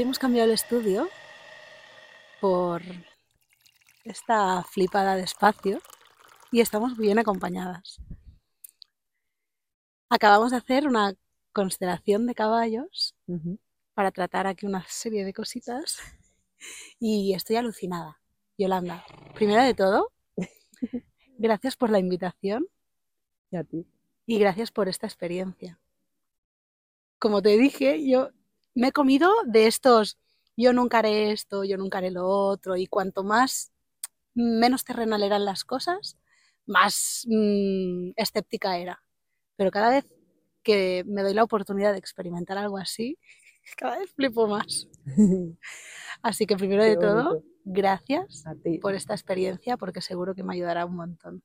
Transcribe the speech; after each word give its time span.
Hemos 0.00 0.20
cambiado 0.20 0.46
el 0.46 0.54
estudio 0.54 1.08
por 2.40 2.82
esta 4.04 4.62
flipada 4.62 5.16
de 5.16 5.22
espacio 5.22 5.80
y 6.52 6.60
estamos 6.60 6.96
bien 6.96 7.18
acompañadas. 7.18 8.00
Acabamos 10.08 10.52
de 10.52 10.58
hacer 10.58 10.86
una 10.86 11.14
constelación 11.52 12.26
de 12.26 12.36
caballos 12.36 13.16
para 13.94 14.12
tratar 14.12 14.46
aquí 14.46 14.66
una 14.66 14.84
serie 14.86 15.24
de 15.24 15.32
cositas 15.32 15.98
y 17.00 17.34
estoy 17.34 17.56
alucinada. 17.56 18.20
Yolanda, 18.56 19.04
primero 19.34 19.64
de 19.64 19.74
todo, 19.74 20.12
gracias 21.38 21.74
por 21.74 21.90
la 21.90 21.98
invitación. 21.98 22.68
Y 23.50 23.56
a 23.56 23.64
ti. 23.64 23.84
Y 24.26 24.38
gracias 24.38 24.70
por 24.70 24.88
esta 24.88 25.08
experiencia. 25.08 25.80
Como 27.18 27.42
te 27.42 27.58
dije, 27.58 28.08
yo 28.08 28.30
me 28.74 28.88
he 28.88 28.92
comido 28.92 29.30
de 29.46 29.66
estos, 29.66 30.18
yo 30.56 30.72
nunca 30.72 30.98
haré 30.98 31.32
esto, 31.32 31.64
yo 31.64 31.76
nunca 31.76 31.98
haré 31.98 32.10
lo 32.10 32.26
otro, 32.28 32.76
y 32.76 32.86
cuanto 32.86 33.24
más, 33.24 33.72
menos 34.34 34.84
terrenal 34.84 35.22
eran 35.22 35.44
las 35.44 35.64
cosas, 35.64 36.16
más 36.66 37.24
mm, 37.28 38.10
escéptica 38.16 38.78
era. 38.78 39.02
Pero 39.56 39.70
cada 39.70 39.90
vez 39.90 40.06
que 40.62 41.04
me 41.06 41.22
doy 41.22 41.34
la 41.34 41.44
oportunidad 41.44 41.92
de 41.92 41.98
experimentar 41.98 42.58
algo 42.58 42.78
así, 42.78 43.18
cada 43.76 43.98
vez 43.98 44.12
flipo 44.12 44.46
más. 44.46 44.88
Así 46.22 46.46
que 46.46 46.56
primero 46.56 46.84
de 46.84 46.96
todo, 46.96 47.42
gracias 47.64 48.44
por 48.80 48.94
esta 48.94 49.14
experiencia 49.14 49.76
porque 49.76 50.00
seguro 50.00 50.34
que 50.34 50.42
me 50.42 50.54
ayudará 50.54 50.86
un 50.86 50.96
montón 50.96 51.42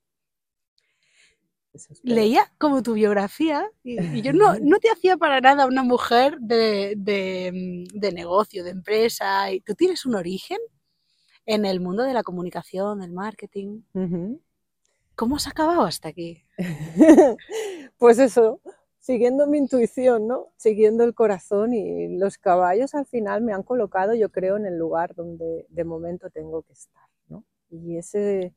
leía 2.03 2.51
como 2.57 2.83
tu 2.83 2.93
biografía 2.93 3.69
y, 3.83 4.21
yo 4.21 4.33
no, 4.33 4.55
no, 4.61 4.79
te 4.79 4.89
hacía 4.89 5.17
para 5.17 5.41
nada 5.41 5.65
una 5.65 5.83
mujer 5.83 6.37
de, 6.39 6.93
de, 6.97 8.11
negocio, 8.11 8.63
de 8.63 8.71
empresa. 8.71 9.51
Y 9.51 9.61
tú 9.61 9.75
tienes 9.75 10.05
un 10.05 10.15
origen 10.15 10.59
en 11.45 11.65
el 11.65 11.79
mundo 11.79 12.03
de 12.03 12.13
la 12.13 12.23
comunicación, 12.23 13.01
del 13.01 13.11
marketing. 13.11 13.81
¿Cómo 15.15 15.35
has 15.35 15.47
acabado 15.47 15.83
hasta 15.83 16.09
aquí? 16.09 16.43
pues 17.97 18.19
eso, 18.19 18.61
siguiendo 18.99 19.47
mi 19.47 19.59
intuición, 19.59 20.27
¿no? 20.27 20.47
Siguiendo 20.57 21.03
el 21.03 21.13
corazón 21.13 21.73
y 21.73 22.17
los 22.17 22.37
caballos 22.37 22.95
al 22.95 23.05
final 23.05 23.41
me 23.41 23.53
han 23.53 23.63
colocado, 23.63 24.15
yo 24.15 24.29
creo, 24.29 24.57
en 24.57 24.65
el 24.65 24.77
lugar 24.77 25.13
donde 25.13 25.67
de 25.69 25.83
momento 25.83 26.29
tengo 26.29 26.63
que 26.63 26.73
estar, 26.73 27.07
¿no? 27.27 27.43
Y 27.69 27.97
ese 27.97 28.55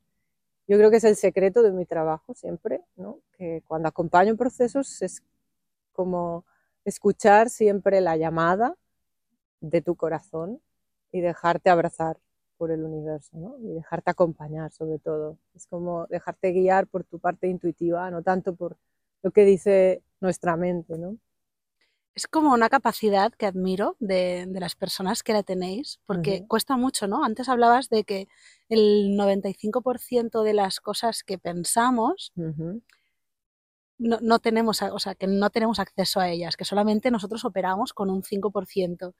yo 0.69 0.77
creo 0.77 0.91
que 0.91 0.97
es 0.97 1.05
el 1.05 1.17
secreto 1.17 1.63
de 1.63 1.73
mi 1.73 1.87
trabajo 1.87 2.35
siempre, 2.35 2.83
¿no? 2.97 3.21
que 3.37 3.63
cuando 3.67 3.89
acompaño 3.89 4.37
procesos 4.37 5.01
es 5.03 5.23
como 5.93 6.45
escuchar 6.85 7.51
siempre 7.51 8.01
la 8.01 8.17
llamada 8.17 8.77
de 9.61 9.81
tu 9.81 9.97
corazón 9.97 10.61
y 11.13 11.21
dejarte 11.21 11.71
abrazar 11.71 12.19
por 12.59 12.71
el 12.71 12.83
universo 12.85 13.37
¿no? 13.37 13.57
y 13.59 13.75
dejarte 13.75 14.11
acompañar 14.11 14.73
sobre 14.73 14.99
todo. 14.99 15.39
Es 15.55 15.67
como 15.67 16.07
dejarte 16.07 16.53
guiar 16.53 16.87
por 16.87 17.05
tu 17.05 17.19
parte 17.19 17.49
intuitiva, 17.49 18.11
no 18.11 18.23
tanto 18.23 18.55
por 18.55 18.77
lo 19.23 19.31
que 19.31 19.45
dice 19.45 20.03
nuestra 20.21 20.57
mente. 20.57 20.99
¿no? 20.99 21.17
Es 22.17 22.27
como 22.27 22.55
una 22.55 22.71
capacidad 22.71 23.31
que 23.33 23.45
admiro 23.45 23.95
de, 24.01 24.49
las 24.59 24.75
personas 24.75 25.23
que 25.23 25.35
la 25.35 25.43
tenéis, 25.43 26.01
porque 26.07 26.47
cuesta 26.49 26.79
mucho, 26.79 27.07
¿no? 27.07 27.23
Antes 27.23 27.51
hablabas 27.51 27.91
de 27.91 28.05
que 28.05 28.27
el 28.71 29.11
95% 29.19 30.43
de 30.43 30.55
las 30.55 30.81
cosas 30.81 31.23
que 31.23 31.37
pensamos 31.37 32.33
no, 33.99 34.39
tenemos, 34.39 34.81
o 34.81 34.99
sea, 34.99 35.15
que 35.15 35.27
no 35.27 35.51
tenemos 35.51 35.79
acceso 35.79 36.19
a 36.19 36.31
ellas, 36.31 36.57
que 36.57 36.65
solamente 36.65 37.11
nosotros 37.11 37.45
operamos 37.45 37.93
con 37.93 38.09
un 38.09 38.23
5%. 38.23 39.15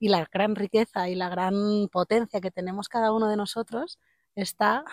Y 0.00 0.08
la 0.08 0.28
gran 0.32 0.56
riqueza 0.56 1.08
y 1.08 1.14
la 1.14 1.28
gran 1.28 1.88
potencia 1.92 2.40
que 2.40 2.50
tenemos 2.50 2.88
cada 2.88 3.12
uno 3.12 3.28
de 3.28 3.36
nosotros 3.36 4.00
está 4.34 4.84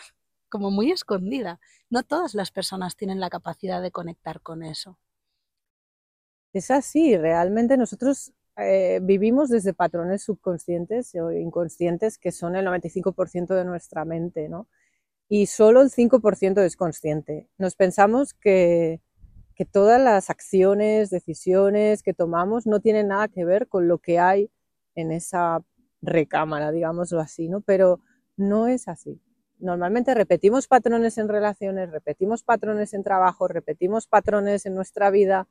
como 0.49 0.69
muy 0.69 0.91
escondida. 0.91 1.59
No 1.89 2.03
todas 2.03 2.35
las 2.35 2.51
personas 2.51 2.95
tienen 2.95 3.19
la 3.19 3.31
capacidad 3.31 3.81
de 3.81 3.91
conectar 3.91 4.41
con 4.41 4.61
eso. 4.61 4.99
Es 6.53 6.71
así, 6.71 7.15
realmente 7.17 7.77
nosotros 7.77 8.33
eh, 8.57 8.99
vivimos 9.01 9.49
desde 9.49 9.73
patrones 9.73 10.23
subconscientes 10.23 11.13
o 11.15 11.31
inconscientes 11.31 12.17
que 12.17 12.31
son 12.31 12.55
el 12.55 12.65
95% 12.65 13.55
de 13.55 13.65
nuestra 13.65 14.03
mente, 14.03 14.49
¿no? 14.49 14.67
Y 15.29 15.45
solo 15.45 15.81
el 15.81 15.91
5% 15.91 16.61
es 16.61 16.75
consciente. 16.75 17.47
Nos 17.57 17.75
pensamos 17.75 18.33
que, 18.33 18.99
que 19.55 19.65
todas 19.65 20.01
las 20.01 20.29
acciones, 20.29 21.09
decisiones 21.11 22.01
que 22.01 22.13
tomamos 22.13 22.65
no 22.65 22.79
tienen 22.79 23.09
nada 23.09 23.27
que 23.27 23.45
ver 23.45 23.67
con 23.67 23.87
lo 23.87 23.99
que 23.99 24.19
hay 24.19 24.51
en 24.95 25.11
esa 25.11 25.63
recámara, 26.01 26.71
digámoslo 26.71 27.19
así, 27.19 27.47
¿no? 27.47 27.61
Pero 27.61 28.01
no 28.37 28.67
es 28.67 28.87
así. 28.87 29.21
Normalmente 29.59 30.13
repetimos 30.13 30.67
patrones 30.67 31.17
en 31.17 31.27
relaciones, 31.27 31.91
repetimos 31.91 32.43
patrones 32.43 32.93
en 32.93 33.03
trabajo, 33.03 33.47
repetimos 33.47 34.07
patrones 34.07 34.65
en 34.65 34.73
nuestra 34.73 35.11
vida, 35.11 35.47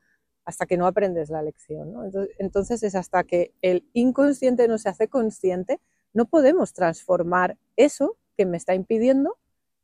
hasta 0.48 0.64
que 0.64 0.78
no 0.78 0.86
aprendes 0.86 1.28
la 1.28 1.42
lección. 1.42 1.92
Entonces, 2.38 2.82
es 2.82 2.94
hasta 2.94 3.22
que 3.22 3.52
el 3.60 3.86
inconsciente 3.92 4.66
no 4.66 4.78
se 4.78 4.88
hace 4.88 5.06
consciente, 5.06 5.78
no 6.14 6.24
podemos 6.24 6.72
transformar 6.72 7.58
eso 7.76 8.16
que 8.34 8.46
me 8.46 8.56
está 8.56 8.74
impidiendo 8.74 9.36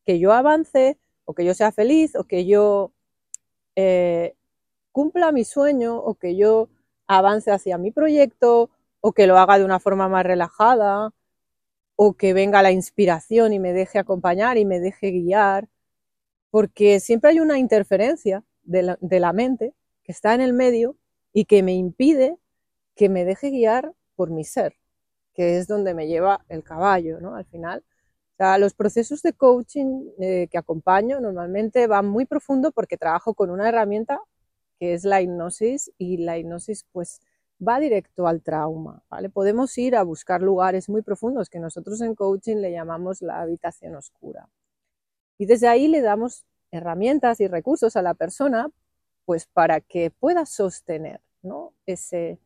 que 0.06 0.19
yo 0.19 0.32
avance 0.32 0.97
o 1.26 1.34
que 1.34 1.44
yo 1.44 1.52
sea 1.52 1.70
feliz 1.70 2.16
o 2.16 2.25
que 2.25 2.47
yo 2.47 2.92
eh, 3.76 4.36
cumpla 4.91 5.32
mi 5.32 5.44
sueño 5.44 5.98
o 5.98 6.14
que 6.14 6.34
yo 6.34 6.70
avance 7.06 7.50
hacia 7.50 7.76
mi 7.76 7.91
proyecto 7.91 8.70
o 9.02 9.12
que 9.12 9.26
lo 9.26 9.36
haga 9.36 9.58
de 9.58 9.66
una 9.66 9.81
forma 9.81 10.08
más 10.08 10.25
relajada 10.25 11.12
o 11.94 12.14
que 12.14 12.32
venga 12.32 12.62
la 12.62 12.72
inspiración 12.72 13.52
y 13.52 13.58
me 13.58 13.75
deje 13.75 13.98
acompañar 13.98 14.56
y 14.56 14.64
me 14.64 14.81
deje 14.81 15.10
guiar, 15.10 15.69
porque 16.50 17.00
siempre 17.00 17.32
hay 17.32 17.41
una 17.41 17.58
interferencia 17.58 18.44
de 18.62 19.20
la 19.20 19.32
mente 19.34 19.75
que 20.04 20.12
está 20.12 20.34
en 20.34 20.41
el 20.41 20.53
medio 20.53 20.97
y 21.32 21.47
que 21.47 21.62
me 21.62 21.75
impide 21.75 22.38
que 22.94 23.09
me 23.09 23.25
deje 23.25 23.50
guiar 23.50 23.92
por 24.15 24.31
mi 24.31 24.44
ser, 24.44 24.75
que 25.34 25.59
es 25.59 25.66
donde 25.66 25.94
me 25.94 26.06
lleva 26.06 26.44
el 26.48 26.62
caballo, 26.62 27.20
¿no? 27.20 27.34
Al 27.34 27.44
final. 27.47 27.84
O 28.38 28.59
los 28.59 28.75
procesos 28.75 29.22
de 29.22 29.32
coaching 29.32 30.09
eh, 30.19 30.48
que 30.50 30.59
acompaño 30.59 31.20
normalmente 31.20 31.87
van 31.87 32.06
muy 32.06 32.25
profundo 32.25 32.72
porque 32.72 32.97
trabajo 32.97 33.34
con 33.34 33.50
una 33.50 33.69
herramienta 33.69 34.20
que 34.78 34.94
es 34.94 35.04
la 35.04 35.22
hipnosis 35.22 35.93
y 35.98 36.19
la 36.19 36.37
hipnosis 36.37 36.84
pues 36.93 37.20
va 37.66 37.78
directo 37.78 38.26
al 38.26 38.43
trauma, 38.43 39.03
¿vale? 39.09 39.31
Podemos 39.31 39.76
ir 39.78 39.94
a 39.97 40.03
buscar 40.03 40.43
lugares 40.43 40.88
muy 40.88 41.03
profundos 41.03 41.48
que 41.48 41.60
nosotros 41.60 42.00
en 42.00 42.14
coaching 42.14 42.56
le 42.56 42.72
llamamos 42.72 43.22
la 43.22 43.41
habitación 43.41 43.94
oscura. 43.94 44.48
Y 45.38 45.47
desde 45.47 45.69
ahí 45.69 45.88
le 45.88 46.00
damos 46.00 46.44
herramientas 46.72 47.41
y 47.41 47.47
recursos 47.47 47.97
a 47.97 48.03
la 48.03 48.14
persona 48.14 48.70
pues 49.25 49.47
para 49.47 49.81
que 49.81 50.11
pueda 50.11 50.47
sostener 50.47 51.21
ese, 51.87 52.39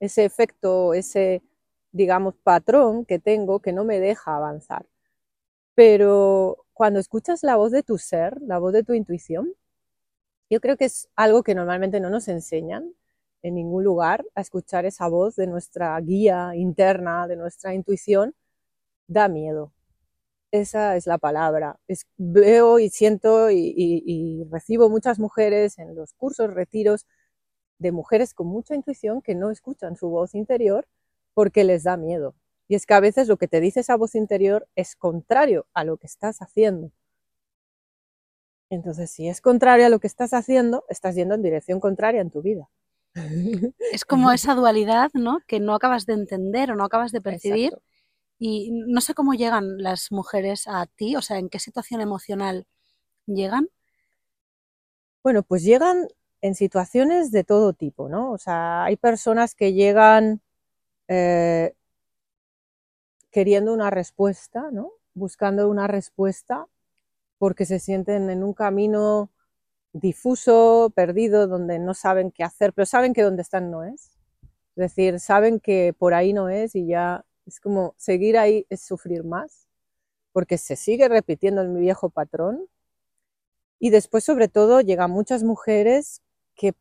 ese 0.00 0.24
efecto, 0.24 0.94
ese, 0.94 1.42
digamos, 1.92 2.34
patrón 2.42 3.04
que 3.04 3.18
tengo 3.18 3.60
que 3.60 3.72
no 3.72 3.84
me 3.84 4.00
deja 4.00 4.36
avanzar. 4.36 4.86
Pero 5.74 6.66
cuando 6.74 7.00
escuchas 7.00 7.42
la 7.42 7.56
voz 7.56 7.72
de 7.72 7.82
tu 7.82 7.98
ser, 7.98 8.40
la 8.42 8.58
voz 8.58 8.72
de 8.72 8.84
tu 8.84 8.94
intuición, 8.94 9.54
yo 10.50 10.60
creo 10.60 10.76
que 10.76 10.86
es 10.86 11.08
algo 11.16 11.42
que 11.42 11.54
normalmente 11.54 12.00
no 12.00 12.10
nos 12.10 12.28
enseñan 12.28 12.94
en 13.42 13.54
ningún 13.54 13.84
lugar, 13.84 14.24
a 14.34 14.40
escuchar 14.40 14.86
esa 14.86 15.08
voz 15.08 15.36
de 15.36 15.46
nuestra 15.46 15.98
guía 16.00 16.52
interna, 16.56 17.28
de 17.28 17.36
nuestra 17.36 17.74
intuición, 17.74 18.34
da 19.08 19.28
miedo. 19.28 19.72
Esa 20.52 20.96
es 20.96 21.06
la 21.06 21.18
palabra. 21.18 21.78
veo 22.16 22.78
y 22.78 22.88
siento 22.90 23.50
y, 23.50 24.46
recibo 24.50 24.88
muchas 24.88 25.18
mujeres 25.18 25.78
en 25.78 25.94
los 25.94 26.12
cursos, 26.14 26.52
retiros, 26.54 27.06
de 27.78 27.92
mujeres 27.92 28.32
con 28.32 28.46
mucha 28.46 28.74
intuición 28.74 29.20
que 29.20 29.34
no 29.34 29.50
escuchan 29.50 29.96
su 29.96 30.08
voz 30.08 30.34
interior 30.34 30.88
porque 31.34 31.64
les 31.64 31.84
da 31.84 31.96
miedo. 31.96 32.34
Y 32.68 32.74
es 32.74 32.86
que 32.86 32.94
a 32.94 33.00
veces 33.00 33.28
lo 33.28 33.36
que 33.36 33.48
te 33.48 33.60
dice 33.60 33.80
esa 33.80 33.96
voz 33.96 34.14
interior 34.14 34.66
es 34.76 34.96
contrario 34.96 35.66
a 35.74 35.84
lo 35.84 35.98
que 35.98 36.06
estás 36.06 36.40
haciendo. 36.40 36.90
Entonces, 38.70 39.10
si 39.10 39.28
es 39.28 39.40
contrario 39.40 39.86
a 39.86 39.88
lo 39.88 40.00
que 40.00 40.08
estás 40.08 40.32
haciendo, 40.32 40.84
estás 40.88 41.14
yendo 41.14 41.34
en 41.34 41.42
dirección 41.42 41.78
contraria 41.78 42.20
en 42.20 42.30
tu 42.30 42.42
vida. 42.42 42.68
Es 43.92 44.04
como 44.04 44.30
esa 44.32 44.54
dualidad, 44.54 45.10
¿no? 45.14 45.40
Que 45.46 45.60
no 45.60 45.74
acabas 45.74 46.06
de 46.06 46.14
entender 46.14 46.72
o 46.72 46.76
no 46.76 46.84
acabas 46.84 47.12
de 47.12 47.20
percibir. 47.20 47.72
Y 48.38 48.70
no 48.70 49.00
sé 49.00 49.14
cómo 49.14 49.34
llegan 49.34 49.82
las 49.82 50.12
mujeres 50.12 50.66
a 50.66 50.86
ti, 50.86 51.16
o 51.16 51.22
sea, 51.22 51.38
en 51.38 51.48
qué 51.48 51.58
situación 51.58 52.00
emocional 52.00 52.66
llegan. 53.26 53.68
Bueno, 55.22 55.42
pues 55.42 55.62
llegan 55.62 56.08
en 56.42 56.54
situaciones 56.54 57.30
de 57.32 57.44
todo 57.44 57.72
tipo, 57.72 58.08
¿no? 58.08 58.32
O 58.32 58.38
sea, 58.38 58.84
hay 58.84 58.96
personas 58.96 59.54
que 59.54 59.72
llegan 59.72 60.40
eh, 61.08 61.74
queriendo 63.30 63.72
una 63.72 63.90
respuesta, 63.90 64.70
¿no? 64.72 64.92
Buscando 65.14 65.68
una 65.68 65.86
respuesta 65.86 66.66
porque 67.38 67.66
se 67.66 67.78
sienten 67.78 68.30
en 68.30 68.44
un 68.44 68.54
camino 68.54 69.30
difuso, 69.92 70.92
perdido, 70.94 71.46
donde 71.46 71.78
no 71.78 71.94
saben 71.94 72.30
qué 72.30 72.44
hacer, 72.44 72.72
pero 72.72 72.86
saben 72.86 73.12
que 73.14 73.22
donde 73.22 73.42
están 73.42 73.70
no 73.70 73.84
es. 73.84 74.16
Es 74.76 74.94
decir, 74.94 75.20
saben 75.20 75.60
que 75.60 75.94
por 75.98 76.14
ahí 76.14 76.32
no 76.32 76.48
es 76.48 76.74
y 76.74 76.86
ya 76.86 77.24
es 77.46 77.60
como 77.60 77.94
seguir 77.96 78.36
ahí 78.36 78.66
es 78.68 78.82
sufrir 78.82 79.24
más, 79.24 79.68
porque 80.32 80.58
se 80.58 80.76
sigue 80.76 81.08
repitiendo 81.08 81.62
el 81.62 81.72
viejo 81.74 82.10
patrón. 82.10 82.66
Y 83.78 83.90
después, 83.90 84.24
sobre 84.24 84.48
todo, 84.48 84.80
llegan 84.80 85.10
muchas 85.10 85.42
mujeres 85.42 86.22
que 86.54 86.74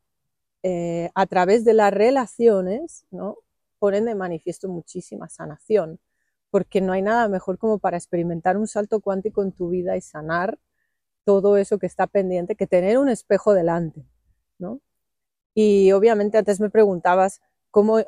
eh, 0.64 1.12
a 1.14 1.26
través 1.28 1.64
de 1.66 1.74
las 1.74 1.94
relaciones 1.94 3.06
¿no? 3.12 3.38
ponen 3.80 4.06
de 4.06 4.16
manifiesto 4.16 4.68
muchísima 4.68 5.30
sanación, 5.30 6.00
porque 6.50 6.82
no 6.82 6.94
hay 6.94 7.02
nada 7.02 7.28
mejor 7.28 7.58
como 7.58 7.80
para 7.80 7.98
experimentar 7.98 8.58
un 8.58 8.68
salto 8.68 9.00
cuántico 9.02 9.44
en 9.44 9.52
tu 9.52 9.70
vida 9.70 9.96
y 9.98 10.02
sanar 10.02 10.58
todo 11.26 11.58
eso 11.58 11.80
que 11.80 11.88
está 11.88 12.08
pendiente 12.08 12.56
que 12.56 12.68
tener 12.68 12.98
un 12.98 13.10
espejo 13.10 13.54
delante, 13.54 14.06
¿no? 14.58 14.80
Y 15.54 15.92
obviamente 15.92 16.38
antes 16.38 16.60
me 16.60 16.70
preguntabas 16.70 17.42
cómo 17.72 18.00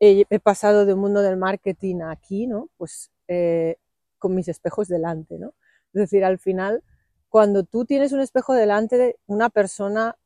he, 0.00 0.24
pasado 0.40 0.86
de 0.86 0.94
un 0.94 1.00
mundo 1.00 1.22
del 1.22 1.36
marketing 1.36 2.00
a 2.00 2.10
aquí, 2.10 2.46
¿no? 2.46 2.68
Pues 2.76 3.10
eh, 3.28 3.76
con 4.18 4.34
mis 4.34 4.48
espejos 4.48 4.88
delante, 4.88 5.38
¿no? 5.38 5.54
Es 5.92 6.00
decir, 6.00 6.24
al 6.24 6.38
final, 6.38 6.82
cuando 7.28 7.64
tú 7.64 7.84
tienes 7.84 8.12
un 8.12 8.20
espejo 8.20 8.54
delante, 8.54 8.96
de 8.98 9.16
una 9.26 9.50
persona 9.50 10.16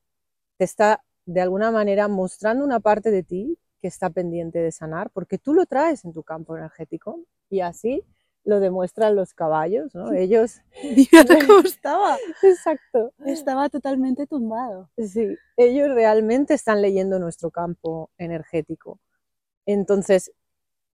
te 0.57 0.65
está 0.65 1.05
de 1.27 1.41
alguna 1.41 1.71
manera 1.71 2.09
mostrando 2.09 2.65
una 2.65 2.81
parte 2.81 3.11
de 3.11 3.23
ti 3.23 3.59
que 3.81 3.89
está 3.89 4.11
pendiente 4.11 4.59
de 4.59 4.73
sanar, 4.73 5.11
porque 5.11 5.39
tú 5.39 5.55
lo 5.55 5.67
traes 5.67 6.05
en 6.05 6.13
tu 6.13 6.23
campo 6.23 6.57
energético 6.57 7.21
y 7.51 7.61
así 7.61 8.05
lo 8.45 8.61
demuestran 8.61 9.15
los 9.15 9.35
caballos, 9.35 9.95
¿no? 9.95 10.13
Ellos... 10.13 10.63
Fíjate 10.95 11.39
cómo 11.47 11.61
estaba. 11.61 12.17
Exacto. 12.43 13.13
Estaba 13.27 13.69
totalmente 13.69 14.27
tumbado. 14.27 14.91
Sí, 14.97 15.37
ellos 15.57 15.91
realmente 15.91 16.55
están 16.55 16.81
leyendo 16.81 17.19
nuestro 17.19 17.51
campo 17.51 18.11
energético. 18.17 18.99
Entonces, 19.75 20.33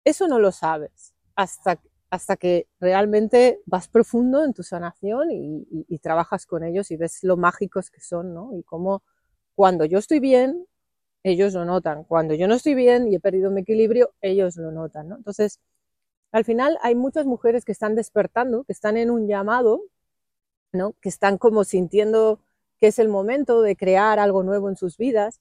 eso 0.04 0.28
no 0.28 0.40
lo 0.40 0.52
sabes 0.52 1.14
hasta, 1.36 1.80
hasta 2.10 2.36
que 2.36 2.69
realmente 2.80 3.60
vas 3.66 3.88
profundo 3.88 4.44
en 4.44 4.54
tu 4.54 4.62
sanación 4.62 5.30
y, 5.32 5.66
y 5.70 5.98
trabajas 5.98 6.46
con 6.46 6.64
ellos 6.64 6.90
y 6.90 6.96
ves 6.96 7.24
lo 7.24 7.36
mágicos 7.36 7.90
que 7.90 8.00
son, 8.00 8.34
¿no? 8.34 8.56
Y 8.56 8.62
cómo 8.64 9.02
cuando 9.54 9.84
yo 9.84 9.98
estoy 9.98 10.20
bien, 10.20 10.66
ellos 11.24 11.54
lo 11.54 11.64
notan. 11.64 12.04
Cuando 12.04 12.34
yo 12.34 12.48
no 12.48 12.54
estoy 12.54 12.74
bien 12.74 13.08
y 13.08 13.16
he 13.16 13.20
perdido 13.20 13.50
mi 13.50 13.62
equilibrio, 13.62 14.14
ellos 14.22 14.56
lo 14.56 14.72
notan, 14.72 15.08
¿no? 15.10 15.16
Entonces, 15.16 15.60
al 16.32 16.44
final 16.44 16.78
hay 16.82 16.94
muchas 16.94 17.26
mujeres 17.26 17.64
que 17.64 17.72
están 17.72 17.94
despertando, 17.94 18.64
que 18.64 18.72
están 18.72 18.96
en 18.96 19.10
un 19.10 19.28
llamado, 19.28 19.82
¿no? 20.72 20.94
que 21.00 21.08
están 21.10 21.38
como 21.38 21.64
sintiendo 21.64 22.40
que 22.80 22.88
es 22.88 22.98
el 22.98 23.08
momento 23.08 23.62
de 23.62 23.76
crear 23.76 24.18
algo 24.18 24.42
nuevo 24.42 24.68
en 24.68 24.76
sus 24.76 24.96
vidas, 24.96 25.40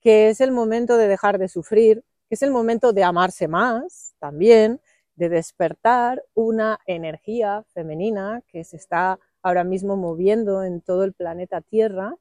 que 0.00 0.30
es 0.30 0.40
el 0.40 0.52
momento 0.52 0.96
de 0.96 1.08
dejar 1.08 1.38
de 1.38 1.48
sufrir, 1.48 2.04
es 2.34 2.42
el 2.42 2.50
momento 2.50 2.92
de 2.92 3.04
amarse 3.04 3.48
más 3.48 4.14
también, 4.18 4.80
de 5.16 5.28
despertar 5.28 6.24
una 6.34 6.78
energía 6.86 7.64
femenina 7.74 8.42
que 8.48 8.64
se 8.64 8.76
está 8.76 9.18
ahora 9.42 9.64
mismo 9.64 9.96
moviendo 9.96 10.62
en 10.62 10.80
todo 10.80 11.04
el 11.04 11.12
planeta 11.12 11.60
Tierra. 11.60 12.16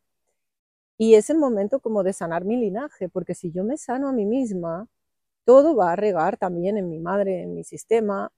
Y 0.97 1.15
es 1.15 1.29
el 1.29 1.37
momento 1.37 1.79
como 1.79 2.03
de 2.03 2.13
sanar 2.13 2.45
mi 2.45 2.57
linaje, 2.57 3.09
porque 3.09 3.33
si 3.35 3.51
yo 3.51 3.63
me 3.63 3.77
sano 3.77 4.09
a 4.09 4.13
mí 4.13 4.25
misma, 4.25 4.87
todo 5.45 5.75
va 5.75 5.93
a 5.93 5.95
regar 5.95 6.37
también 6.37 6.77
en 6.77 6.89
mi 6.89 6.99
madre, 6.99 7.41
en 7.41 7.55
mi 7.55 7.63
sistema, 7.63 8.31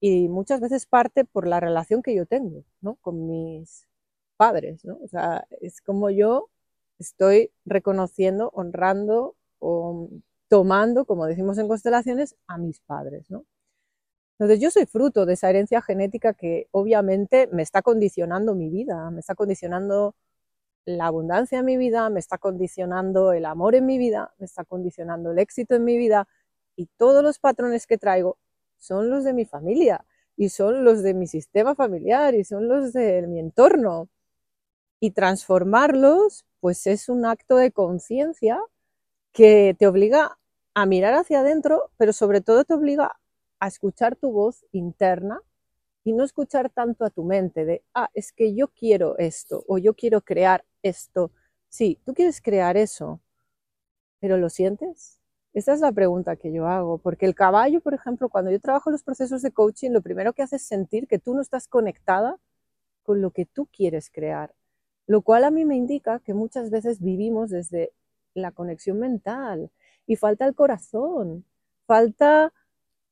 y 0.00 0.28
muchas 0.28 0.60
veces 0.60 0.86
parte 0.86 1.24
por 1.24 1.46
la 1.46 1.60
relación 1.60 2.02
que 2.02 2.14
yo 2.14 2.26
tengo, 2.26 2.64
¿no? 2.82 2.96
Con 2.96 3.26
mis 3.26 3.88
padres, 4.36 4.84
¿no? 4.84 4.98
O 5.02 5.08
sea, 5.08 5.46
es 5.62 5.80
como 5.80 6.10
yo 6.10 6.50
estoy 6.98 7.50
reconociendo, 7.64 8.50
honrando 8.54 9.34
o 9.60 10.08
tomando, 10.54 11.04
como 11.04 11.26
decimos 11.26 11.58
en 11.58 11.66
constelaciones, 11.66 12.36
a 12.46 12.58
mis 12.58 12.78
padres, 12.78 13.28
¿no? 13.28 13.44
Entonces 14.38 14.60
yo 14.60 14.70
soy 14.70 14.86
fruto 14.86 15.26
de 15.26 15.32
esa 15.32 15.50
herencia 15.50 15.82
genética 15.82 16.32
que 16.32 16.68
obviamente 16.70 17.48
me 17.50 17.64
está 17.64 17.82
condicionando 17.82 18.54
mi 18.54 18.70
vida, 18.70 19.10
me 19.10 19.18
está 19.18 19.34
condicionando 19.34 20.14
la 20.84 21.06
abundancia 21.06 21.58
en 21.58 21.64
mi 21.64 21.76
vida, 21.76 22.08
me 22.08 22.20
está 22.20 22.38
condicionando 22.38 23.32
el 23.32 23.46
amor 23.46 23.74
en 23.74 23.84
mi 23.84 23.98
vida, 23.98 24.32
me 24.38 24.46
está 24.46 24.64
condicionando 24.64 25.32
el 25.32 25.40
éxito 25.40 25.74
en 25.74 25.82
mi 25.82 25.98
vida 25.98 26.28
y 26.76 26.86
todos 26.98 27.24
los 27.24 27.40
patrones 27.40 27.88
que 27.88 27.98
traigo 27.98 28.38
son 28.78 29.10
los 29.10 29.24
de 29.24 29.32
mi 29.32 29.46
familia 29.46 30.04
y 30.36 30.50
son 30.50 30.84
los 30.84 31.02
de 31.02 31.14
mi 31.14 31.26
sistema 31.26 31.74
familiar 31.74 32.36
y 32.36 32.44
son 32.44 32.68
los 32.68 32.92
de 32.92 33.26
mi 33.26 33.40
entorno. 33.40 34.08
Y 35.00 35.10
transformarlos, 35.10 36.44
pues 36.60 36.86
es 36.86 37.08
un 37.08 37.26
acto 37.26 37.56
de 37.56 37.72
conciencia 37.72 38.60
que 39.32 39.74
te 39.76 39.88
obliga 39.88 40.38
a 40.74 40.86
mirar 40.86 41.14
hacia 41.14 41.40
adentro, 41.40 41.90
pero 41.96 42.12
sobre 42.12 42.40
todo 42.40 42.64
te 42.64 42.74
obliga 42.74 43.16
a 43.60 43.68
escuchar 43.68 44.16
tu 44.16 44.32
voz 44.32 44.66
interna 44.72 45.40
y 46.04 46.12
no 46.12 46.24
escuchar 46.24 46.70
tanto 46.70 47.04
a 47.04 47.10
tu 47.10 47.24
mente 47.24 47.64
de, 47.64 47.84
ah, 47.94 48.10
es 48.14 48.32
que 48.32 48.54
yo 48.54 48.68
quiero 48.68 49.16
esto 49.18 49.64
o 49.68 49.78
yo 49.78 49.94
quiero 49.94 50.20
crear 50.20 50.64
esto. 50.82 51.32
Sí, 51.68 52.00
tú 52.04 52.14
quieres 52.14 52.40
crear 52.42 52.76
eso, 52.76 53.20
pero 54.20 54.36
¿lo 54.36 54.50
sientes? 54.50 55.18
Esa 55.54 55.72
es 55.72 55.80
la 55.80 55.92
pregunta 55.92 56.36
que 56.36 56.52
yo 56.52 56.66
hago, 56.66 56.98
porque 56.98 57.26
el 57.26 57.34
caballo, 57.34 57.80
por 57.80 57.94
ejemplo, 57.94 58.28
cuando 58.28 58.50
yo 58.50 58.60
trabajo 58.60 58.90
los 58.90 59.04
procesos 59.04 59.42
de 59.42 59.52
coaching, 59.52 59.90
lo 59.90 60.02
primero 60.02 60.32
que 60.32 60.42
hace 60.42 60.56
es 60.56 60.62
sentir 60.66 61.06
que 61.06 61.18
tú 61.18 61.34
no 61.34 61.40
estás 61.40 61.68
conectada 61.68 62.38
con 63.04 63.22
lo 63.22 63.30
que 63.30 63.46
tú 63.46 63.66
quieres 63.66 64.10
crear, 64.10 64.54
lo 65.06 65.22
cual 65.22 65.44
a 65.44 65.50
mí 65.50 65.64
me 65.64 65.76
indica 65.76 66.20
que 66.20 66.34
muchas 66.34 66.70
veces 66.70 67.00
vivimos 67.00 67.50
desde 67.50 67.92
la 68.34 68.52
conexión 68.52 68.98
mental 68.98 69.70
y 70.06 70.16
falta 70.16 70.46
el 70.46 70.54
corazón, 70.54 71.44
falta 71.86 72.52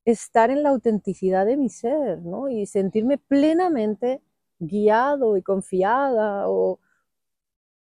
estar 0.05 0.51
en 0.51 0.63
la 0.63 0.71
autenticidad 0.71 1.47
de 1.47 1.57
mi 1.57 1.69
ser, 1.69 2.21
¿no? 2.23 2.49
Y 2.49 2.67
sentirme 2.67 3.19
plenamente 3.19 4.23
guiado 4.59 5.37
y 5.37 5.43
confiada 5.43 6.49
o 6.49 6.79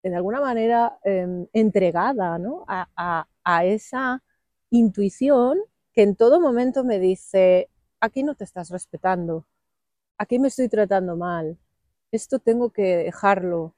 de 0.03 0.15
alguna 0.15 0.41
manera 0.41 0.99
em, 1.03 1.47
entregada 1.53 2.39
¿no? 2.39 2.65
a, 2.67 3.27
a 3.43 3.65
esa 3.65 4.23
intuición 4.71 5.59
que 5.93 6.03
en 6.03 6.15
todo 6.15 6.39
momento 6.39 6.83
me 6.83 6.99
dice, 6.99 7.69
aquí 7.99 8.23
no 8.23 8.35
te 8.35 8.43
estás 8.43 8.69
respetando, 8.69 9.45
aquí 10.17 10.39
me 10.39 10.47
estoy 10.47 10.69
tratando 10.69 11.17
mal, 11.17 11.57
esto 12.11 12.39
tengo 12.39 12.71
que 12.71 12.97
dejarlo, 12.97 13.75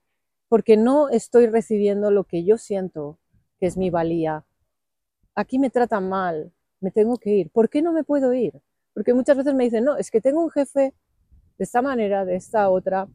porque 0.48 0.78
no 0.78 1.10
estoy 1.10 1.48
recibiendo 1.48 2.12
lo 2.12 2.26
que 2.26 2.44
yo 2.44 2.58
siento 2.58 3.18
que 3.60 3.68
es 3.68 3.78
mi 3.78 3.90
valía. 3.90 4.46
Aquí 5.36 5.60
me 5.60 5.70
tratan 5.70 6.10
mal, 6.10 6.54
me 6.80 6.92
tengo 6.92 7.18
que 7.18 7.32
ir. 7.32 7.52
¿Por 7.52 7.70
qué 7.70 7.82
no 7.82 7.92
me 7.92 8.04
puedo 8.04 8.34
ir? 8.34 8.62
Porque 8.94 9.14
muchas 9.14 9.38
veces 9.38 9.54
me 9.56 9.64
dicen, 9.64 9.84
no, 9.84 9.98
es 9.98 10.12
que 10.12 10.22
tengo 10.22 10.44
un 10.44 10.52
jefe 10.52 10.94
de 11.58 11.64
esta 11.64 11.82
manera, 11.82 12.26
de 12.26 12.36
esta 12.36 12.70
otra. 12.70 13.08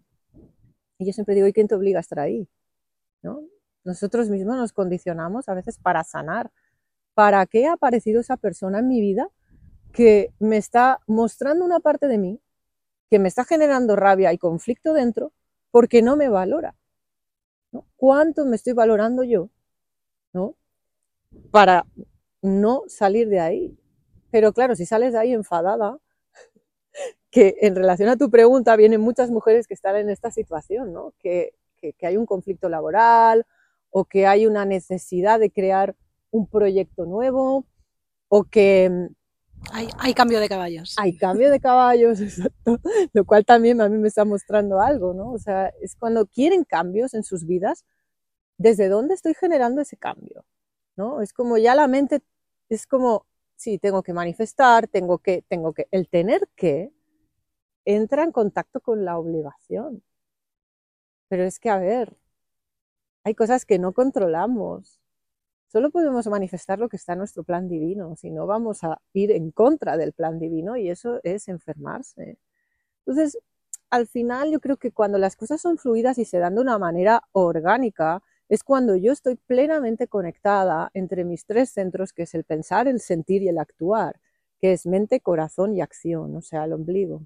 Y 0.98 1.06
yo 1.06 1.12
siempre 1.12 1.34
digo, 1.34 1.46
¿y 1.46 1.52
quién 1.52 1.68
te 1.68 1.74
obliga 1.74 1.98
a 1.98 2.00
estar 2.00 2.18
ahí? 2.18 2.48
¿No? 3.22 3.42
Nosotros 3.84 4.28
mismos 4.30 4.56
nos 4.56 4.72
condicionamos 4.72 5.48
a 5.48 5.54
veces 5.54 5.78
para 5.78 6.02
sanar. 6.04 6.50
¿Para 7.14 7.46
qué 7.46 7.66
ha 7.66 7.74
aparecido 7.74 8.20
esa 8.20 8.36
persona 8.36 8.80
en 8.80 8.88
mi 8.88 9.00
vida 9.00 9.28
que 9.92 10.32
me 10.38 10.56
está 10.56 11.00
mostrando 11.06 11.64
una 11.64 11.80
parte 11.80 12.06
de 12.08 12.18
mí, 12.18 12.40
que 13.10 13.18
me 13.18 13.28
está 13.28 13.44
generando 13.44 13.96
rabia 13.96 14.32
y 14.32 14.38
conflicto 14.38 14.92
dentro 14.92 15.32
porque 15.70 16.02
no 16.02 16.16
me 16.16 16.28
valora? 16.28 16.74
¿Cuánto 17.96 18.44
me 18.44 18.56
estoy 18.56 18.72
valorando 18.72 19.24
yo? 19.24 19.50
¿no? 20.32 20.54
Para 21.50 21.86
no 22.42 22.82
salir 22.88 23.28
de 23.28 23.40
ahí. 23.40 23.78
Pero 24.30 24.52
claro, 24.52 24.76
si 24.76 24.86
sales 24.86 25.12
de 25.12 25.18
ahí 25.18 25.32
enfadada, 25.32 25.98
que 27.30 27.56
en 27.62 27.74
relación 27.74 28.08
a 28.08 28.16
tu 28.16 28.30
pregunta 28.30 28.76
vienen 28.76 29.00
muchas 29.00 29.30
mujeres 29.30 29.66
que 29.66 29.74
están 29.74 29.96
en 29.96 30.10
esta 30.10 30.30
situación, 30.30 30.92
¿no? 30.92 31.14
que, 31.18 31.54
que, 31.76 32.06
hay 32.06 32.16
un 32.16 32.26
conflicto 32.26 32.68
laboral 32.68 33.46
o 33.90 34.04
que 34.04 34.26
hay 34.26 34.46
una 34.46 34.64
necesidad 34.64 35.38
de 35.40 35.50
crear 35.50 35.96
un 36.30 36.46
proyecto 36.46 37.06
nuevo 37.06 37.64
o 38.28 38.44
que... 38.44 38.90
Mm, 38.90 39.14
hay, 39.72 39.88
hay, 39.98 40.14
cambio 40.14 40.38
de 40.38 40.48
caballos. 40.48 40.94
Hay 40.98 41.16
cambio 41.16 41.50
de 41.50 41.58
caballos, 41.58 42.20
exacto. 42.20 42.78
Lo 43.12 43.24
cual 43.24 43.44
también 43.44 43.80
a 43.80 43.88
mí 43.88 43.98
me 43.98 44.08
está 44.08 44.24
mostrando 44.24 44.80
algo, 44.80 45.14
¿no? 45.14 45.32
O 45.32 45.38
sea, 45.38 45.72
es 45.80 45.96
cuando 45.96 46.26
quieren 46.26 46.64
cambios 46.64 47.14
en 47.14 47.24
sus 47.24 47.44
vidas, 47.44 47.84
¿desde 48.56 48.88
dónde 48.88 49.14
estoy 49.14 49.34
generando 49.34 49.80
ese 49.80 49.96
cambio? 49.96 50.44
¿No? 50.98 51.22
Es 51.22 51.32
como 51.32 51.58
ya 51.58 51.74
la 51.74 51.88
mente, 51.88 52.22
es 52.68 52.86
como, 52.86 53.26
sí, 53.56 53.78
tengo 53.78 54.02
que 54.02 54.12
manifestar, 54.12 54.88
tengo 54.88 55.18
que, 55.18 55.42
tengo 55.48 55.72
que, 55.74 55.88
el 55.92 56.08
tener 56.08 56.48
que 56.56 56.92
entra 57.86 58.24
en 58.24 58.32
contacto 58.32 58.80
con 58.80 59.04
la 59.04 59.18
obligación. 59.18 60.02
Pero 61.28 61.44
es 61.44 61.58
que, 61.60 61.70
a 61.70 61.78
ver, 61.78 62.16
hay 63.24 63.34
cosas 63.34 63.64
que 63.64 63.78
no 63.78 63.92
controlamos. 63.92 65.00
Solo 65.68 65.90
podemos 65.90 66.26
manifestar 66.28 66.78
lo 66.78 66.88
que 66.88 66.96
está 66.96 67.12
en 67.14 67.20
nuestro 67.20 67.44
plan 67.44 67.68
divino, 67.68 68.16
si 68.16 68.30
no 68.30 68.46
vamos 68.46 68.84
a 68.84 69.00
ir 69.12 69.32
en 69.32 69.50
contra 69.52 69.96
del 69.96 70.12
plan 70.14 70.38
divino 70.38 70.76
y 70.76 70.90
eso 70.90 71.20
es 71.24 71.48
enfermarse. 71.48 72.38
Entonces, 73.06 73.38
al 73.90 74.06
final 74.06 74.52
yo 74.52 74.60
creo 74.60 74.78
que 74.78 74.92
cuando 74.92 75.18
las 75.18 75.36
cosas 75.36 75.60
son 75.60 75.78
fluidas 75.78 76.18
y 76.18 76.24
se 76.24 76.38
dan 76.38 76.56
de 76.56 76.62
una 76.62 76.78
manera 76.78 77.22
orgánica, 77.32 78.22
es 78.48 78.64
cuando 78.64 78.96
yo 78.96 79.12
estoy 79.12 79.36
plenamente 79.36 80.08
conectada 80.08 80.90
entre 80.94 81.24
mis 81.24 81.44
tres 81.44 81.70
centros, 81.70 82.12
que 82.12 82.22
es 82.22 82.34
el 82.34 82.44
pensar, 82.44 82.88
el 82.88 83.00
sentir 83.00 83.42
y 83.42 83.48
el 83.48 83.58
actuar, 83.58 84.20
que 84.60 84.72
es 84.72 84.86
mente, 84.86 85.20
corazón 85.20 85.74
y 85.74 85.80
acción, 85.80 86.34
o 86.36 86.42
sea, 86.42 86.64
el 86.64 86.72
ombligo. 86.72 87.22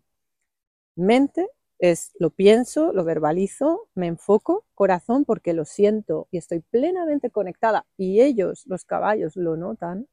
Mente 0.97 1.49
es 1.79 2.13
lo 2.19 2.31
pienso, 2.31 2.93
lo 2.93 3.05
verbalizo, 3.05 3.89
me 3.95 4.07
enfoco, 4.07 4.65
corazón 4.75 5.25
porque 5.25 5.53
lo 5.53 5.65
siento 5.65 6.29
y 6.31 6.39
estoy 6.39 6.61
plenamente 6.61 7.31
conectada 7.31 7.87
y 7.97 8.21
ellos, 8.21 8.65
los 8.67 8.85
caballos, 8.85 9.37
lo 9.37 9.57
notan. 9.57 10.09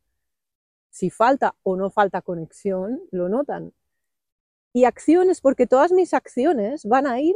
Si 0.90 1.10
falta 1.10 1.56
o 1.64 1.76
no 1.76 1.92
falta 1.92 2.22
conexión, 2.22 3.02
lo 3.12 3.30
notan. 3.30 3.74
Y 4.74 4.86
acciones 4.86 5.42
porque 5.42 5.68
todas 5.68 5.92
mis 5.92 6.14
acciones 6.14 6.86
van 6.86 7.08
a 7.08 7.20
ir 7.22 7.36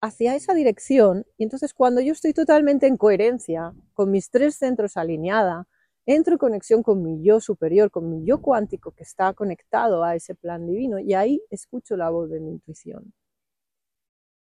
hacia 0.00 0.34
esa 0.36 0.54
dirección 0.54 1.26
y 1.36 1.44
entonces 1.44 1.74
cuando 1.74 2.00
yo 2.00 2.12
estoy 2.12 2.32
totalmente 2.32 2.86
en 2.86 2.96
coherencia, 2.96 3.74
con 3.94 4.10
mis 4.10 4.30
tres 4.30 4.56
centros 4.56 4.96
alineada, 4.96 5.66
entro 6.06 6.34
en 6.34 6.38
conexión 6.38 6.82
con 6.82 7.02
mi 7.02 7.22
yo 7.22 7.40
superior, 7.40 7.90
con 7.90 8.08
mi 8.10 8.24
yo 8.24 8.40
cuántico 8.40 8.92
que 8.92 9.02
está 9.02 9.32
conectado 9.34 10.04
a 10.04 10.14
ese 10.14 10.34
plan 10.34 10.66
divino 10.66 10.98
y 10.98 11.14
ahí 11.14 11.42
escucho 11.50 11.96
la 11.96 12.10
voz 12.10 12.30
de 12.30 12.40
mi 12.40 12.50
intuición. 12.52 13.12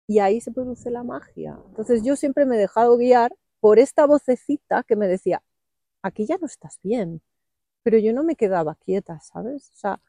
Y 0.07 0.19
ahí 0.19 0.41
se 0.41 0.51
produce 0.51 0.89
la 0.89 1.03
magia. 1.03 1.57
Entonces 1.67 2.03
yo 2.03 2.15
siempre 2.15 2.45
me 2.45 2.55
he 2.55 2.59
dejado 2.59 2.97
guiar 2.97 3.33
por 3.59 3.79
esta 3.79 4.05
vocecita 4.05 4.83
que 4.83 4.95
me 4.95 5.07
decía, 5.07 5.43
aquí 6.01 6.25
ya 6.25 6.37
no 6.37 6.47
estás 6.47 6.79
bien, 6.81 7.21
pero 7.83 7.97
yo 7.97 8.13
no 8.13 8.23
me 8.23 8.35
quedaba 8.35 8.75
quieta, 8.75 9.19
¿sabes? 9.19 9.69
O 9.71 9.75
sea, 9.75 10.01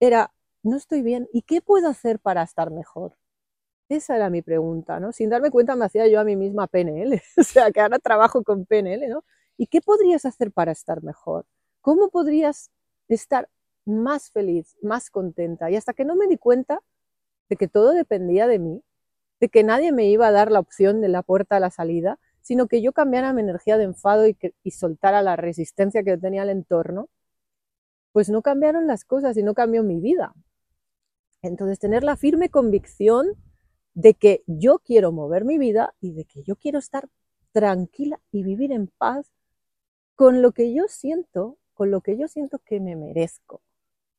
era, 0.00 0.32
no 0.62 0.76
estoy 0.76 1.02
bien, 1.02 1.28
¿y 1.32 1.42
qué 1.42 1.60
puedo 1.60 1.88
hacer 1.88 2.18
para 2.18 2.42
estar 2.42 2.70
mejor? 2.70 3.16
Esa 3.90 4.14
era 4.14 4.30
mi 4.30 4.40
pregunta, 4.40 5.00
¿no? 5.00 5.10
Sin 5.10 5.30
darme 5.30 5.50
cuenta 5.50 5.74
me 5.74 5.84
hacía 5.84 6.06
yo 6.06 6.20
a 6.20 6.24
mí 6.24 6.36
misma 6.36 6.68
PNL, 6.68 7.20
o 7.36 7.42
sea, 7.42 7.72
que 7.72 7.80
ahora 7.80 7.98
trabajo 7.98 8.44
con 8.44 8.64
PNL, 8.64 9.08
¿no? 9.08 9.24
¿Y 9.56 9.66
qué 9.66 9.80
podrías 9.80 10.24
hacer 10.24 10.52
para 10.52 10.70
estar 10.70 11.02
mejor? 11.02 11.44
¿Cómo 11.80 12.08
podrías 12.08 12.70
estar 13.08 13.48
más 13.84 14.30
feliz, 14.30 14.76
más 14.80 15.10
contenta? 15.10 15.72
Y 15.72 15.76
hasta 15.76 15.92
que 15.92 16.04
no 16.04 16.14
me 16.14 16.28
di 16.28 16.36
cuenta 16.38 16.80
de 17.48 17.56
que 17.56 17.66
todo 17.66 17.90
dependía 17.90 18.46
de 18.46 18.60
mí, 18.60 18.84
de 19.40 19.48
que 19.48 19.64
nadie 19.64 19.90
me 19.90 20.06
iba 20.06 20.28
a 20.28 20.30
dar 20.30 20.52
la 20.52 20.60
opción 20.60 21.00
de 21.00 21.08
la 21.08 21.24
puerta 21.24 21.56
a 21.56 21.60
la 21.60 21.70
salida, 21.70 22.20
sino 22.42 22.68
que 22.68 22.82
yo 22.82 22.92
cambiara 22.92 23.32
mi 23.32 23.42
energía 23.42 23.76
de 23.76 23.84
enfado 23.84 24.24
y, 24.28 24.70
soltara 24.70 25.20
la 25.20 25.34
resistencia 25.34 26.04
que 26.04 26.16
tenía 26.16 26.42
al 26.42 26.50
entorno, 26.50 27.08
pues 28.12 28.30
no 28.30 28.40
cambiaron 28.42 28.86
las 28.86 29.04
cosas 29.04 29.36
y 29.36 29.42
no 29.42 29.54
cambió 29.54 29.82
mi 29.82 30.00
vida. 30.00 30.32
Entonces, 31.42 31.80
tener 31.80 32.04
la 32.04 32.16
firme 32.16 32.50
convicción 32.50 33.34
de 33.94 34.14
que 34.14 34.42
yo 34.46 34.78
quiero 34.78 35.12
mover 35.12 35.44
mi 35.44 35.58
vida 35.58 35.94
y 36.00 36.12
de 36.12 36.24
que 36.24 36.42
yo 36.42 36.56
quiero 36.56 36.78
estar 36.78 37.08
tranquila 37.52 38.20
y 38.30 38.42
vivir 38.42 38.72
en 38.72 38.86
paz 38.86 39.30
con 40.14 40.42
lo 40.42 40.52
que 40.52 40.72
yo 40.74 40.84
siento, 40.88 41.58
con 41.74 41.90
lo 41.90 42.00
que 42.00 42.18
yo 42.18 42.28
siento 42.28 42.58
que 42.58 42.80
me 42.80 42.96
merezco, 42.96 43.62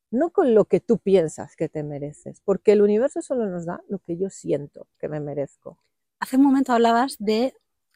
no 0.10 0.32
con 0.32 0.54
lo 0.54 0.66
que 0.66 0.80
tú 0.80 0.98
piensas 0.98 1.56
que 1.56 1.70
te 1.70 1.84
mereces, 1.84 2.42
porque 2.44 2.74
el 2.74 2.82
universo 2.82 3.22
solo 3.22 3.48
nos 3.48 3.66
da 3.66 3.82
lo 3.88 4.00
que 4.00 4.18
yo 4.18 4.30
siento 4.30 4.88
que 5.00 5.08
me 5.08 5.20
merezco. 5.20 5.78
Hace 6.20 6.38
un 6.38 6.44
momento 6.44 6.74
hablabas 6.74 7.16
de 7.20 7.54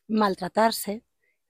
maltratarse 0.07 1.03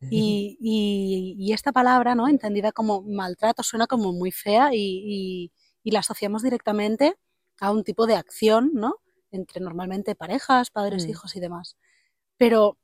y, 0.10 1.52
esta 1.54 1.72
palabra, 1.72 2.16
¿no? 2.16 2.28
entendida 2.28 2.72
como 2.72 3.02
maltrato, 3.02 3.64
suena 3.64 3.88
como 3.88 4.14
muy 4.14 4.32
fea 4.32 4.70
y, 4.74 5.52
la 5.84 6.00
asociamos 6.00 6.42
directamente 6.42 7.16
a 7.60 7.72
un 7.72 7.84
tipo 7.84 8.08
de 8.08 8.16
acción, 8.16 8.72
¿no? 8.74 8.96
Entre 9.36 9.62
normalmente 9.62 10.16
parejas, 10.16 10.70
padres, 10.72 11.06
mm. 11.06 11.10
hijos 11.10 11.36
y 11.36 11.40
demás. 11.40 11.78
Pero 12.38 12.78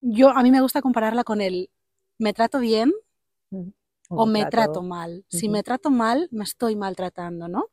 yo 0.00 0.30
a 0.30 0.42
mí 0.42 0.50
me 0.50 0.60
gusta 0.60 0.82
compararla 0.82 1.24
con 1.24 1.40
el 1.40 1.70
¿me 2.18 2.32
trato 2.32 2.58
bien 2.58 2.92
o, 4.08 4.26
me 4.26 4.46
trato, 4.46 4.82
mal? 4.82 5.24
Si 5.28 5.48
me 5.48 5.62
trato 5.62 5.90
mal, 5.90 6.28
me 6.30 6.44
estoy 6.44 6.76
maltratando, 6.76 7.48
¿no? 7.48 7.66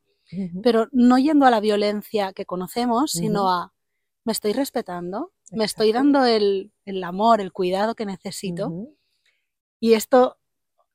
Pero 0.61 0.87
no 0.91 1.17
yendo 1.17 1.45
a 1.45 1.49
la 1.49 1.59
violencia 1.59 2.33
que 2.33 2.45
conocemos, 2.45 3.11
sino 3.11 3.49
a 3.49 3.73
me 4.25 4.31
estoy 4.31 4.53
respetando, 4.53 5.31
me 5.51 5.65
estoy 5.65 5.91
dando 5.91 6.23
el, 6.25 6.71
amor, 7.03 7.41
el 7.41 7.51
cuidado 7.51 7.95
que 7.95 8.05
necesito. 8.05 8.71
Y 9.79 9.93
esto 9.93 10.37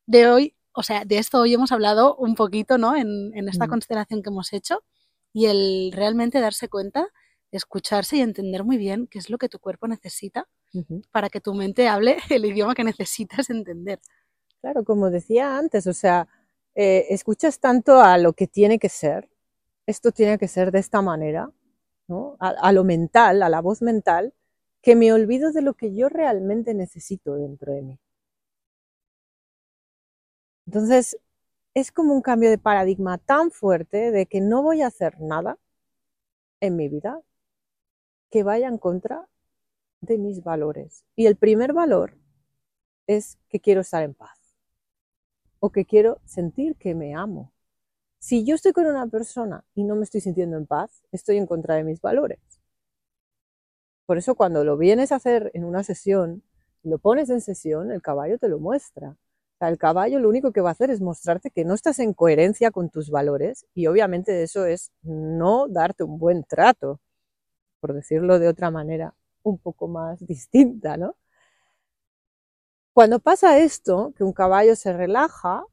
de 0.05 0.27
hoy, 0.27 0.55
o 0.71 0.83
sea, 0.83 1.03
de 1.05 1.17
esto 1.17 1.41
hoy 1.41 1.53
hemos 1.53 1.71
hablado 1.71 2.15
un 2.15 2.35
poquito, 2.35 2.77
¿no? 2.77 2.95
En, 2.95 3.33
esta 3.49 3.67
constelación 3.67 4.23
que 4.23 4.29
hemos 4.29 4.53
hecho 4.53 4.83
y 5.35 5.47
el 5.47 5.91
realmente 5.91 6.39
darse 6.39 6.69
cuenta, 6.69 7.09
escucharse 7.51 8.15
y 8.15 8.21
entender 8.21 8.63
muy 8.63 8.77
bien 8.77 9.05
qué 9.07 9.19
es 9.19 9.29
lo 9.29 9.37
que 9.37 9.49
tu 9.49 9.59
cuerpo 9.59 9.85
necesita 9.85 10.47
para 11.11 11.29
que 11.29 11.41
tu 11.41 11.53
mente 11.53 11.89
hable 11.89 12.17
el 12.29 12.45
idioma 12.45 12.73
que 12.73 12.85
necesitas 12.85 13.49
entender. 13.49 13.99
Claro, 14.61 14.85
como 14.85 15.09
decía 15.09 15.57
antes, 15.57 15.87
o 15.87 15.93
sea, 15.93 16.29
eh, 16.73 17.07
escuchas 17.09 17.59
tanto 17.59 17.99
a 17.99 18.17
lo 18.17 18.31
que 18.31 18.47
tiene 18.47 18.79
que 18.79 18.87
ser, 18.87 19.29
esto 19.85 20.13
tiene 20.13 20.37
que 20.37 20.47
ser 20.47 20.71
de 20.71 20.79
esta 20.79 21.01
manera, 21.01 21.51
¿no? 22.07 22.37
a, 22.39 22.71
lo 22.71 22.85
mental, 22.85 23.43
a 23.43 23.49
la 23.49 23.59
voz 23.59 23.81
mental, 23.81 24.33
que 24.81 24.95
me 24.95 25.11
olvido 25.11 25.51
de 25.51 25.61
lo 25.61 25.73
que 25.73 25.93
yo 25.93 26.07
realmente 26.07 26.73
necesito 26.73 27.35
dentro 27.35 27.73
de 27.73 27.81
mí. 27.81 27.99
Entonces, 30.65 31.17
es 31.75 31.91
como 31.91 32.13
un 32.13 32.21
cambio 32.21 32.49
de 32.49 32.57
paradigma 32.57 33.17
tan 33.17 33.51
fuerte 33.51 34.11
de 34.11 34.25
que 34.25 34.41
no 34.41 34.63
voy 34.63 34.81
a 34.81 34.87
hacer 34.87 35.19
nada 35.19 35.59
en 36.61 36.77
mi 36.77 36.87
vida 36.87 37.21
que 38.31 38.43
vaya 38.43 38.67
en 38.69 38.77
contra 38.77 39.27
de 39.99 40.17
mis 40.17 40.41
valores. 40.41 41.03
Y 41.15 41.27
el 41.27 41.35
primer 41.35 41.73
valor 41.73 42.17
es 43.07 43.37
que 43.49 43.59
quiero 43.59 43.81
estar 43.81 44.03
en 44.03 44.13
paz 44.13 44.39
o 45.59 45.69
que 45.69 45.85
quiero 45.85 46.21
sentir 46.25 46.75
que 46.77 46.95
me 46.95 47.13
amo. 47.13 47.51
Si 48.19 48.45
yo 48.45 48.55
estoy 48.55 48.71
con 48.71 48.85
una 48.85 49.07
persona 49.07 49.65
y 49.75 49.83
no 49.83 49.95
me 49.95 50.05
estoy 50.05 50.21
sintiendo 50.21 50.57
en 50.57 50.65
paz, 50.65 51.03
estoy 51.11 51.37
en 51.37 51.45
contra 51.45 51.75
de 51.75 51.83
mis 51.83 51.99
valores. 52.01 52.39
Por 54.05 54.17
eso 54.17 54.35
cuando 54.35 54.63
lo 54.63 54.77
vienes 54.77 55.11
a 55.11 55.15
hacer 55.15 55.51
en 55.53 55.65
una 55.65 55.83
sesión, 55.83 56.41
lo 56.83 56.99
pones 56.99 57.29
en 57.29 57.41
sesión, 57.41 57.91
el 57.91 58.01
caballo 58.01 58.37
te 58.37 58.47
lo 58.47 58.59
muestra. 58.59 59.17
El 59.59 59.77
caballo 59.77 60.19
lo 60.19 60.29
único 60.29 60.51
que 60.51 60.61
va 60.61 60.69
a 60.69 60.71
hacer 60.73 60.91
es 60.91 61.01
mostrarte 61.01 61.49
que 61.49 61.65
no 61.65 61.73
estás 61.73 61.99
en 61.99 62.13
coherencia 62.13 62.71
con 62.71 62.89
tus 62.89 63.09
valores 63.09 63.65
y 63.73 63.87
obviamente 63.87 64.43
eso 64.43 64.65
es 64.65 64.91
no 65.01 65.67
darte 65.67 66.03
un 66.03 66.19
buen 66.19 66.43
trato, 66.43 66.99
por 67.79 67.93
decirlo 67.93 68.39
de 68.39 68.47
otra 68.47 68.71
manera 68.71 69.13
un 69.43 69.57
poco 69.57 69.87
más 69.87 70.19
distinta, 70.25 70.97
¿no? 70.97 71.15
Cuando 72.93 73.19
pasa 73.19 73.59
esto, 73.59 74.13
que 74.15 74.23
un 74.23 74.31
caballo 74.31 74.75
se 74.75 74.93
relaja, 74.93 75.65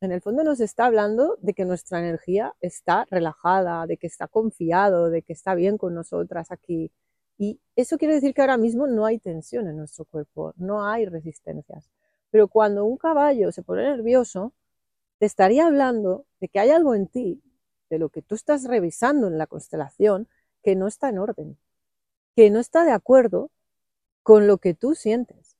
en 0.00 0.12
el 0.12 0.22
fondo 0.22 0.44
nos 0.44 0.60
está 0.60 0.86
hablando 0.86 1.36
de 1.42 1.52
que 1.54 1.64
nuestra 1.66 1.98
energía 1.98 2.54
está 2.60 3.06
relajada, 3.10 3.86
de 3.86 3.98
que 3.98 4.06
está 4.06 4.28
confiado, 4.28 5.10
de 5.10 5.22
que 5.22 5.34
está 5.34 5.54
bien 5.54 5.76
con 5.76 5.94
nosotras 5.94 6.50
aquí. 6.50 6.90
Y 7.38 7.60
eso 7.76 7.98
quiere 7.98 8.14
decir 8.14 8.32
que 8.34 8.40
ahora 8.40 8.56
mismo 8.56 8.86
no 8.86 9.04
hay 9.06 9.18
tensión 9.18 9.68
en 9.68 9.76
nuestro 9.76 10.06
cuerpo, 10.06 10.54
no 10.56 10.86
hay 10.86 11.04
resistencias. 11.06 11.90
Pero 12.34 12.48
cuando 12.48 12.84
un 12.84 12.96
caballo 12.96 13.52
se 13.52 13.62
pone 13.62 13.84
nervioso, 13.84 14.52
te 15.18 15.26
estaría 15.26 15.66
hablando 15.66 16.26
de 16.40 16.48
que 16.48 16.58
hay 16.58 16.70
algo 16.70 16.96
en 16.96 17.06
ti, 17.06 17.40
de 17.90 18.00
lo 18.00 18.08
que 18.08 18.22
tú 18.22 18.34
estás 18.34 18.64
revisando 18.64 19.28
en 19.28 19.38
la 19.38 19.46
constelación, 19.46 20.26
que 20.60 20.74
no 20.74 20.88
está 20.88 21.10
en 21.10 21.18
orden 21.18 21.58
que 22.34 22.50
no 22.50 22.58
está 22.60 22.84
de 22.84 22.92
acuerdo 22.92 23.50
con 24.22 24.46
lo 24.46 24.58
que 24.58 24.74
tú 24.74 24.94
sientes. 24.94 25.56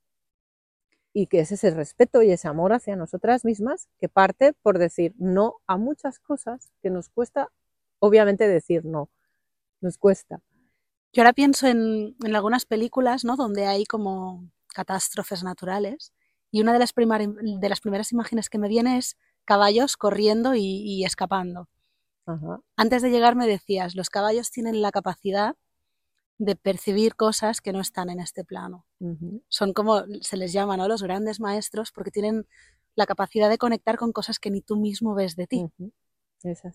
Y 1.13 1.27
que 1.27 1.39
es 1.39 1.51
ese 1.51 1.71
respeto 1.71 2.21
y 2.21 2.31
ese 2.31 2.47
amor 2.47 2.73
hacia 2.73 2.97
nosotras 2.97 3.45
mismas 3.45 3.87
que 3.97 4.09
parte 4.09 4.53
por 4.53 4.77
decir 4.77 5.13
no 5.17 5.55
a 5.65 5.77
muchas 5.77 6.19
cosas 6.19 6.71
que 6.81 6.89
nos 6.89 7.09
cuesta, 7.09 7.51
obviamente, 7.99 8.47
decir 8.47 8.83
no. 8.83 9.09
Nos 9.79 9.97
cuesta. 9.97 10.41
Yo 11.13 11.21
ahora 11.21 11.31
pienso 11.31 11.67
en, 11.67 12.15
algunas 12.33 12.65
películas, 12.65 13.23
¿no? 13.23 13.37
Donde 13.37 13.65
hay 13.65 13.85
como 13.85 14.49
catástrofes 14.67 15.43
naturales. 15.43 16.11
Y 16.55 16.61
una 16.61 16.71
de 16.71 16.79
las, 16.79 16.93
de 16.95 17.67
las 17.69 17.81
primeras 17.81 18.13
imágenes 18.13 18.49
que 18.49 18.57
me 18.57 18.69
viene 18.69 18.97
es 18.97 19.17
caballos 19.43 19.97
corriendo 19.97 20.55
y, 20.55 21.03
escapando. 21.03 21.67
Antes 22.77 23.01
de 23.01 23.09
llegar 23.09 23.35
me 23.35 23.45
decías, 23.45 23.93
los 23.93 24.09
caballos 24.09 24.51
tienen 24.51 24.81
la 24.81 24.93
capacidad 24.93 25.57
de 26.37 26.55
percibir 26.55 27.17
cosas 27.17 27.59
que 27.59 27.73
no 27.73 27.81
están 27.81 28.09
en 28.09 28.21
este 28.21 28.45
plano. 28.45 28.85
Son 29.49 29.73
como 29.73 30.05
se 30.21 30.37
les 30.37 30.53
llama, 30.53 30.77
¿no? 30.77 30.87
Los 30.87 31.03
grandes 31.03 31.41
maestros 31.41 31.91
porque 31.91 32.09
tienen 32.09 32.47
la 32.95 33.05
capacidad 33.05 33.49
de 33.49 33.57
conectar 33.57 33.97
con 33.97 34.13
cosas 34.13 34.39
que 34.39 34.49
ni 34.49 34.61
tú 34.61 34.77
mismo 34.77 35.13
ves 35.13 35.35
de 35.35 35.47
ti. 35.47 35.69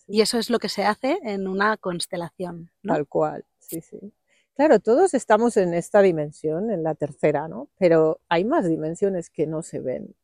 Y 0.08 0.20
eso 0.20 0.36
es 0.36 0.50
lo 0.50 0.58
que 0.58 0.68
se 0.68 0.84
hace 0.84 1.18
en 1.22 1.48
una 1.48 1.78
constelación. 1.78 2.70
Tal 2.82 3.08
cual, 3.08 3.46
sí, 3.60 3.80
sí. 3.80 4.12
Claro, 4.60 4.78
todos 4.78 5.14
estamos 5.14 5.56
en 5.56 5.72
esta 5.72 6.02
dimensión, 6.02 6.70
en 6.70 6.82
la 6.82 6.94
tercera, 6.94 7.48
¿no? 7.48 7.70
Pero 7.78 8.20
hay 8.28 8.44
más 8.44 8.68
dimensiones 8.68 9.30
que 9.30 9.46
no 9.46 9.62
se 9.62 9.80
ven. 9.80 10.14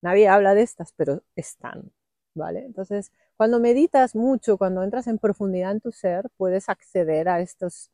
Nadie 0.00 0.28
habla 0.28 0.54
de 0.54 0.62
estas, 0.62 0.94
pero 0.94 1.22
están, 1.36 1.92
¿vale? 2.34 2.64
Entonces, 2.64 3.12
cuando 3.36 3.60
meditas 3.60 4.14
mucho, 4.14 4.56
cuando 4.56 4.82
entras 4.82 5.08
en 5.08 5.18
profundidad 5.18 5.72
en 5.72 5.80
tu 5.82 5.92
ser, 5.92 6.30
puedes 6.38 6.70
acceder 6.70 7.28
a 7.28 7.40
estos 7.42 7.90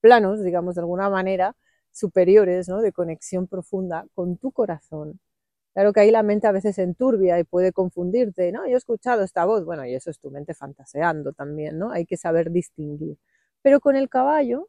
planos, 0.00 0.42
digamos 0.42 0.74
de 0.74 0.80
alguna 0.80 1.08
manera, 1.10 1.54
superiores, 1.92 2.68
¿no? 2.68 2.80
de 2.82 2.92
conexión 2.92 3.46
profunda 3.46 4.06
con 4.16 4.36
tu 4.36 4.50
corazón. 4.50 5.20
Claro 5.74 5.92
que 5.92 6.00
ahí 6.00 6.10
la 6.10 6.24
mente 6.24 6.48
a 6.48 6.52
veces 6.52 6.76
enturbia 6.78 7.38
y 7.38 7.44
puede 7.44 7.72
confundirte, 7.72 8.50
¿no? 8.52 8.66
Yo 8.66 8.74
he 8.74 8.78
escuchado 8.78 9.22
esta 9.22 9.44
voz, 9.44 9.64
bueno, 9.64 9.86
y 9.86 9.94
eso 9.94 10.10
es 10.10 10.18
tu 10.18 10.32
mente 10.32 10.54
fantaseando 10.54 11.32
también, 11.34 11.78
¿no? 11.78 11.92
Hay 11.92 12.06
que 12.06 12.16
saber 12.16 12.50
distinguir. 12.50 13.16
Pero 13.62 13.80
con 13.80 13.96
el 13.96 14.08
caballo 14.08 14.68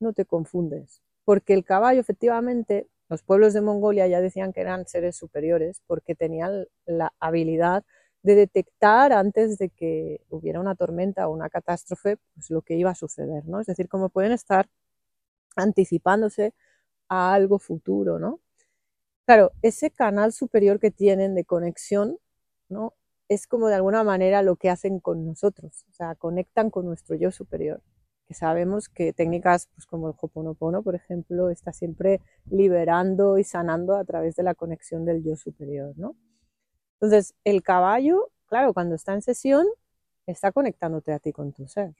no 0.00 0.12
te 0.12 0.24
confundes, 0.24 1.02
porque 1.24 1.54
el 1.54 1.64
caballo 1.64 2.00
efectivamente, 2.00 2.88
los 3.08 3.22
pueblos 3.22 3.54
de 3.54 3.60
Mongolia 3.62 4.06
ya 4.06 4.20
decían 4.20 4.52
que 4.52 4.60
eran 4.60 4.86
seres 4.86 5.16
superiores 5.16 5.82
porque 5.86 6.14
tenían 6.14 6.66
la 6.86 7.12
habilidad 7.20 7.84
de 8.22 8.34
detectar 8.34 9.12
antes 9.12 9.58
de 9.58 9.70
que 9.70 10.20
hubiera 10.28 10.60
una 10.60 10.74
tormenta 10.74 11.28
o 11.28 11.32
una 11.32 11.48
catástrofe, 11.48 12.18
pues 12.34 12.50
lo 12.50 12.62
que 12.62 12.74
iba 12.76 12.90
a 12.90 12.94
suceder, 12.94 13.46
¿no? 13.46 13.60
Es 13.60 13.66
decir, 13.66 13.88
como 13.88 14.10
pueden 14.10 14.32
estar 14.32 14.68
anticipándose 15.56 16.54
a 17.08 17.34
algo 17.34 17.58
futuro, 17.58 18.18
¿no? 18.18 18.40
Claro, 19.26 19.52
ese 19.62 19.90
canal 19.90 20.32
superior 20.32 20.80
que 20.80 20.90
tienen 20.90 21.34
de 21.34 21.44
conexión, 21.44 22.18
¿no? 22.68 22.94
Es 23.28 23.46
como 23.46 23.68
de 23.68 23.74
alguna 23.76 24.04
manera 24.04 24.42
lo 24.42 24.56
que 24.56 24.70
hacen 24.70 25.00
con 25.00 25.26
nosotros, 25.26 25.84
o 25.90 25.94
sea, 25.94 26.14
conectan 26.14 26.70
con 26.70 26.86
nuestro 26.86 27.16
yo 27.16 27.30
superior, 27.30 27.82
que 28.28 28.34
sabemos 28.34 28.90
que 28.90 29.14
técnicas 29.14 29.68
pues, 29.74 29.86
como 29.86 30.08
el 30.08 30.14
Hoponopono, 30.20 30.82
por 30.82 30.94
ejemplo, 30.94 31.48
está 31.48 31.72
siempre 31.72 32.20
liberando 32.50 33.38
y 33.38 33.44
sanando 33.44 33.96
a 33.96 34.04
través 34.04 34.36
de 34.36 34.42
la 34.42 34.54
conexión 34.54 35.06
del 35.06 35.24
yo 35.24 35.34
superior, 35.34 35.94
¿no? 35.96 36.14
Entonces, 37.00 37.34
el 37.44 37.62
caballo, 37.62 38.30
claro, 38.46 38.74
cuando 38.74 38.94
está 38.94 39.14
en 39.14 39.22
sesión, 39.22 39.66
está 40.26 40.52
conectándote 40.52 41.12
a 41.12 41.18
ti 41.18 41.32
con 41.32 41.52
tu 41.54 41.66
ser. 41.68 41.94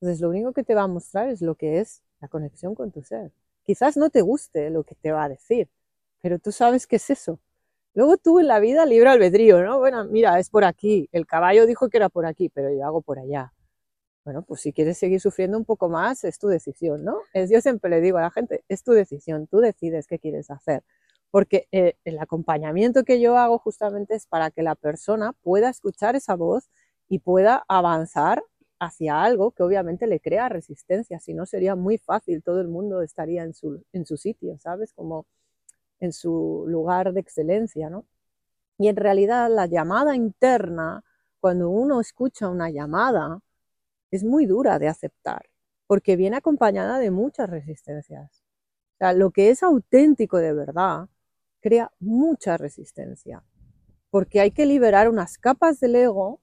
Entonces, 0.00 0.20
lo 0.20 0.28
único 0.28 0.52
que 0.52 0.62
te 0.62 0.76
va 0.76 0.82
a 0.82 0.86
mostrar 0.86 1.28
es 1.28 1.42
lo 1.42 1.56
que 1.56 1.80
es 1.80 2.02
la 2.20 2.28
conexión 2.28 2.76
con 2.76 2.92
tu 2.92 3.02
ser. 3.02 3.32
Quizás 3.64 3.96
no 3.96 4.10
te 4.10 4.22
guste 4.22 4.70
lo 4.70 4.84
que 4.84 4.94
te 4.94 5.10
va 5.10 5.24
a 5.24 5.28
decir, 5.28 5.68
pero 6.22 6.38
tú 6.38 6.52
sabes 6.52 6.86
qué 6.86 6.96
es 6.96 7.10
eso. 7.10 7.40
Luego 7.94 8.16
tú 8.16 8.38
en 8.38 8.46
la 8.46 8.60
vida 8.60 8.86
libre 8.86 9.08
albedrío, 9.08 9.60
¿no? 9.64 9.80
Bueno, 9.80 10.04
mira, 10.04 10.38
es 10.38 10.50
por 10.50 10.64
aquí. 10.64 11.08
El 11.10 11.26
caballo 11.26 11.66
dijo 11.66 11.88
que 11.88 11.96
era 11.96 12.08
por 12.08 12.26
aquí, 12.26 12.48
pero 12.48 12.70
yo 12.72 12.84
hago 12.86 13.00
por 13.00 13.18
allá. 13.18 13.52
Bueno, 14.28 14.42
pues 14.42 14.60
si 14.60 14.74
quieres 14.74 14.98
seguir 14.98 15.22
sufriendo 15.22 15.56
un 15.56 15.64
poco 15.64 15.88
más, 15.88 16.22
es 16.22 16.38
tu 16.38 16.48
decisión, 16.48 17.02
¿no? 17.02 17.16
Es, 17.32 17.48
yo 17.50 17.62
siempre 17.62 17.88
le 17.88 18.02
digo 18.02 18.18
a 18.18 18.20
la 18.20 18.30
gente, 18.30 18.62
es 18.68 18.82
tu 18.82 18.92
decisión, 18.92 19.46
tú 19.46 19.60
decides 19.60 20.06
qué 20.06 20.18
quieres 20.18 20.50
hacer. 20.50 20.84
Porque 21.30 21.66
eh, 21.72 21.96
el 22.04 22.18
acompañamiento 22.18 23.04
que 23.04 23.22
yo 23.22 23.38
hago 23.38 23.58
justamente 23.58 24.14
es 24.14 24.26
para 24.26 24.50
que 24.50 24.62
la 24.62 24.74
persona 24.74 25.32
pueda 25.32 25.70
escuchar 25.70 26.14
esa 26.14 26.34
voz 26.34 26.68
y 27.08 27.20
pueda 27.20 27.64
avanzar 27.68 28.44
hacia 28.78 29.22
algo 29.22 29.52
que 29.52 29.62
obviamente 29.62 30.06
le 30.06 30.20
crea 30.20 30.50
resistencia, 30.50 31.18
si 31.20 31.32
no 31.32 31.46
sería 31.46 31.74
muy 31.74 31.96
fácil, 31.96 32.42
todo 32.42 32.60
el 32.60 32.68
mundo 32.68 33.00
estaría 33.00 33.44
en 33.44 33.54
su, 33.54 33.82
en 33.94 34.04
su 34.04 34.18
sitio, 34.18 34.58
¿sabes? 34.58 34.92
Como 34.92 35.24
en 36.00 36.12
su 36.12 36.66
lugar 36.68 37.14
de 37.14 37.20
excelencia, 37.20 37.88
¿no? 37.88 38.04
Y 38.76 38.88
en 38.88 38.96
realidad 38.96 39.48
la 39.50 39.64
llamada 39.64 40.14
interna, 40.14 41.02
cuando 41.40 41.70
uno 41.70 41.98
escucha 41.98 42.50
una 42.50 42.68
llamada, 42.68 43.40
es 44.10 44.24
muy 44.24 44.46
dura 44.46 44.78
de 44.78 44.88
aceptar, 44.88 45.48
porque 45.86 46.16
viene 46.16 46.36
acompañada 46.36 46.98
de 46.98 47.10
muchas 47.10 47.48
resistencias. 47.48 48.42
O 48.94 48.98
sea, 48.98 49.12
lo 49.12 49.30
que 49.30 49.50
es 49.50 49.62
auténtico 49.62 50.38
de 50.38 50.52
verdad 50.52 51.08
crea 51.60 51.92
mucha 52.00 52.56
resistencia, 52.56 53.44
porque 54.10 54.40
hay 54.40 54.50
que 54.50 54.66
liberar 54.66 55.08
unas 55.08 55.38
capas 55.38 55.80
del 55.80 55.96
ego 55.96 56.40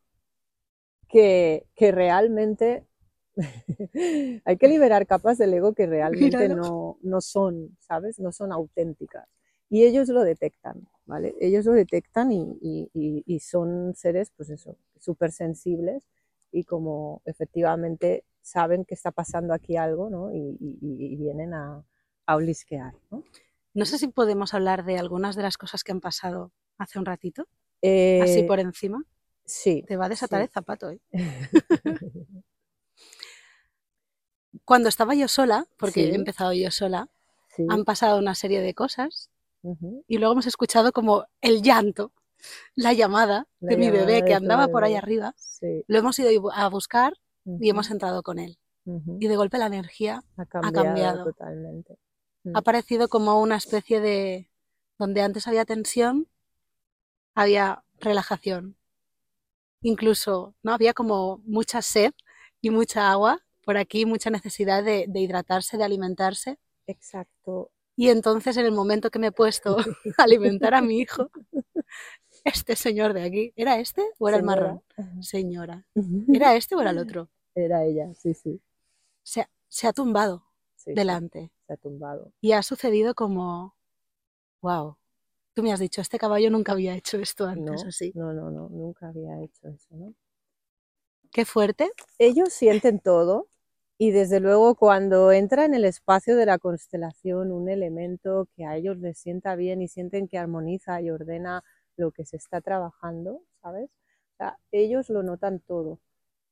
que, 1.07 1.67
realmente 1.79 2.85
hay 4.45 4.57
que 4.57 4.67
liberar 4.67 5.07
capas 5.07 5.37
del 5.37 5.53
ego 5.53 5.73
que 5.73 5.85
realmente 5.85 6.49
no, 6.49 6.97
no, 7.01 7.21
son, 7.21 7.77
¿sabes? 7.79 8.19
No 8.19 8.31
son 8.31 8.51
auténticas. 8.51 9.27
Y 9.69 9.83
ellos 9.83 10.09
lo 10.09 10.23
detectan, 10.23 10.87
¿vale? 11.05 11.35
Ellos 11.39 11.65
lo 11.65 11.73
detectan 11.73 12.31
y, 12.31 12.89
y, 12.93 13.39
son 13.39 13.95
seres, 13.95 14.31
pues 14.35 14.49
eso, 14.49 14.77
súper 14.99 15.31
sensibles 15.31 16.03
y 16.55 16.63
como 16.63 17.21
efectivamente 17.25 18.23
saben 18.41 18.85
que 18.85 18.93
está 18.93 19.11
pasando 19.11 19.53
aquí 19.53 19.75
algo, 19.75 20.09
¿no? 20.09 20.33
Y, 20.33 21.17
vienen 21.17 21.53
a, 21.53 21.83
a 22.25 22.35
olisquear, 22.35 22.93
¿no? 23.11 23.23
No 23.73 23.85
sé 23.85 23.97
si 23.97 24.07
podemos 24.07 24.53
hablar 24.53 24.85
de 24.85 24.97
algunas 24.97 25.35
de 25.35 25.43
las 25.43 25.57
cosas 25.57 25.83
que 25.83 25.91
han 25.91 25.99
pasado 25.99 26.53
hace 26.77 26.97
un 26.97 27.05
ratito, 27.05 27.41
así 27.41 28.39
eh, 28.39 28.45
por 28.47 28.61
encima. 28.61 29.03
Sí. 29.43 29.83
Te 29.85 29.97
va 29.97 30.05
a 30.05 30.09
desatar 30.09 30.41
el 30.41 30.47
zapato, 30.47 30.91
¿eh? 30.91 31.01
Cuando 34.63 34.87
estaba 34.87 35.13
yo 35.13 35.27
sola, 35.27 35.67
porque 35.77 36.05
he 36.05 36.15
empezado 36.15 36.53
yo 36.53 36.71
sola, 36.71 37.09
han 37.67 37.83
pasado 37.83 38.17
una 38.17 38.33
serie 38.33 38.61
de 38.61 38.73
cosas 38.73 39.29
y 40.07 40.17
luego 40.19 40.31
hemos 40.33 40.47
escuchado 40.47 40.93
como 40.93 41.25
el 41.41 41.61
llanto, 41.61 42.13
la 42.75 42.93
llamada 42.93 43.47
de 43.59 43.77
mi 43.77 43.89
bebé 43.89 44.23
que 44.25 44.33
andaba 44.33 44.67
por 44.67 44.83
ahí 44.83 44.95
arriba. 44.95 45.35
Lo 45.87 45.97
hemos 45.97 46.17
ido 46.19 46.51
a 46.53 46.69
buscar 46.69 47.13
y 47.45 47.69
hemos 47.69 47.91
entrado 47.91 48.23
con 48.23 48.39
él. 48.39 48.57
Y 49.19 49.27
de 49.27 49.35
golpe 49.35 49.57
la 49.57 49.67
energía 49.67 50.23
ha 50.37 50.71
cambiado. 50.71 51.25
Totalmente. 51.25 51.97
Ha 52.53 52.61
parecido 52.61 53.07
como 53.07 53.41
una 53.41 53.55
especie 53.55 53.99
de... 53.99 54.51
donde 54.99 55.21
antes 55.21 55.47
había 55.47 55.65
tensión, 55.65 56.27
había 57.33 57.83
relajación 57.99 58.77
incluso 59.87 60.55
no 60.63 60.73
había 60.73 60.93
como 60.93 61.41
mucha 61.45 61.81
sed 61.81 62.13
y 62.61 62.69
mucha 62.69 63.11
agua 63.11 63.39
por 63.63 63.77
aquí, 63.77 64.05
mucha 64.05 64.29
necesidad 64.29 64.83
de, 64.83 65.07
hidratarse, 65.13 65.77
de 65.77 65.83
alimentarse. 65.83 66.59
Exacto. 66.85 67.71
Y 67.95 68.09
entonces 68.09 68.57
en 68.57 68.65
el 68.65 68.71
momento 68.71 69.09
que 69.09 69.19
me 69.19 69.27
he 69.27 69.31
puesto 69.31 69.77
a 70.17 70.23
alimentar 70.23 70.75
a 70.75 70.81
mi 70.81 70.99
hijo, 70.99 71.31
este 72.45 72.75
señor 72.77 73.13
de 73.13 73.23
aquí, 73.23 73.53
¿era 73.57 73.79
este 73.79 74.01
o 74.17 74.29
era 74.29 74.37
el 74.37 74.43
marrón? 74.43 74.81
Señora. 75.19 75.85
¿Era 76.33 76.55
este 76.55 76.75
o 76.75 76.81
era 76.81 76.91
el 76.91 76.99
otro? 76.99 77.29
Era 77.53 77.83
ella, 77.83 78.13
sí, 78.13 78.33
sí. 78.33 78.61
Se, 79.23 79.47
se 79.67 79.87
ha 79.87 79.93
tumbado 79.93 80.45
delante. 80.85 81.51
se 81.67 81.73
ha 81.73 81.77
tumbado. 81.77 82.31
Y 82.39 82.53
ha 82.53 82.63
sucedido 82.63 83.15
como, 83.15 83.75
wow, 84.61 84.97
Tú 85.55 85.63
me 85.63 85.71
has 85.71 85.79
dicho, 85.79 86.01
este 86.01 86.19
caballo 86.19 86.51
nunca 86.51 86.73
había 86.73 86.95
hecho 86.95 87.17
esto 87.17 87.45
antes, 87.45 87.81
no, 87.81 87.87
así. 87.87 88.11
No, 88.13 88.33
no, 88.33 88.51
no, 88.51 88.67
nunca 88.67 89.07
había 89.07 89.41
hecho 89.41 89.69
eso, 89.69 89.87
¿no? 89.91 90.13
Qué 91.31 91.45
fuerte. 91.45 91.89
Ellos 92.19 92.51
sienten 92.51 92.99
todo 92.99 93.47
y 93.97 94.11
desde 94.11 94.41
luego 94.41 94.75
cuando 94.75 95.31
entra 95.31 95.63
en 95.63 95.73
el 95.73 95.85
espacio 95.85 96.35
de 96.35 96.45
la 96.45 96.59
constelación 96.59 97.53
un 97.53 97.69
elemento 97.69 98.49
que 98.53 98.65
a 98.65 98.75
ellos 98.75 98.97
les 98.97 99.17
sienta 99.17 99.55
bien 99.55 99.81
y 99.81 99.87
sienten 99.87 100.27
que 100.27 100.37
armoniza 100.37 101.01
y 101.01 101.09
ordena 101.09 101.63
lo 101.97 102.11
que 102.11 102.25
se 102.25 102.37
está 102.37 102.61
trabajando, 102.61 103.41
¿sabes? 103.61 103.89
O 104.33 104.37
sea, 104.37 104.57
ellos 104.71 105.09
lo 105.09 105.23
notan 105.23 105.59
todo 105.59 105.99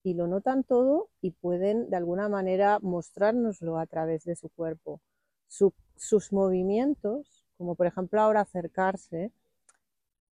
y 0.04 0.14
lo 0.14 0.28
notan 0.28 0.64
todo 0.64 1.10
y 1.22 1.32
pueden 1.32 1.90
de 1.90 1.98
alguna 1.98 2.30
manera 2.30 2.80
mostrárnoslo 2.82 3.78
a 3.78 3.86
través 3.86 4.24
de 4.26 4.36
su 4.36 4.50
cuerpo. 4.50 5.02
sus 5.96 6.34
movimientos 6.34 7.44
como 7.58 7.76
por 7.76 7.88
ejemplo 7.88 8.20
ahora 8.20 8.42
acercarse, 8.42 9.32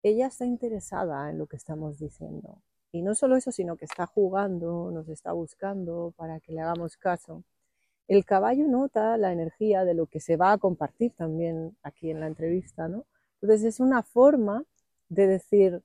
ella 0.02 0.28
está 0.28 0.46
interesada 0.46 1.30
en 1.30 1.38
lo 1.38 1.46
que 1.46 1.56
estamos 1.56 1.98
diciendo. 1.98 2.62
Y 2.92 3.02
no 3.02 3.14
solo 3.14 3.36
eso, 3.36 3.52
sino 3.52 3.76
que 3.76 3.84
está 3.84 4.06
jugando, 4.06 4.90
nos 4.90 5.08
está 5.08 5.32
buscando 5.32 6.14
para 6.16 6.40
que 6.40 6.52
le 6.52 6.60
hagamos 6.60 6.96
caso. 6.96 7.44
El 8.06 8.24
caballo 8.24 8.66
nota 8.66 9.18
la 9.18 9.32
energía 9.32 9.84
de 9.84 9.92
lo 9.92 10.06
que 10.06 10.20
se 10.20 10.38
va 10.38 10.52
a 10.52 10.58
compartir 10.58 11.12
también 11.12 11.76
aquí 11.82 12.10
en 12.10 12.20
la 12.20 12.28
entrevista, 12.28 12.88
¿no? 12.88 13.04
Entonces 13.42 13.74
es 13.74 13.80
una 13.80 14.02
forma 14.02 14.64
de 15.08 15.26
decir, 15.26 15.82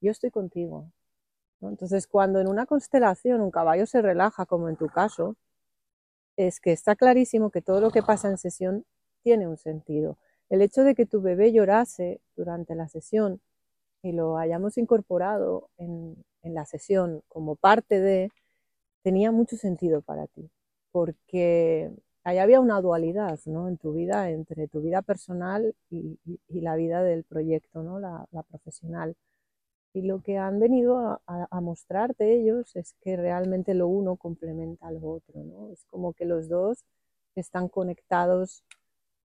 yo 0.00 0.10
estoy 0.10 0.30
contigo. 0.30 0.90
Entonces 1.60 2.06
cuando 2.06 2.40
en 2.40 2.48
una 2.48 2.66
constelación 2.66 3.40
un 3.40 3.50
caballo 3.50 3.86
se 3.86 4.02
relaja, 4.02 4.46
como 4.46 4.68
en 4.68 4.76
tu 4.76 4.88
caso, 4.88 5.36
es 6.36 6.60
que 6.60 6.72
está 6.72 6.96
clarísimo 6.96 7.50
que 7.50 7.62
todo 7.62 7.80
lo 7.80 7.90
que 7.90 8.02
pasa 8.02 8.28
en 8.28 8.38
sesión 8.38 8.84
tiene 9.22 9.46
un 9.46 9.58
sentido. 9.58 10.16
El 10.48 10.62
hecho 10.62 10.82
de 10.84 10.94
que 10.94 11.06
tu 11.06 11.20
bebé 11.20 11.52
llorase 11.52 12.20
durante 12.36 12.74
la 12.74 12.88
sesión 12.88 13.40
y 14.02 14.12
lo 14.12 14.38
hayamos 14.38 14.78
incorporado 14.78 15.70
en, 15.76 16.24
la 16.42 16.64
sesión 16.64 17.22
como 17.28 17.54
parte 17.56 18.00
de, 18.00 18.30
tenía 19.02 19.30
mucho 19.30 19.56
sentido 19.56 20.00
para 20.00 20.26
ti, 20.26 20.50
porque 20.90 21.92
ahí 22.24 22.38
había 22.38 22.60
una 22.60 22.80
dualidad 22.80 23.38
¿no? 23.46 23.68
en 23.68 23.76
tu 23.78 23.92
vida 23.92 24.30
entre 24.30 24.68
tu 24.68 24.80
vida 24.80 25.02
personal 25.02 25.74
y, 25.90 26.18
la 26.48 26.76
vida 26.76 27.02
del 27.02 27.24
proyecto, 27.24 27.82
¿no? 27.82 27.98
la, 27.98 28.26
profesional. 28.48 29.16
Y 29.92 30.02
lo 30.02 30.22
que 30.22 30.38
han 30.38 30.60
venido 30.60 30.98
a, 30.98 31.20
a, 31.26 31.60
mostrarte 31.60 32.34
ellos 32.34 32.76
es 32.76 32.94
que 33.00 33.16
realmente 33.16 33.74
lo 33.74 33.88
uno 33.88 34.16
complementa 34.16 34.86
al 34.86 34.98
otro, 35.02 35.42
¿no? 35.42 35.72
Es 35.72 35.84
como 35.86 36.12
que 36.12 36.26
los 36.26 36.48
dos 36.48 36.84
están 37.34 37.68
conectados 37.68 38.62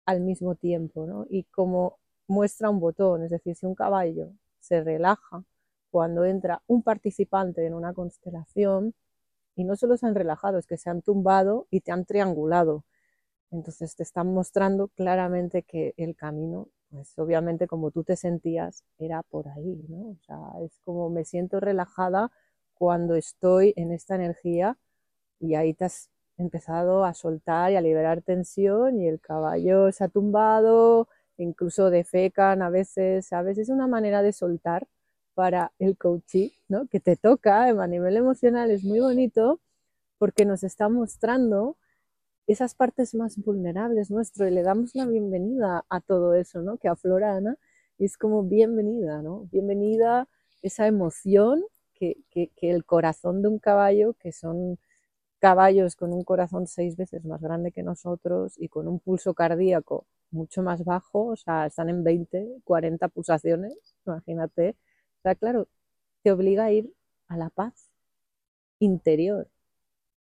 al 0.05 0.21
mismo 0.21 0.55
tiempo, 0.55 1.05
¿no? 1.05 1.25
Y 1.29 1.43
como 1.45 1.99
muestra 2.27 2.69
un 2.69 2.79
botón, 2.79 3.23
es 3.23 3.31
decir, 3.31 3.55
si 3.55 3.65
un 3.65 3.75
caballo 3.75 4.31
se 4.59 4.81
relaja 4.83 5.43
cuando 5.91 6.25
entra 6.25 6.61
un 6.67 6.81
participante 6.83 7.65
en 7.65 7.73
una 7.73 7.93
constelación, 7.93 8.95
y 9.55 9.63
no 9.65 9.75
solo 9.75 9.97
se 9.97 10.05
han 10.07 10.15
relajado, 10.15 10.57
es 10.57 10.67
que 10.67 10.77
se 10.77 10.89
han 10.89 11.01
tumbado 11.01 11.67
y 11.69 11.81
te 11.81 11.91
han 11.91 12.05
triangulado. 12.05 12.85
Entonces 13.51 13.95
te 13.95 14.03
están 14.03 14.33
mostrando 14.33 14.89
claramente 14.89 15.63
que 15.63 15.93
el 15.97 16.15
camino, 16.15 16.69
pues 16.89 17.17
obviamente 17.19 17.67
como 17.67 17.91
tú 17.91 18.03
te 18.03 18.15
sentías, 18.15 18.83
era 18.99 19.23
por 19.23 19.47
ahí, 19.49 19.85
¿no? 19.89 20.11
O 20.11 20.17
sea, 20.25 20.39
es 20.65 20.79
como 20.83 21.09
me 21.09 21.25
siento 21.25 21.59
relajada 21.59 22.31
cuando 22.73 23.15
estoy 23.15 23.73
en 23.77 23.91
esta 23.91 24.15
energía 24.15 24.77
y 25.39 25.55
ahí 25.55 25.73
te 25.73 25.85
has 25.85 26.09
empezado 26.37 27.05
a 27.05 27.13
soltar 27.13 27.71
y 27.71 27.75
a 27.75 27.81
liberar 27.81 28.21
tensión 28.21 28.99
y 29.01 29.07
el 29.07 29.19
caballo 29.21 29.91
se 29.91 30.03
ha 30.05 30.07
tumbado, 30.09 31.07
incluso 31.37 31.89
defecan 31.89 32.61
a 32.61 32.69
veces, 32.69 33.27
¿sabes? 33.27 33.57
Es 33.57 33.69
una 33.69 33.87
manera 33.87 34.21
de 34.23 34.33
soltar 34.33 34.87
para 35.33 35.71
el 35.79 35.97
coaching, 35.97 36.49
¿no? 36.67 36.87
Que 36.87 36.99
te 36.99 37.15
toca 37.15 37.65
a 37.65 37.87
nivel 37.87 38.17
emocional, 38.17 38.71
es 38.71 38.83
muy 38.83 38.99
bonito 38.99 39.59
porque 40.17 40.45
nos 40.45 40.63
está 40.63 40.89
mostrando 40.89 41.77
esas 42.47 42.75
partes 42.75 43.15
más 43.15 43.37
vulnerables 43.37 44.11
nuestro 44.11 44.47
y 44.47 44.51
le 44.51 44.63
damos 44.63 44.95
la 44.95 45.05
bienvenida 45.05 45.85
a 45.89 46.01
todo 46.01 46.33
eso, 46.35 46.61
¿no? 46.61 46.77
Que 46.77 46.87
aflora 46.89 47.35
Ana 47.35 47.57
y 47.97 48.05
es 48.05 48.17
como 48.17 48.43
bienvenida, 48.43 49.21
¿no? 49.21 49.47
Bienvenida 49.51 50.27
esa 50.61 50.87
emoción 50.87 51.63
que 51.93 52.17
el 52.61 52.83
corazón 52.85 53.41
de 53.41 53.47
un 53.47 53.59
caballo, 53.59 54.13
que 54.15 54.33
son 54.33 54.77
caballos 55.39 55.95
con 55.95 56.13
un 56.13 56.23
corazón 56.23 56.67
seis 56.67 56.95
veces 56.97 57.25
más 57.25 57.41
grande 57.41 57.71
que 57.71 57.83
nosotros 57.83 58.53
y 58.57 58.69
con 58.69 58.87
un 58.87 58.99
pulso 58.99 59.33
cardíaco 59.33 60.05
mucho 60.31 60.63
más 60.63 60.83
bajo, 60.83 61.27
o 61.27 61.35
sea, 61.35 61.67
están 61.67 61.89
en 61.89 62.03
20, 62.03 62.61
40 62.63 63.07
pulsaciones, 63.09 63.75
imagínate. 64.05 64.75
Sea, 65.23 65.35
claro, 65.35 65.67
te 66.21 66.31
obliga 66.31 66.65
a 66.65 66.71
ir 66.71 66.93
a 67.27 67.37
la 67.37 67.49
paz 67.49 67.89
interior 68.79 69.49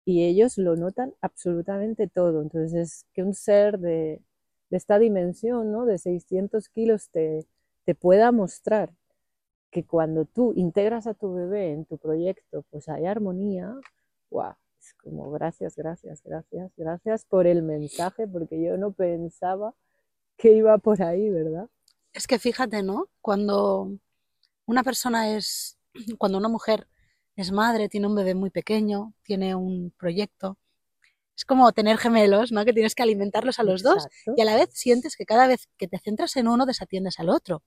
y 0.06 0.24
ellos 0.26 0.58
lo 0.58 0.76
notan 0.76 1.14
absolutamente 1.22 2.08
todo. 2.08 2.42
Entonces, 2.42 2.74
es 2.74 3.06
que 3.14 3.24
un 3.24 3.34
ser 3.34 3.80
de, 3.80 4.22
de 4.70 4.78
esta 4.78 5.00
dimensión, 5.00 5.72
¿no? 5.72 5.86
De 5.86 5.98
600 5.98 6.70
kilos 6.70 7.10
te, 7.10 7.46
te 7.86 7.96
pueda 7.96 8.32
mostrar 8.32 8.94
que 9.72 9.86
cuando 9.86 10.26
tú 10.26 10.54
integras 10.56 11.08
a 11.08 11.14
tu 11.14 11.34
bebé 11.34 11.72
en 11.72 11.86
tu 11.86 11.98
proyecto, 11.98 12.64
pues 12.72 12.88
hay 12.88 13.06
armonía, 13.06 13.76
wow, 14.30 14.54
es 14.80 14.94
como 14.94 15.30
gracias, 15.32 15.76
gracias, 15.76 16.24
gracias, 16.24 16.72
gracias 16.78 17.26
por 17.26 17.48
el 17.48 17.62
mensaje, 17.64 18.28
porque 18.28 18.62
yo 18.62 18.78
no 18.78 18.94
pensaba 18.94 19.74
que 20.38 20.54
iba 20.54 20.78
por 20.78 21.02
ahí, 21.02 21.30
¿verdad? 21.30 21.68
Es 22.14 22.28
que 22.28 22.40
fíjate, 22.40 22.84
¿no? 22.84 23.10
Cuando 23.22 23.98
una 24.66 24.84
persona 24.84 25.36
es, 25.36 25.78
cuando 26.18 26.38
una 26.38 26.50
mujer 26.50 26.88
es 27.36 27.52
madre, 27.52 27.90
tiene 27.90 28.08
un 28.08 28.16
bebé 28.16 28.36
muy 28.36 28.50
pequeño, 28.50 29.14
tiene 29.24 29.56
un 29.56 29.92
proyecto, 29.98 30.58
es 31.36 31.44
como 31.44 31.72
tener 31.74 31.98
gemelos, 31.98 32.52
¿no? 32.52 32.64
Que 32.64 32.74
tienes 32.74 32.96
que 32.96 33.04
alimentarlos 33.04 33.60
a 33.60 33.64
los 33.64 33.84
dos 33.84 34.08
y 34.38 34.42
a 34.42 34.46
la 34.46 34.56
vez 34.56 34.70
sientes 34.74 35.18
que 35.18 35.26
cada 35.26 35.48
vez 35.48 35.68
que 35.78 35.88
te 35.88 36.00
centras 36.00 36.36
en 36.38 36.48
uno 36.48 36.66
desatiendes 36.66 37.20
al 37.20 37.30
otro. 37.30 37.62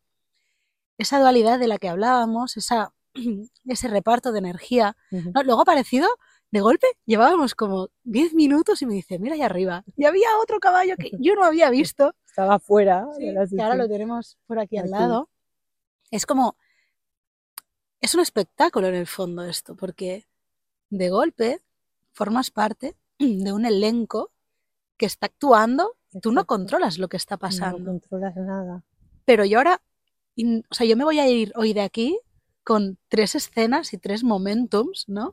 Esa 0.96 1.20
dualidad 1.20 1.58
de 1.58 1.68
la 1.68 1.76
que 1.76 1.88
hablábamos, 1.88 2.56
esa, 2.56 2.94
ese 3.66 3.88
reparto 3.88 4.32
de 4.32 4.38
energía, 4.38 4.96
¿no? 5.10 5.42
luego 5.42 5.60
ha 5.60 5.62
aparecido 5.62 6.08
de 6.50 6.60
golpe 6.60 6.86
llevábamos 7.04 7.54
como 7.54 7.90
10 8.04 8.34
minutos 8.34 8.80
y 8.80 8.86
me 8.86 8.94
dice, 8.94 9.18
mira 9.18 9.34
ahí 9.34 9.42
arriba. 9.42 9.84
Y 9.96 10.06
había 10.06 10.28
otro 10.42 10.60
caballo 10.60 10.96
que 10.96 11.10
yo 11.18 11.34
no 11.34 11.44
había 11.44 11.68
visto. 11.68 12.14
Estaba 12.26 12.54
afuera. 12.54 13.06
que 13.18 13.62
ahora 13.62 13.74
lo 13.74 13.88
tenemos 13.88 14.38
por 14.46 14.58
aquí, 14.58 14.78
al 14.78 14.90
lado. 14.90 15.28
Es 16.10 16.24
como, 16.24 16.56
es 18.00 18.14
un 18.14 18.20
espectáculo 18.20 18.88
en 18.88 18.94
el 18.94 19.06
fondo 19.06 19.44
esto, 19.44 19.74
porque 19.76 20.26
de 20.90 21.10
golpe 21.10 21.60
formas 22.12 22.50
parte 22.50 22.96
de 23.18 23.52
un 23.52 23.64
elenco 23.64 24.32
que 24.96 25.06
está 25.06 25.26
actuando, 25.26 25.96
tú 26.20 26.32
no 26.32 26.46
controlas 26.46 26.98
lo 26.98 27.08
que 27.08 27.16
está 27.16 27.36
pasando. 27.36 27.78
No 27.78 27.84
controlas 27.92 28.36
nada. 28.36 28.84
Pero 29.24 29.44
yo 29.44 29.58
ahora, 29.58 29.80
o 30.70 30.74
sea, 30.74 30.86
yo 30.86 30.96
me 30.96 31.04
voy 31.04 31.18
a 31.18 31.28
ir 31.28 31.52
hoy 31.54 31.72
de 31.72 31.82
aquí 31.82 32.18
con 32.64 32.98
tres 33.08 33.34
escenas 33.34 33.92
y 33.92 33.98
tres 33.98 34.24
momentums, 34.24 35.08
¿no? 35.08 35.32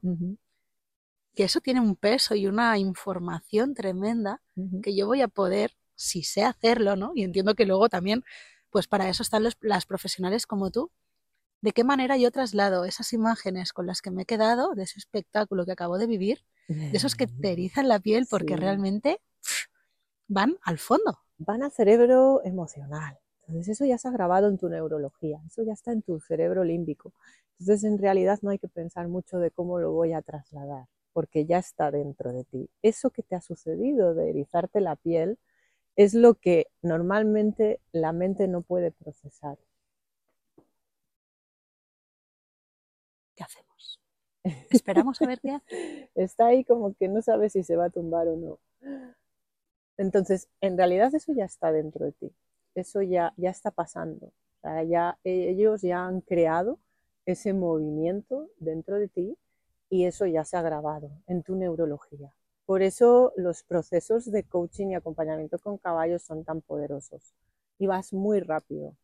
que 1.36 1.44
eso 1.44 1.60
tiene 1.60 1.82
un 1.82 1.96
peso 1.96 2.34
y 2.34 2.48
una 2.48 2.78
información 2.78 3.74
tremenda 3.74 4.42
que 4.82 4.96
yo 4.96 5.06
voy 5.06 5.22
a 5.22 5.28
poder, 5.28 5.76
si 5.96 6.24
sé 6.24 6.44
hacerlo, 6.44 6.96
¿no? 6.96 7.12
Y 7.14 7.24
entiendo 7.24 7.56
que 7.56 7.66
luego 7.66 7.90
también, 7.90 8.24
pues 8.70 8.88
para 8.88 9.10
eso 9.10 9.22
están 9.22 9.44
los, 9.44 9.58
las 9.60 9.86
profesionales 9.86 10.48
como 10.48 10.72
tú, 10.72 10.92
de 11.66 11.72
qué 11.72 11.84
manera 11.84 12.16
yo 12.16 12.30
traslado 12.30 12.86
esas 12.86 13.12
imágenes 13.12 13.74
con 13.74 13.88
las 13.88 14.04
que 14.04 14.12
me 14.12 14.22
he 14.22 14.26
quedado, 14.26 14.76
de 14.76 14.84
ese 14.84 15.00
espectáculo 15.00 15.66
que 15.66 15.72
acabo 15.72 15.98
de 15.98 16.06
vivir, 16.06 16.46
de 16.68 16.92
esos 16.94 17.16
que 17.16 17.26
te 17.26 17.54
erizan 17.54 17.88
la 17.88 18.00
piel 18.00 18.28
porque 18.30 18.56
realmente 18.56 19.20
van 20.28 20.60
al 20.62 20.78
fondo. 20.78 21.18
Van 21.40 21.64
al 21.64 21.72
cerebro 21.72 22.42
emocional. 22.44 23.18
Entonces 23.48 23.70
eso 23.70 23.86
ya 23.86 23.98
se 23.98 24.08
ha 24.08 24.12
grabado 24.12 24.48
en 24.48 24.60
tu 24.60 24.70
neurología, 24.70 25.42
eso 25.48 25.64
ya 25.64 25.74
está 25.74 25.92
en 25.92 26.04
tu 26.04 26.20
cerebro 26.20 26.64
límbico. 26.64 27.16
Entonces 27.60 27.84
en 27.84 27.98
realidad 27.98 28.38
no 28.44 28.52
hay 28.52 28.60
que 28.60 28.68
pensar 28.68 29.08
mucho 29.08 29.40
de 29.40 29.50
cómo 29.50 29.80
lo 29.80 29.92
voy 29.92 30.14
a 30.14 30.22
trasladar 30.22 30.86
porque 31.14 31.48
ya 31.48 31.58
está 31.58 31.90
dentro 31.90 32.32
de 32.32 32.44
ti. 32.44 32.70
Eso 32.84 33.10
que 33.10 33.24
te 33.24 33.36
ha 33.36 33.42
sucedido 33.42 34.14
de 34.14 34.30
erizarte 34.30 34.82
la 34.82 34.98
piel 34.98 35.40
es 35.96 36.14
lo 36.14 36.36
que 36.36 36.68
normalmente 36.84 37.80
la 37.92 38.14
mente 38.14 38.48
no 38.48 38.62
puede 38.62 38.92
procesar. 38.92 39.58
¿Qué 43.36 43.44
hacemos? 43.44 44.02
Esperamos 44.70 45.22
a 45.22 45.28
ver 45.28 45.40
qué. 45.42 45.60
Está 46.16 46.48
ahí 46.48 46.64
como 46.64 46.94
que 46.96 47.08
no 47.08 47.22
sabe 47.22 47.50
si 47.50 47.64
se 47.64 47.76
va 47.76 47.86
a 47.86 47.90
tumbar 47.90 48.28
o 48.28 48.36
no. 48.38 48.60
Entonces, 49.98 50.50
en 50.62 50.78
realidad 50.78 51.14
eso 51.16 51.34
ya 51.34 51.46
está 51.46 51.72
dentro 51.72 52.06
de 52.06 52.12
ti. 52.12 52.36
Eso 52.76 53.02
ya, 53.02 53.34
ya 53.38 53.50
está 53.50 53.72
pasando. 53.72 54.34
ya, 54.88 55.18
ellos 55.24 55.82
ya 55.82 56.06
han 56.06 56.22
creado 56.22 56.80
ese 57.26 57.54
movimiento 57.54 58.50
dentro 58.60 58.98
de 58.98 59.08
ti 59.08 59.38
y 59.90 60.06
eso 60.06 60.26
ya 60.26 60.44
se 60.44 60.58
ha 60.58 60.62
grabado 60.62 61.12
en 61.28 61.44
tu 61.44 61.56
neurología. 61.56 62.36
Por 62.66 62.82
eso 62.82 63.32
los 63.38 63.64
procesos 63.64 64.30
de 64.32 64.44
coaching 64.44 64.88
y 64.88 64.96
acompañamiento 64.96 65.60
con 65.60 65.78
caballos 65.78 66.24
son 66.24 66.44
tan 66.44 66.62
poderosos 66.62 67.34
y 67.78 67.88
vas 67.88 68.12
muy 68.12 68.40
rápido. 68.42 68.96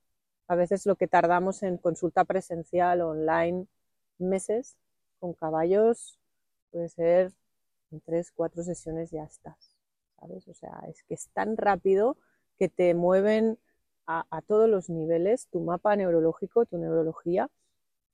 A 0.47 0.55
veces 0.55 0.85
lo 0.85 0.95
que 0.95 1.07
tardamos 1.07 1.63
en 1.63 1.77
consulta 1.77 2.25
presencial 2.25 3.01
o 3.01 3.09
online 3.09 3.67
meses 4.21 4.77
con 5.19 5.33
caballos 5.33 6.19
puede 6.71 6.89
ser 6.89 7.33
en 7.91 8.01
tres, 8.01 8.31
cuatro 8.31 8.63
sesiones 8.63 9.11
ya 9.11 9.23
estás, 9.23 9.75
¿sabes? 10.19 10.47
O 10.47 10.53
sea, 10.53 10.83
es 10.87 11.03
que 11.03 11.13
es 11.13 11.29
tan 11.33 11.57
rápido 11.57 12.17
que 12.57 12.69
te 12.69 12.93
mueven 12.93 13.57
a, 14.07 14.41
todos 14.45 14.69
los 14.69 14.89
niveles 14.89 15.47
tu 15.47 15.61
mapa 15.61 15.95
neurológico, 15.95 16.65
tu 16.65 16.77
neurología, 16.77 17.49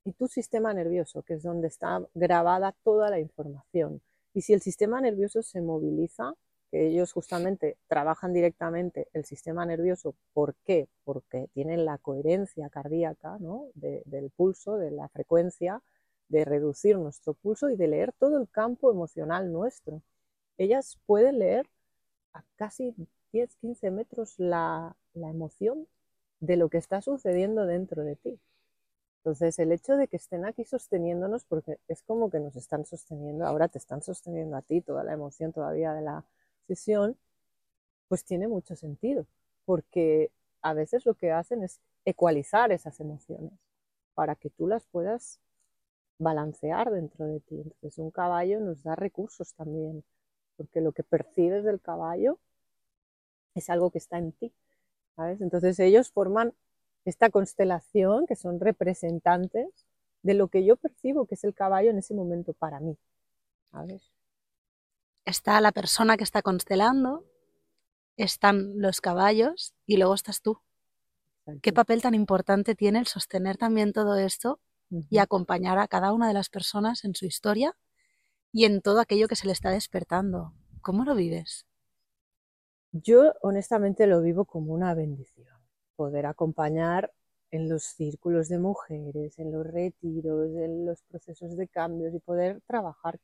y 0.04 0.12
tu 0.12 0.28
sistema 0.28 0.72
nervioso, 0.72 1.22
que 1.22 1.34
es 1.34 1.42
donde 1.42 1.68
está 1.68 2.06
grabada 2.14 2.74
toda 2.84 3.10
la 3.10 3.18
información. 3.18 4.00
Y 4.32 4.42
si 4.42 4.52
el 4.52 4.62
sistema 4.62 5.00
nervioso 5.00 5.42
se 5.42 5.60
moviliza, 5.60 6.34
que 6.70 6.86
ellos 6.86 7.12
justamente 7.12 7.78
trabajan 7.88 8.32
directamente 8.32 9.08
el 9.12 9.24
sistema 9.24 9.66
nervioso, 9.66 10.14
¿por 10.32 10.54
qué? 10.64 10.88
Porque 11.04 11.48
tienen 11.52 11.84
la 11.84 11.98
coherencia 11.98 12.68
cardíaca 12.68 13.38
¿no? 13.40 13.68
del 13.74 14.30
pulso, 14.30 14.76
de 14.76 14.90
la 14.90 15.08
frecuencia, 15.08 15.82
de 16.28 16.44
reducir 16.44 16.98
nuestro 16.98 17.34
pulso 17.34 17.70
y 17.70 17.76
de 17.76 17.88
leer 17.88 18.12
todo 18.12 18.38
el 18.38 18.48
campo 18.48 18.90
emocional 18.90 19.52
nuestro. 19.52 20.02
Ellas 20.58 20.98
pueden 21.06 21.38
leer 21.38 21.66
a 22.34 22.42
casi 22.56 22.94
10, 23.32 23.56
15 23.56 23.90
metros 23.90 24.38
la, 24.38 24.96
la 25.14 25.30
emoción 25.30 25.86
de 26.40 26.56
lo 26.56 26.68
que 26.68 26.78
está 26.78 27.02
sucediendo 27.02 27.66
dentro 27.66 28.04
de 28.04 28.16
ti. 28.16 28.40
Entonces, 29.18 29.58
el 29.58 29.72
hecho 29.72 29.96
de 29.96 30.08
que 30.08 30.16
estén 30.16 30.44
aquí 30.46 30.64
sosteniéndonos, 30.64 31.44
porque 31.44 31.78
es 31.88 32.02
como 32.02 32.30
que 32.30 32.40
nos 32.40 32.56
están 32.56 32.86
sosteniendo, 32.86 33.46
ahora 33.46 33.68
te 33.68 33.78
están 33.78 34.02
sosteniendo 34.02 34.56
a 34.56 34.62
ti 34.62 34.80
toda 34.80 35.04
la 35.04 35.12
emoción 35.12 35.52
todavía 35.52 35.92
de 35.92 36.02
la 36.02 36.24
sesión, 36.66 37.18
pues 38.08 38.24
tiene 38.24 38.48
mucho 38.48 38.76
sentido, 38.76 39.26
porque 39.64 40.30
a 40.62 40.72
veces 40.74 41.04
lo 41.06 41.14
que 41.14 41.32
hacen 41.32 41.62
es 41.62 41.80
ecualizar 42.04 42.72
esas 42.72 43.00
emociones 43.00 43.52
para 44.14 44.34
que 44.34 44.50
tú 44.50 44.66
las 44.66 44.86
puedas 44.86 45.40
balancear 46.18 46.90
dentro 46.90 47.26
de 47.26 47.40
ti. 47.40 47.56
Entonces, 47.56 47.98
un 47.98 48.10
caballo 48.10 48.60
nos 48.60 48.82
da 48.82 48.96
recursos 48.96 49.54
también, 49.54 50.04
porque 50.56 50.80
lo 50.80 50.92
que 50.92 51.02
percibes 51.02 51.64
del 51.64 51.80
caballo 51.80 52.38
es 53.54 53.70
algo 53.70 53.90
que 53.90 53.98
está 53.98 54.18
en 54.18 54.32
ti, 54.32 54.52
¿sabes? 55.16 55.40
Entonces, 55.40 55.78
ellos 55.78 56.10
forman 56.10 56.54
esta 57.04 57.30
constelación, 57.30 58.26
que 58.26 58.36
son 58.36 58.60
representantes 58.60 59.86
de 60.22 60.34
lo 60.34 60.48
que 60.48 60.64
yo 60.64 60.76
percibo 60.76 61.26
que 61.26 61.36
es 61.36 61.44
el 61.44 61.54
caballo 61.54 61.90
en 61.90 61.98
ese 61.98 62.14
momento 62.14 62.52
para 62.52 62.80
mí. 62.80 62.98
Está 65.24 65.60
la 65.60 65.72
persona 65.72 66.16
que 66.16 66.24
está 66.24 66.42
constelando, 66.42 67.24
están 68.16 68.80
los 68.80 69.00
caballos 69.00 69.74
y 69.86 69.96
luego 69.96 70.14
estás 70.14 70.42
tú. 70.42 70.60
¿Qué 71.62 71.72
papel 71.72 72.02
tan 72.02 72.14
importante 72.14 72.74
tiene 72.74 72.98
el 72.98 73.06
sostener 73.06 73.56
también 73.56 73.92
todo 73.92 74.16
esto 74.16 74.60
y 74.90 75.18
acompañar 75.18 75.78
a 75.78 75.88
cada 75.88 76.12
una 76.12 76.28
de 76.28 76.34
las 76.34 76.48
personas 76.48 77.04
en 77.04 77.14
su 77.14 77.26
historia 77.26 77.76
y 78.52 78.64
en 78.64 78.80
todo 78.80 79.00
aquello 79.00 79.28
que 79.28 79.36
se 79.36 79.46
le 79.46 79.52
está 79.52 79.70
despertando? 79.70 80.52
¿Cómo 80.80 81.04
lo 81.04 81.14
vives? 81.14 81.66
Yo 82.92 83.34
honestamente 83.42 84.06
lo 84.06 84.22
vivo 84.22 84.44
como 84.44 84.72
una 84.72 84.94
bendición, 84.94 85.58
poder 85.96 86.26
acompañar 86.26 87.12
en 87.50 87.68
los 87.68 87.82
círculos 87.84 88.48
de 88.48 88.58
mujeres, 88.58 89.38
en 89.38 89.52
los 89.52 89.66
retiros, 89.66 90.54
en 90.56 90.86
los 90.86 91.02
procesos 91.02 91.56
de 91.56 91.68
cambios 91.68 92.14
y 92.14 92.20
poder 92.20 92.60
trabajar 92.66 93.18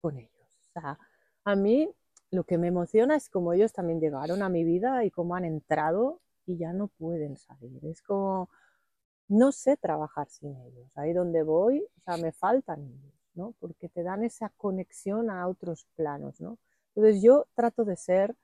con 0.00 0.18
ellos. 0.18 0.58
O 0.60 0.80
sea, 0.80 0.98
a 1.44 1.56
mí 1.56 1.88
lo 2.30 2.44
que 2.44 2.58
me 2.58 2.68
emociona 2.68 3.16
es 3.16 3.28
cómo 3.28 3.52
ellos 3.52 3.72
también 3.72 4.00
llegaron 4.00 4.42
a 4.42 4.48
mi 4.48 4.64
vida 4.64 5.04
y 5.04 5.10
cómo 5.10 5.34
han 5.34 5.44
entrado 5.44 6.20
y 6.46 6.56
ya 6.56 6.72
no 6.72 6.88
pueden 6.88 7.36
salir. 7.36 7.84
Es 7.84 8.02
como, 8.02 8.48
no 9.28 9.52
sé 9.52 9.76
trabajar 9.76 10.28
sin 10.28 10.56
ellos. 10.56 10.96
Ahí 10.96 11.12
donde 11.12 11.42
voy, 11.42 11.80
o 11.80 12.00
sea, 12.04 12.16
me 12.16 12.32
faltan 12.32 12.80
ellos, 12.82 13.14
¿no? 13.34 13.54
Porque 13.60 13.88
te 13.88 14.02
dan 14.02 14.24
esa 14.24 14.50
conexión 14.56 15.30
a 15.30 15.46
otros 15.48 15.86
planos, 15.96 16.40
¿no? 16.40 16.58
Entonces 16.94 17.22
yo 17.22 17.46
trato 17.54 17.84
de 17.84 17.96
ser 17.96 18.36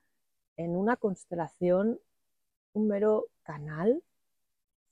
en 0.57 0.75
una 0.75 0.97
constelación 0.97 1.99
un 2.73 2.87
mero 2.87 3.27
canal, 3.43 4.03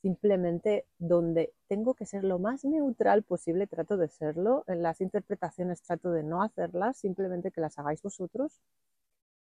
simplemente 0.02 0.86
donde 1.00 1.54
tengo 1.67 1.93
que 1.93 2.06
ser 2.06 2.23
lo 2.23 2.39
más 2.39 2.63
neutral 2.63 3.23
posible, 3.23 3.67
trato 3.67 3.97
de 3.97 4.08
serlo. 4.08 4.63
En 4.67 4.84
las 4.84 5.02
interpretaciones 5.02 5.82
trato 5.82 6.12
de 6.12 6.23
no 6.23 6.43
hacerlas, 6.43 6.97
simplemente 6.97 7.52
que 7.52 7.62
las 7.62 7.78
hagáis 7.80 8.02
vosotros 8.02 8.62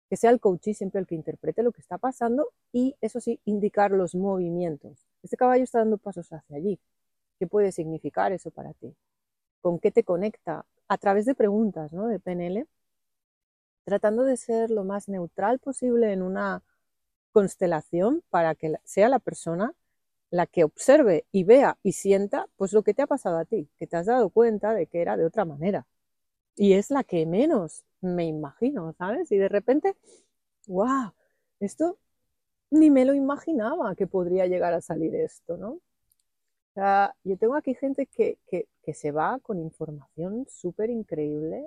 que 0.08 0.16
sea 0.16 0.30
el 0.30 0.40
coach 0.40 0.70
siempre 0.72 1.00
el 1.00 1.06
que 1.06 1.14
interprete 1.14 1.62
lo 1.62 1.72
que 1.72 1.80
está 1.80 1.98
pasando 1.98 2.50
y, 2.72 2.96
eso 3.00 3.20
sí, 3.20 3.40
indicar 3.44 3.90
los 3.90 4.14
movimientos. 4.14 5.07
Este 5.22 5.36
caballo 5.36 5.64
está 5.64 5.80
dando 5.80 5.98
pasos 5.98 6.32
hacia 6.32 6.56
allí. 6.56 6.80
¿Qué 7.38 7.46
puede 7.46 7.72
significar 7.72 8.32
eso 8.32 8.50
para 8.50 8.72
ti? 8.74 8.94
¿Con 9.60 9.78
qué 9.78 9.90
te 9.90 10.04
conecta? 10.04 10.66
A 10.88 10.98
través 10.98 11.26
de 11.26 11.34
preguntas, 11.34 11.92
¿no? 11.92 12.06
De 12.08 12.18
PNL, 12.18 12.66
tratando 13.84 14.24
de 14.24 14.36
ser 14.36 14.70
lo 14.70 14.84
más 14.84 15.08
neutral 15.08 15.58
posible 15.58 16.12
en 16.12 16.22
una 16.22 16.62
constelación 17.32 18.22
para 18.30 18.54
que 18.54 18.74
sea 18.84 19.08
la 19.08 19.18
persona 19.18 19.74
la 20.30 20.46
que 20.46 20.64
observe 20.64 21.26
y 21.32 21.44
vea 21.44 21.78
y 21.82 21.92
sienta 21.92 22.48
pues 22.56 22.72
lo 22.72 22.82
que 22.82 22.94
te 22.94 23.02
ha 23.02 23.06
pasado 23.06 23.38
a 23.38 23.44
ti, 23.44 23.68
que 23.78 23.86
te 23.86 23.96
has 23.96 24.06
dado 24.06 24.30
cuenta 24.30 24.74
de 24.74 24.86
que 24.86 25.00
era 25.00 25.16
de 25.16 25.24
otra 25.24 25.44
manera. 25.44 25.86
Y 26.56 26.74
es 26.74 26.90
la 26.90 27.04
que 27.04 27.26
menos 27.26 27.84
me 28.00 28.26
imagino, 28.26 28.92
¿sabes? 28.94 29.32
Y 29.32 29.38
de 29.38 29.48
repente, 29.48 29.96
wow, 30.68 31.12
esto 31.60 31.98
ni 32.70 32.90
me 32.90 33.04
lo 33.04 33.14
imaginaba 33.14 33.94
que 33.94 34.06
podría 34.06 34.46
llegar 34.46 34.74
a 34.74 34.80
salir 34.80 35.14
esto, 35.14 35.56
¿no? 35.56 35.70
O 35.70 35.80
sea, 36.74 37.14
yo 37.24 37.36
tengo 37.36 37.56
aquí 37.56 37.74
gente 37.74 38.06
que, 38.06 38.38
que, 38.46 38.68
que 38.82 38.94
se 38.94 39.10
va 39.10 39.38
con 39.40 39.58
información 39.58 40.46
súper 40.48 40.90
increíble 40.90 41.66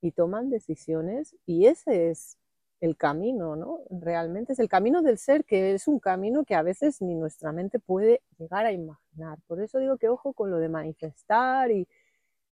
y 0.00 0.12
toman 0.12 0.48
decisiones 0.50 1.36
y 1.44 1.66
ese 1.66 2.10
es 2.10 2.38
el 2.80 2.96
camino, 2.96 3.56
¿no? 3.56 3.80
Realmente 3.90 4.52
es 4.52 4.58
el 4.60 4.68
camino 4.68 5.02
del 5.02 5.18
ser, 5.18 5.44
que 5.44 5.74
es 5.74 5.88
un 5.88 5.98
camino 5.98 6.44
que 6.44 6.54
a 6.54 6.62
veces 6.62 7.02
ni 7.02 7.14
nuestra 7.14 7.52
mente 7.52 7.78
puede 7.80 8.22
llegar 8.38 8.66
a 8.66 8.72
imaginar. 8.72 9.38
Por 9.46 9.60
eso 9.60 9.78
digo 9.78 9.98
que 9.98 10.08
ojo 10.08 10.32
con 10.32 10.50
lo 10.50 10.58
de 10.58 10.68
manifestar 10.68 11.70
y, 11.70 11.88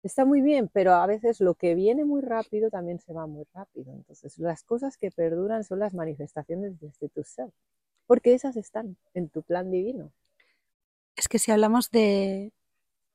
está 0.03 0.25
muy 0.25 0.41
bien, 0.41 0.69
pero 0.71 0.93
a 0.93 1.05
veces 1.05 1.41
lo 1.41 1.55
que 1.55 1.75
viene 1.75 2.05
muy 2.05 2.21
rápido 2.21 2.69
también 2.69 2.99
se 2.99 3.13
va 3.13 3.27
muy 3.27 3.45
rápido. 3.53 3.93
Entonces, 3.93 4.37
las 4.37 4.63
cosas 4.63 4.97
que 4.97 5.11
perduran 5.11 5.63
son 5.63 5.79
las 5.79 5.93
manifestaciones 5.93 6.79
desde 6.79 7.09
tu 7.09 7.23
ser, 7.23 7.51
porque 8.07 8.33
esas 8.33 8.55
están 8.55 8.97
en 9.13 9.29
tu 9.29 9.41
plan 9.43 9.71
divino. 9.71 10.11
Es 11.15 11.27
que 11.27 11.39
si 11.39 11.51
hablamos 11.51 11.91
de 11.91 12.53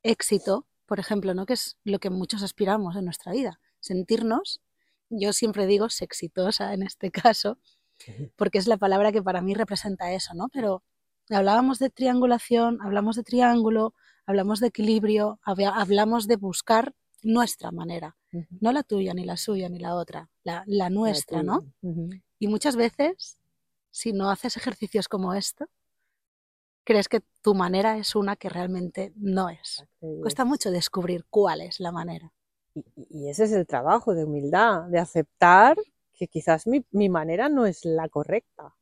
éxito, 0.03 0.67
por 0.87 1.01
ejemplo, 1.01 1.35
¿no? 1.35 1.47
que 1.47 1.55
es 1.55 1.79
lo 1.85 1.99
que 1.99 2.11
muchos 2.11 2.43
aspiramos 2.43 2.97
en 2.97 3.07
nuestra 3.07 3.33
vida, 3.33 3.61
sentirnos, 3.81 4.61
yo 5.09 5.33
siempre 5.33 5.67
digo 5.67 5.87
exitosa 5.87 6.75
en 6.75 6.83
este 6.83 7.11
caso, 7.11 7.59
porque 8.37 8.59
es 8.59 8.67
la 8.67 8.77
palabra 8.77 9.13
que 9.13 9.23
para 9.23 9.41
mí 9.41 9.55
representa 9.55 10.13
eso, 10.13 10.35
¿no? 10.35 10.49
Pero 10.49 10.83
hablábamos 11.31 11.79
de 11.79 11.91
triangulación, 11.91 12.81
hablamos 12.83 13.17
de 13.17 13.23
triángulo, 13.23 13.95
hablamos 14.27 14.61
de 14.61 14.69
equilibrio, 14.69 15.39
hablamos 15.43 16.27
de 16.27 16.37
buscar 16.37 16.95
nuestra 17.23 17.71
manera, 17.71 18.17
no 18.61 18.73
la 18.73 18.83
tuya, 18.83 19.15
ni 19.15 19.25
la 19.25 19.37
suya, 19.37 19.69
ni 19.69 19.79
la 19.79 19.95
otra, 19.95 20.29
la, 20.43 20.91
nuestra, 20.91 21.43
¿no? 21.43 21.65
Y 22.39 22.49
muchas 22.49 22.77
veces, 22.77 23.39
si 23.91 24.13
no 24.13 24.31
haces 24.31 24.57
ejercicios 24.57 25.09
como 25.09 25.33
esto, 25.35 25.67
crees 26.85 27.09
que 27.09 27.23
tu 27.41 27.55
manera 27.55 27.97
es 27.97 28.15
una 28.15 28.37
que 28.37 28.51
realmente 28.51 29.13
no 29.17 29.49
es. 29.49 29.85
Cuesta 30.21 30.45
mucho 30.45 30.71
descubrir 30.71 31.25
cuál 31.31 31.63
es 31.63 31.81
la 31.81 31.93
manera. 31.93 32.33
Y, 32.75 33.29
ese 33.29 33.45
es 33.45 33.53
el 33.53 33.67
trabajo 33.67 34.15
de 34.15 34.25
humildad, 34.25 34.83
de 34.89 34.99
aceptar 34.99 35.79
que 36.13 36.29
quizás 36.29 36.65
mi 36.67 37.09
manera 37.09 37.49
no 37.49 37.67
es 37.67 37.85
la 37.85 38.09
correcta 38.09 38.75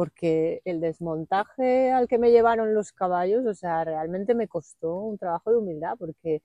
porque 0.00 0.62
el 0.64 0.80
desmontaje 0.80 1.92
al 1.92 2.08
que 2.08 2.16
me 2.16 2.30
llevaron 2.30 2.72
los 2.72 2.90
caballos, 2.90 3.44
o 3.44 3.52
sea, 3.52 3.84
realmente 3.84 4.34
me 4.34 4.48
costó 4.48 4.94
un 4.96 5.18
trabajo 5.18 5.50
de 5.50 5.58
humildad, 5.58 5.96
porque, 5.98 6.40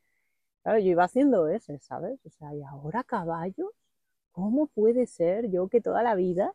claro, 0.63 0.79
yo 0.79 0.87
iba 0.91 1.05
haciendo 1.05 1.47
ese, 1.47 1.79
¿sabes? 1.79 2.19
O 2.25 2.29
sea, 2.31 2.53
y 2.53 2.63
ahora 2.63 3.05
caballos, 3.05 3.71
¿cómo 4.33 4.67
puede 4.67 5.07
ser 5.07 5.49
yo 5.51 5.69
que 5.69 5.79
toda 5.81 6.03
la 6.03 6.15
vida 6.15 6.53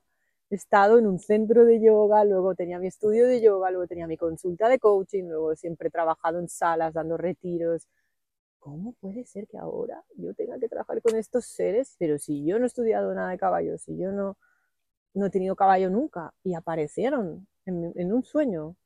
he 0.50 0.56
estado 0.56 0.98
en 0.98 1.06
un 1.06 1.18
centro 1.20 1.64
de 1.64 1.80
yoga, 1.80 2.24
luego 2.26 2.54
tenía 2.54 2.78
mi 2.78 2.88
estudio 2.88 3.26
de 3.26 3.40
yoga, 3.40 3.70
luego 3.70 3.86
tenía 3.86 4.06
mi 4.06 4.18
consulta 4.18 4.68
de 4.68 4.78
coaching, 4.78 5.24
luego 5.24 5.56
siempre 5.56 5.88
he 5.88 5.90
trabajado 5.90 6.38
en 6.38 6.50
salas 6.50 6.92
dando 6.94 7.16
retiros. 7.16 7.86
¿Cómo 8.58 8.94
puede 9.00 9.24
ser 9.26 9.48
que 9.48 9.58
ahora 9.58 10.04
yo 10.16 10.34
tenga 10.34 10.58
que 10.58 10.68
trabajar 10.68 11.02
con 11.02 11.16
estos 11.16 11.46
seres? 11.46 11.96
Pero 11.98 12.18
si 12.18 12.44
yo 12.46 12.58
no 12.58 12.66
he 12.66 12.68
estudiado 12.68 13.14
nada 13.14 13.30
de 13.30 13.38
caballos, 13.38 13.82
si 13.82 13.96
yo 13.98 14.12
no, 14.12 14.36
no 15.14 15.26
he 15.26 15.30
tenido 15.30 15.56
caballo 15.56 15.90
nunca 15.90 16.32
y 16.44 16.54
aparecieron 16.54 17.46
en, 17.66 18.12
un 18.12 18.22
sueño. 18.24 18.76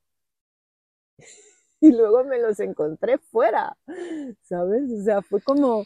y 1.81 1.93
luego 1.93 2.25
me 2.25 2.39
los 2.39 2.61
encontré 2.61 3.19
fuera, 3.19 3.77
¿sabes? 4.43 4.91
O 4.93 5.03
sea, 5.05 5.23
fue 5.23 5.41
como, 5.43 5.85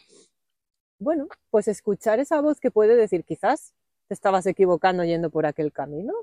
bueno, 0.99 1.27
pues 1.49 1.67
escuchar 1.67 2.19
esa 2.19 2.41
voz 2.41 2.59
que 2.59 2.71
puede 2.71 2.95
decir, 2.95 3.23
quizás 3.25 3.73
te 4.07 4.13
estabas 4.13 4.45
equivocando 4.47 5.03
yendo 5.03 5.29
por 5.29 5.45
aquel 5.45 5.71
camino. 5.73 6.13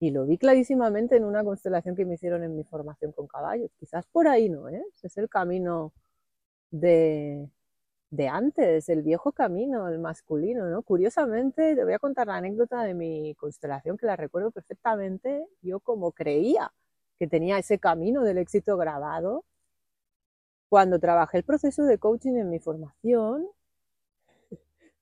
Y 0.00 0.10
lo 0.12 0.26
vi 0.26 0.38
clarísimamente 0.38 1.16
en 1.16 1.24
una 1.24 1.44
constelación 1.44 1.94
que 1.94 2.06
me 2.06 2.14
hicieron 2.14 2.42
en 2.42 2.56
mi 2.56 2.64
formación 2.64 3.12
con 3.12 3.26
caballos. 3.26 3.70
Quizás 3.78 4.06
por 4.06 4.28
ahí 4.28 4.48
no 4.48 4.68
es, 4.68 4.82
es 5.02 5.16
el 5.18 5.28
camino 5.28 5.92
de, 6.70 7.48
de 8.10 8.28
antes, 8.28 8.88
el 8.88 9.02
viejo 9.02 9.32
camino, 9.32 9.88
el 9.88 9.98
masculino, 10.00 10.66
¿no? 10.68 10.82
Curiosamente, 10.82 11.76
te 11.76 11.84
voy 11.84 11.92
a 11.92 11.98
contar 11.98 12.26
la 12.26 12.36
anécdota 12.36 12.82
de 12.82 12.94
mi 12.94 13.34
constelación 13.36 13.96
que 13.96 14.06
la 14.06 14.16
recuerdo 14.16 14.50
perfectamente. 14.50 15.46
Yo 15.62 15.80
como 15.80 16.12
creía 16.12 16.72
que 17.18 17.28
tenía 17.28 17.58
ese 17.58 17.78
camino 17.78 18.22
del 18.22 18.38
éxito 18.38 18.76
grabado, 18.76 19.44
cuando 20.68 20.98
trabajé 20.98 21.38
el 21.38 21.44
proceso 21.44 21.84
de 21.84 21.98
coaching 21.98 22.34
en 22.34 22.50
mi 22.50 22.58
formación, 22.58 23.46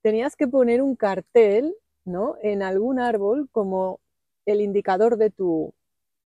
tenías 0.03 0.37
que 0.37 0.49
poner 0.49 0.83
un 0.83 0.97
cartel, 0.97 1.75
¿no? 2.05 2.37
En 2.43 2.63
algún 2.63 2.99
árbol 3.01 3.49
como 3.53 4.01
el 4.47 4.61
indicador 4.61 5.17
de 5.17 5.31
tu, 5.31 5.75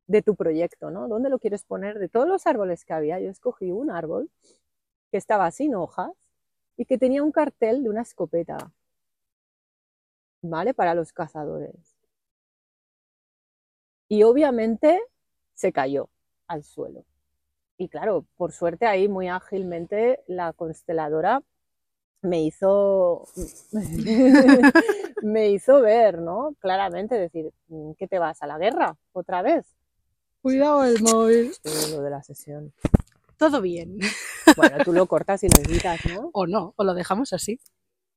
de 0.07 0.23
tu 0.23 0.35
proyecto, 0.37 0.90
¿no? 0.90 1.09
¿Dónde 1.09 1.31
lo 1.31 1.38
quieres 1.38 1.64
poner? 1.64 1.99
De 1.99 2.09
todos 2.09 2.29
los 2.29 2.47
árboles 2.47 2.85
que 2.85 2.92
había, 2.92 3.21
yo 3.21 3.31
escogí 3.31 3.73
un 3.73 3.90
árbol 3.90 4.31
que 5.11 5.18
estaba 5.18 5.51
sin 5.51 5.75
hojas 5.75 6.22
y 6.77 6.85
que 6.85 6.99
tenía 6.99 7.23
un 7.23 7.33
cartel 7.33 7.83
de 7.83 7.91
una 7.91 8.03
escopeta, 8.03 8.73
¿vale? 10.43 10.75
Para 10.75 10.95
los 10.95 11.13
cazadores. 11.13 11.97
Y 14.09 14.23
obviamente 14.25 15.01
se 15.55 15.73
cayó 15.73 16.09
al 16.47 16.65
suelo. 16.65 17.05
Y 17.79 17.89
claro, 17.89 18.27
por 18.37 18.53
suerte 18.53 18.87
ahí 18.87 19.09
muy 19.09 19.29
ágilmente 19.29 20.23
la 20.27 20.53
consteladora 20.53 21.43
me 22.21 22.43
hizo 22.43 23.27
me 25.23 25.51
hizo 25.51 25.81
ver, 25.81 26.21
¿no? 26.21 26.55
Claramente 26.61 27.17
decir, 27.17 27.53
¿qué 27.99 28.07
te 28.07 28.19
vas 28.19 28.43
a 28.43 28.47
la 28.47 28.59
guerra 28.59 28.97
otra 29.13 29.43
vez? 29.43 29.67
Cuidado 30.43 30.85
el 30.85 31.03
móvil. 31.03 31.53
lo 31.91 32.03
de 32.03 32.11
la 32.11 32.23
sesión 32.23 32.73
todo 33.43 33.61
bien. 33.61 33.99
Bueno, 34.57 34.77
tú 34.85 34.93
lo 34.93 35.07
cortas 35.07 35.43
y 35.45 35.49
lo 35.49 35.62
editas, 35.62 36.01
¿no? 36.07 36.31
O 36.33 36.47
no, 36.47 36.75
o 36.77 36.85
lo 36.85 36.95
dejamos 36.95 37.33
así. 37.33 37.59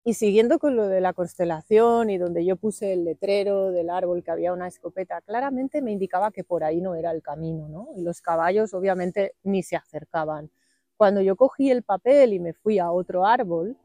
Y 0.04 0.14
siguiendo 0.14 0.60
con 0.60 0.76
lo 0.76 0.88
de 0.88 1.02
la 1.02 1.14
constelación 1.14 2.12
y 2.12 2.18
donde 2.18 2.46
yo 2.46 2.58
puse 2.58 2.94
el 2.94 3.06
letrero 3.06 3.72
del 3.72 3.90
árbol 3.90 4.24
que 4.24 4.30
había 4.30 4.54
una 4.54 4.68
escopeta, 4.68 5.22
claramente 5.22 5.82
me 5.82 5.92
indicaba 5.92 6.32
que 6.32 6.44
por 6.44 6.64
ahí 6.64 6.80
no 6.80 6.94
era 6.94 7.12
el 7.12 7.24
camino, 7.24 7.68
¿no? 7.68 7.88
Y 7.96 8.04
los 8.04 8.22
caballos 8.22 8.74
obviamente 8.76 9.34
ni 9.44 9.64
se 9.64 9.76
acercaban. 9.76 10.52
Cuando 10.96 11.22
yo 11.22 11.36
cogí 11.36 11.72
el 11.72 11.82
papel 11.82 12.34
y 12.34 12.40
me 12.40 12.54
fui 12.54 12.78
a 12.78 12.92
otro 12.92 13.26
árbol 13.26 13.78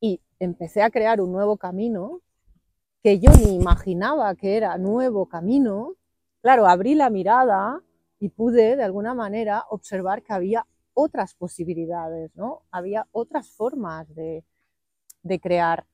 y 0.00 0.20
empecé 0.38 0.82
a 0.82 0.90
crear 0.90 1.20
un 1.20 1.32
nuevo 1.32 1.56
camino, 1.56 2.20
que 3.02 3.18
yo 3.18 3.32
ni 3.32 3.56
imaginaba 3.56 4.34
que 4.36 4.56
era 4.56 4.78
nuevo 4.78 5.26
camino, 5.26 5.94
claro, 6.42 6.66
abrí 6.66 6.94
la 6.94 7.10
mirada 7.10 7.82
y 8.20 8.28
pude 8.28 8.76
de 8.76 8.84
alguna 8.84 9.14
manera 9.14 9.64
observar 9.70 10.22
que 10.22 10.32
había 10.32 10.64
otras 11.00 11.34
posibilidades, 11.34 12.34
¿no? 12.36 12.62
Había 12.70 13.06
otras 13.12 13.48
formas 13.50 14.06
de, 14.14 14.44
crear 15.40 15.86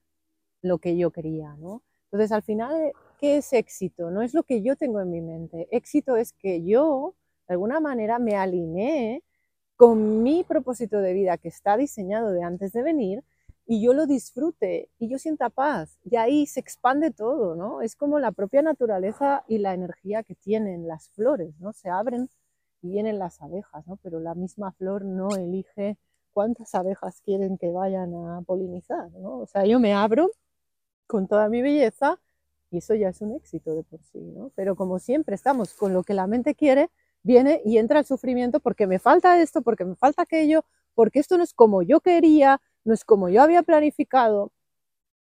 lo 0.62 0.78
que 0.78 0.96
yo 0.96 1.10
quería, 1.10 1.54
¿no? 1.56 1.82
Entonces 2.06 2.32
al 2.32 2.42
final 2.42 2.92
¿qué 3.18 3.38
es 3.38 3.52
éxito? 3.52 4.10
No 4.10 4.22
es 4.22 4.34
lo 4.34 4.42
que 4.42 4.62
yo 4.62 4.76
tengo 4.76 5.00
en 5.00 5.10
mi 5.10 5.20
mente. 5.20 5.68
Éxito 5.70 6.16
es 6.16 6.32
que 6.32 6.62
yo, 6.64 7.14
de 7.48 7.54
alguna 7.54 7.80
manera, 7.80 8.18
me 8.18 8.36
alineé 8.36 9.22
con 9.76 10.22
mi 10.22 10.44
propósito 10.44 10.98
de 11.00 11.12
vida 11.12 11.38
que 11.38 11.48
está 11.48 11.76
diseñado 11.76 12.30
de 12.30 12.42
antes 12.42 12.72
de 12.72 12.82
venir 12.82 13.24
y 13.66 13.82
yo 13.82 13.92
lo 13.92 14.06
disfrute 14.06 14.88
y 14.98 15.08
yo 15.08 15.18
sienta 15.18 15.50
paz. 15.50 15.98
Y 16.04 16.16
ahí 16.16 16.46
se 16.46 16.60
expande 16.60 17.10
todo, 17.10 17.56
¿no? 17.56 17.82
Es 17.82 17.96
como 17.96 18.18
la 18.20 18.32
propia 18.32 18.62
naturaleza 18.62 19.44
y 19.48 19.58
la 19.58 19.74
energía 19.74 20.22
que 20.22 20.34
tienen 20.34 20.86
las 20.88 21.10
flores, 21.10 21.58
¿no? 21.60 21.72
Se 21.72 21.90
abren 21.90 22.30
vienen 22.82 23.18
las 23.18 23.40
abejas, 23.42 23.86
¿no? 23.86 23.96
Pero 24.02 24.20
la 24.20 24.34
misma 24.34 24.72
flor 24.72 25.04
no 25.04 25.28
elige 25.36 25.98
cuántas 26.32 26.74
abejas 26.74 27.20
quieren 27.22 27.58
que 27.58 27.70
vayan 27.70 28.14
a 28.14 28.42
polinizar, 28.42 29.10
¿no? 29.12 29.38
O 29.38 29.46
sea, 29.46 29.64
yo 29.64 29.80
me 29.80 29.94
abro 29.94 30.30
con 31.06 31.28
toda 31.28 31.48
mi 31.48 31.62
belleza 31.62 32.18
y 32.70 32.78
eso 32.78 32.94
ya 32.94 33.08
es 33.08 33.20
un 33.22 33.32
éxito 33.32 33.74
de 33.74 33.82
por 33.82 34.02
sí, 34.04 34.20
¿no? 34.20 34.50
Pero 34.54 34.76
como 34.76 34.98
siempre 34.98 35.34
estamos 35.34 35.74
con 35.74 35.94
lo 35.94 36.02
que 36.02 36.14
la 36.14 36.26
mente 36.26 36.54
quiere, 36.54 36.90
viene 37.22 37.62
y 37.64 37.78
entra 37.78 38.00
el 38.00 38.04
sufrimiento 38.06 38.60
porque 38.60 38.86
me 38.86 38.98
falta 38.98 39.40
esto, 39.40 39.62
porque 39.62 39.84
me 39.84 39.96
falta 39.96 40.22
aquello, 40.22 40.64
porque 40.94 41.20
esto 41.20 41.38
no 41.38 41.44
es 41.44 41.54
como 41.54 41.82
yo 41.82 42.00
quería, 42.00 42.60
no 42.84 42.94
es 42.94 43.04
como 43.04 43.28
yo 43.28 43.42
había 43.42 43.62
planificado. 43.62 44.52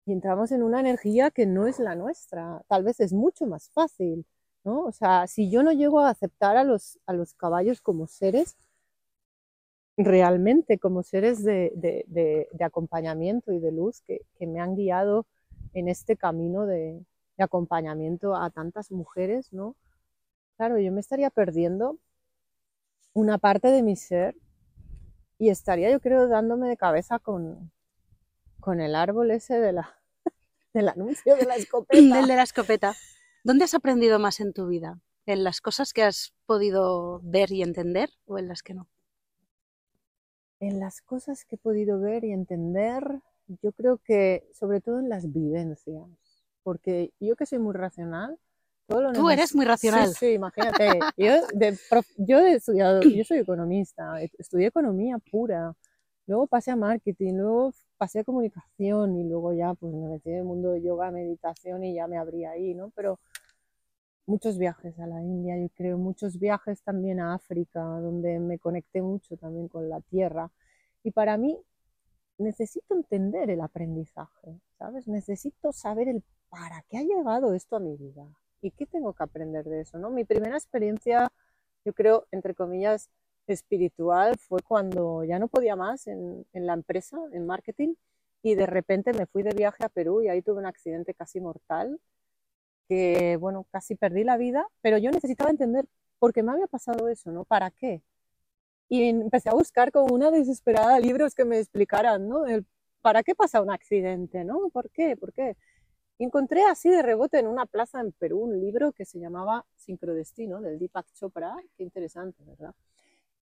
Y 0.06 0.12
entramos 0.12 0.52
en 0.52 0.62
una 0.62 0.80
energía 0.80 1.30
que 1.30 1.46
no 1.46 1.66
es 1.66 1.78
la 1.80 1.94
nuestra. 1.96 2.62
Tal 2.68 2.84
vez 2.84 3.00
es 3.00 3.12
mucho 3.12 3.46
más 3.46 3.70
fácil, 3.70 4.24
¿no? 4.66 4.84
O 4.84 4.92
sea, 4.92 5.28
si 5.28 5.48
yo 5.48 5.62
no 5.62 5.72
llego 5.72 6.00
a 6.00 6.10
aceptar 6.10 6.56
a 6.56 6.64
los, 6.64 6.98
a 7.06 7.12
los 7.12 7.34
caballos 7.34 7.80
como 7.80 8.08
seres, 8.08 8.56
realmente 9.96 10.78
como 10.78 11.04
seres 11.04 11.42
de, 11.44 11.72
de, 11.76 12.04
de, 12.52 12.64
acompañamiento 12.64 13.52
y 13.52 13.60
de 13.60 13.70
luz 13.70 14.02
que, 14.02 14.22
que, 14.38 14.46
me 14.46 14.60
han 14.60 14.74
guiado 14.74 15.24
en 15.72 15.88
este 15.88 16.16
camino 16.16 16.66
de, 16.66 17.00
acompañamiento 17.38 18.34
a 18.34 18.50
tantas 18.50 18.90
mujeres, 18.90 19.52
¿no? 19.52 19.76
Claro, 20.56 20.78
yo 20.78 20.90
me 20.90 21.00
estaría 21.00 21.30
perdiendo 21.30 21.98
una 23.12 23.38
parte 23.38 23.68
de 23.68 23.82
mi 23.82 23.94
ser 23.94 24.36
y 25.38 25.50
estaría 25.50 25.90
yo 25.90 26.00
creo 26.00 26.28
dándome 26.28 26.68
de 26.68 26.76
cabeza 26.76 27.18
con, 27.20 27.70
con 28.58 28.80
el 28.80 28.96
árbol 28.96 29.30
ese 29.30 29.60
de 29.60 29.72
la, 29.74 29.94
del 30.74 30.88
anuncio 30.88 31.36
de 31.36 31.44
la 31.44 31.54
escopeta. 31.56 32.16
Del 32.16 32.26
de 32.26 32.36
la 32.36 32.42
escopeta. 32.42 32.94
¿Dónde 33.46 33.62
has 33.62 33.74
aprendido 33.74 34.18
más 34.18 34.40
en 34.40 34.52
tu 34.52 34.66
vida? 34.66 34.98
¿En 35.24 35.44
las 35.44 35.60
cosas 35.60 35.92
que 35.92 36.02
has 36.02 36.34
podido 36.46 37.20
ver 37.22 37.52
y 37.52 37.62
entender 37.62 38.10
o 38.24 38.38
en 38.38 38.48
las 38.48 38.64
que 38.64 38.74
no? 38.74 38.88
En 40.58 40.80
las 40.80 41.00
cosas 41.00 41.44
que 41.44 41.54
he 41.54 41.58
podido 41.58 42.00
ver 42.00 42.24
y 42.24 42.32
entender, 42.32 43.04
yo 43.62 43.70
creo 43.70 43.98
que 43.98 44.50
sobre 44.52 44.80
todo 44.80 44.98
en 44.98 45.08
las 45.08 45.32
vivencias, 45.32 46.08
porque 46.64 47.12
yo 47.20 47.36
que 47.36 47.46
soy 47.46 47.60
muy 47.60 47.74
racional, 47.74 48.36
Tú 48.88 49.30
eres 49.30 49.54
muy 49.54 49.64
racional. 49.64 50.08
Sí, 50.08 50.32
imagínate. 50.32 50.98
Yo, 51.16 51.34
yo 52.18 52.38
he 52.38 52.54
estudiado, 52.54 53.02
yo 53.02 53.24
soy 53.24 53.38
economista, 53.38 54.20
estudié 54.38 54.66
economía 54.66 55.18
pura, 55.18 55.72
luego 56.26 56.48
pasé 56.48 56.72
a 56.72 56.76
marketing, 56.76 57.34
luego 57.34 57.72
pasé 57.96 58.20
a 58.20 58.24
comunicación 58.24 59.16
y 59.16 59.24
luego 59.24 59.52
ya 59.52 59.74
pues 59.74 59.92
me 59.94 60.08
metí 60.08 60.30
en 60.30 60.38
el 60.38 60.44
mundo 60.44 60.70
de 60.70 60.82
yoga, 60.82 61.10
meditación 61.10 61.84
y 61.84 61.94
ya 61.94 62.06
me 62.06 62.18
abrí 62.18 62.44
ahí, 62.44 62.74
¿no? 62.74 62.90
Pero 62.94 63.18
muchos 64.26 64.58
viajes 64.58 64.98
a 64.98 65.06
la 65.06 65.22
India, 65.22 65.56
yo 65.58 65.68
creo, 65.74 65.98
muchos 65.98 66.38
viajes 66.38 66.82
también 66.82 67.20
a 67.20 67.34
África, 67.34 67.80
donde 67.82 68.38
me 68.40 68.58
conecté 68.58 69.02
mucho 69.02 69.36
también 69.36 69.68
con 69.68 69.88
la 69.88 70.00
tierra. 70.00 70.50
Y 71.02 71.12
para 71.12 71.36
mí 71.36 71.58
necesito 72.38 72.94
entender 72.94 73.50
el 73.50 73.60
aprendizaje, 73.60 74.60
¿sabes? 74.78 75.08
Necesito 75.08 75.72
saber 75.72 76.08
el 76.08 76.22
para 76.48 76.82
qué 76.88 76.98
ha 76.98 77.02
llegado 77.02 77.54
esto 77.54 77.76
a 77.76 77.80
mi 77.80 77.96
vida. 77.96 78.26
¿Y 78.60 78.70
qué 78.72 78.86
tengo 78.86 79.12
que 79.12 79.22
aprender 79.22 79.64
de 79.64 79.80
eso? 79.82 79.98
¿no? 79.98 80.10
Mi 80.10 80.24
primera 80.24 80.56
experiencia, 80.56 81.30
yo 81.84 81.92
creo, 81.92 82.26
entre 82.32 82.54
comillas, 82.54 83.10
espiritual 83.46 84.36
fue 84.38 84.60
cuando 84.62 85.22
ya 85.24 85.38
no 85.38 85.48
podía 85.48 85.76
más 85.76 86.06
en, 86.08 86.44
en 86.52 86.66
la 86.66 86.74
empresa, 86.74 87.16
en 87.32 87.46
marketing, 87.46 87.94
y 88.42 88.54
de 88.54 88.66
repente 88.66 89.12
me 89.12 89.26
fui 89.26 89.42
de 89.42 89.54
viaje 89.54 89.84
a 89.84 89.88
Perú 89.88 90.22
y 90.22 90.28
ahí 90.28 90.42
tuve 90.42 90.58
un 90.58 90.66
accidente 90.66 91.14
casi 91.14 91.40
mortal, 91.40 92.00
que, 92.88 93.36
bueno, 93.38 93.66
casi 93.70 93.94
perdí 93.96 94.24
la 94.24 94.36
vida, 94.36 94.66
pero 94.80 94.98
yo 94.98 95.10
necesitaba 95.10 95.50
entender 95.50 95.86
por 96.18 96.32
qué 96.32 96.42
me 96.42 96.52
había 96.52 96.66
pasado 96.66 97.08
eso, 97.08 97.30
¿no? 97.30 97.44
¿Para 97.44 97.70
qué? 97.70 98.02
Y 98.88 99.04
empecé 99.04 99.48
a 99.48 99.54
buscar 99.54 99.92
como 99.92 100.14
una 100.14 100.30
desesperada 100.30 100.98
libros 101.00 101.34
que 101.34 101.44
me 101.44 101.58
explicaran, 101.58 102.28
¿no? 102.28 102.46
El, 102.46 102.66
¿Para 103.02 103.22
qué 103.22 103.34
pasa 103.34 103.62
un 103.62 103.70
accidente, 103.70 104.44
¿no? 104.44 104.68
¿Por 104.70 104.90
qué? 104.90 105.16
¿Por 105.16 105.32
qué? 105.32 105.56
encontré 106.18 106.64
así 106.64 106.88
de 106.88 107.02
rebote 107.02 107.38
en 107.38 107.46
una 107.46 107.66
plaza 107.66 108.00
en 108.00 108.12
Perú 108.12 108.40
un 108.40 108.60
libro 108.60 108.92
que 108.92 109.04
se 109.04 109.18
llamaba 109.18 109.66
Sincrodestino, 109.76 110.60
del 110.60 110.78
Deepak 110.78 111.06
Chopra. 111.12 111.56
Qué 111.76 111.82
interesante, 111.82 112.42
¿verdad? 112.44 112.74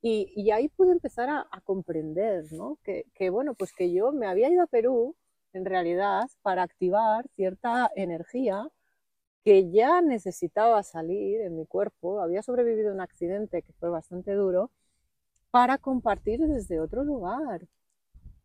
Y, 0.02 0.32
y 0.36 0.50
ahí 0.50 0.68
pude 0.68 0.92
empezar 0.92 1.30
a, 1.30 1.46
a 1.50 1.60
comprender, 1.60 2.52
¿no? 2.52 2.78
Que, 2.82 3.06
que, 3.14 3.30
bueno, 3.30 3.54
pues 3.54 3.72
que 3.72 3.92
yo 3.92 4.12
me 4.12 4.26
había 4.26 4.50
ido 4.50 4.62
a 4.62 4.66
Perú, 4.66 5.16
en 5.52 5.64
realidad, 5.64 6.28
para 6.42 6.62
activar 6.62 7.26
cierta 7.36 7.90
energía 7.94 8.68
que 9.44 9.70
ya 9.70 10.00
necesitaba 10.00 10.82
salir 10.82 11.40
en 11.42 11.56
mi 11.56 11.66
cuerpo. 11.66 12.20
Había 12.20 12.42
sobrevivido 12.42 12.92
un 12.92 13.00
accidente 13.00 13.62
que 13.62 13.72
fue 13.74 13.90
bastante 13.90 14.32
duro 14.32 14.70
para 15.50 15.78
compartir 15.78 16.40
desde 16.40 16.80
otro 16.80 17.04
lugar, 17.04 17.68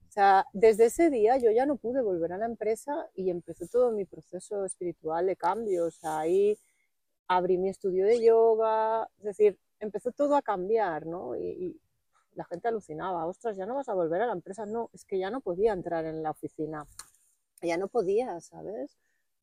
o 0.10 0.12
sea, 0.12 0.46
desde 0.54 0.86
ese 0.86 1.12
día 1.12 1.38
yo 1.38 1.52
ya 1.52 1.68
no 1.68 1.76
pude 1.76 2.02
volver 2.02 2.34
a 2.34 2.38
la 2.40 2.48
empresa 2.48 3.08
y 3.14 3.30
empezó 3.30 3.68
todo 3.68 3.92
mi 3.92 4.06
proceso 4.06 4.66
espiritual 4.66 5.28
de 5.28 5.36
cambio. 5.36 5.86
O 5.86 5.92
sea, 5.92 6.20
ahí 6.20 6.58
abrí 7.28 7.60
mi 7.60 7.70
estudio 7.70 8.06
de 8.06 8.24
yoga, 8.26 9.08
es 9.20 9.24
decir, 9.24 9.60
empezó 9.80 10.12
todo 10.12 10.36
a 10.36 10.42
cambiar, 10.42 11.06
¿no? 11.06 11.36
Y, 11.36 11.42
y, 11.48 11.82
la 12.36 12.46
gente 12.46 12.70
alucinaba, 12.70 13.26
ostras, 13.26 13.58
ya 13.58 13.66
no 13.66 13.76
vas 13.76 13.90
a 13.90 13.94
volver 13.94 14.22
a 14.22 14.28
la 14.28 14.34
empresa. 14.34 14.66
No, 14.66 14.90
es 14.94 15.06
que 15.06 15.20
ya 15.20 15.30
no 15.30 15.42
podía 15.42 15.74
entrar 15.74 16.06
en 16.06 16.24
la 16.24 16.32
oficina, 16.32 16.88
ya 17.62 17.78
no 17.78 17.88
podía, 17.88 18.40
¿sabes? 18.42 18.98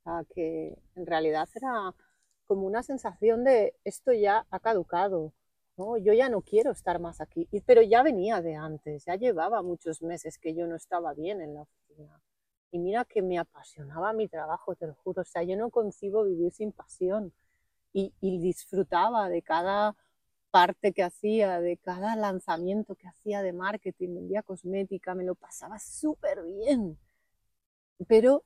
Sea, 0.07 0.25
que 0.33 0.79
en 0.95 1.05
realidad 1.07 1.49
era 1.57 1.93
como 2.47 2.67
una 2.67 2.85
sensación 2.85 3.43
de 3.43 3.75
esto 3.85 4.13
ya 4.13 4.47
ha 4.51 4.61
caducado, 4.61 5.33
¿no? 5.77 5.97
Yo 5.97 6.13
ya 6.13 6.29
no 6.29 6.43
quiero 6.43 6.71
estar 6.71 7.01
más 7.01 7.21
aquí, 7.21 7.49
pero 7.67 7.83
ya 7.83 8.05
venía 8.05 8.41
de 8.41 8.55
antes, 8.55 9.05
ya 9.05 9.17
llevaba 9.17 9.63
muchos 9.63 10.03
meses 10.03 10.39
que 10.39 10.55
yo 10.55 10.69
no 10.69 10.77
estaba 10.77 11.13
bien 11.13 11.41
en 11.41 11.55
la 11.55 11.63
oficina. 11.63 12.21
Y 12.71 12.79
mira 12.79 13.05
que 13.05 13.21
me 13.21 13.39
apasionaba 13.39 14.13
mi 14.13 14.29
trabajo, 14.29 14.77
te 14.77 14.87
lo 14.87 14.95
juro, 14.95 15.23
o 15.23 15.25
sea, 15.25 15.43
yo 15.43 15.57
no 15.57 15.71
concibo 15.71 16.23
vivir 16.25 16.53
sin 16.53 16.71
pasión 16.73 17.33
y, 17.93 18.15
y 18.21 18.39
disfrutaba 18.39 19.29
de 19.29 19.43
cada 19.43 19.97
parte 20.53 20.93
que 20.93 21.03
hacía, 21.03 21.61
de 21.61 21.79
cada 21.79 22.15
lanzamiento 22.17 22.95
que 22.95 23.09
hacía 23.09 23.43
de 23.43 23.53
marketing, 23.53 24.15
vendía 24.15 24.43
cosmética, 24.43 25.15
me 25.17 25.25
lo 25.25 25.35
pasaba 25.35 25.79
súper 25.81 26.45
bien. 26.45 26.97
Pero 28.09 28.45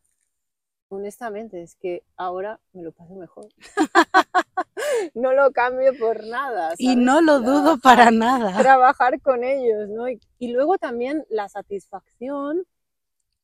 honestamente 0.91 1.63
es 1.63 1.77
que 1.77 2.03
ahora 2.17 2.61
me 2.73 2.83
lo 2.83 2.93
paso 2.93 3.15
mejor. 3.15 3.49
no 5.15 5.33
lo 5.33 5.51
cambio 5.53 5.93
por 5.99 6.25
nada. 6.27 6.75
Y 6.79 6.97
no 6.97 7.21
lo 7.23 7.41
dudo 7.41 7.79
para 7.79 8.11
nada. 8.11 8.59
Trabajar 8.59 9.21
con 9.21 9.43
ellos, 9.45 9.89
¿no? 9.89 10.09
Y, 10.09 10.21
y, 10.39 10.53
luego 10.53 10.79
también 10.79 11.25
la 11.31 11.49
satisfacción 11.49 12.65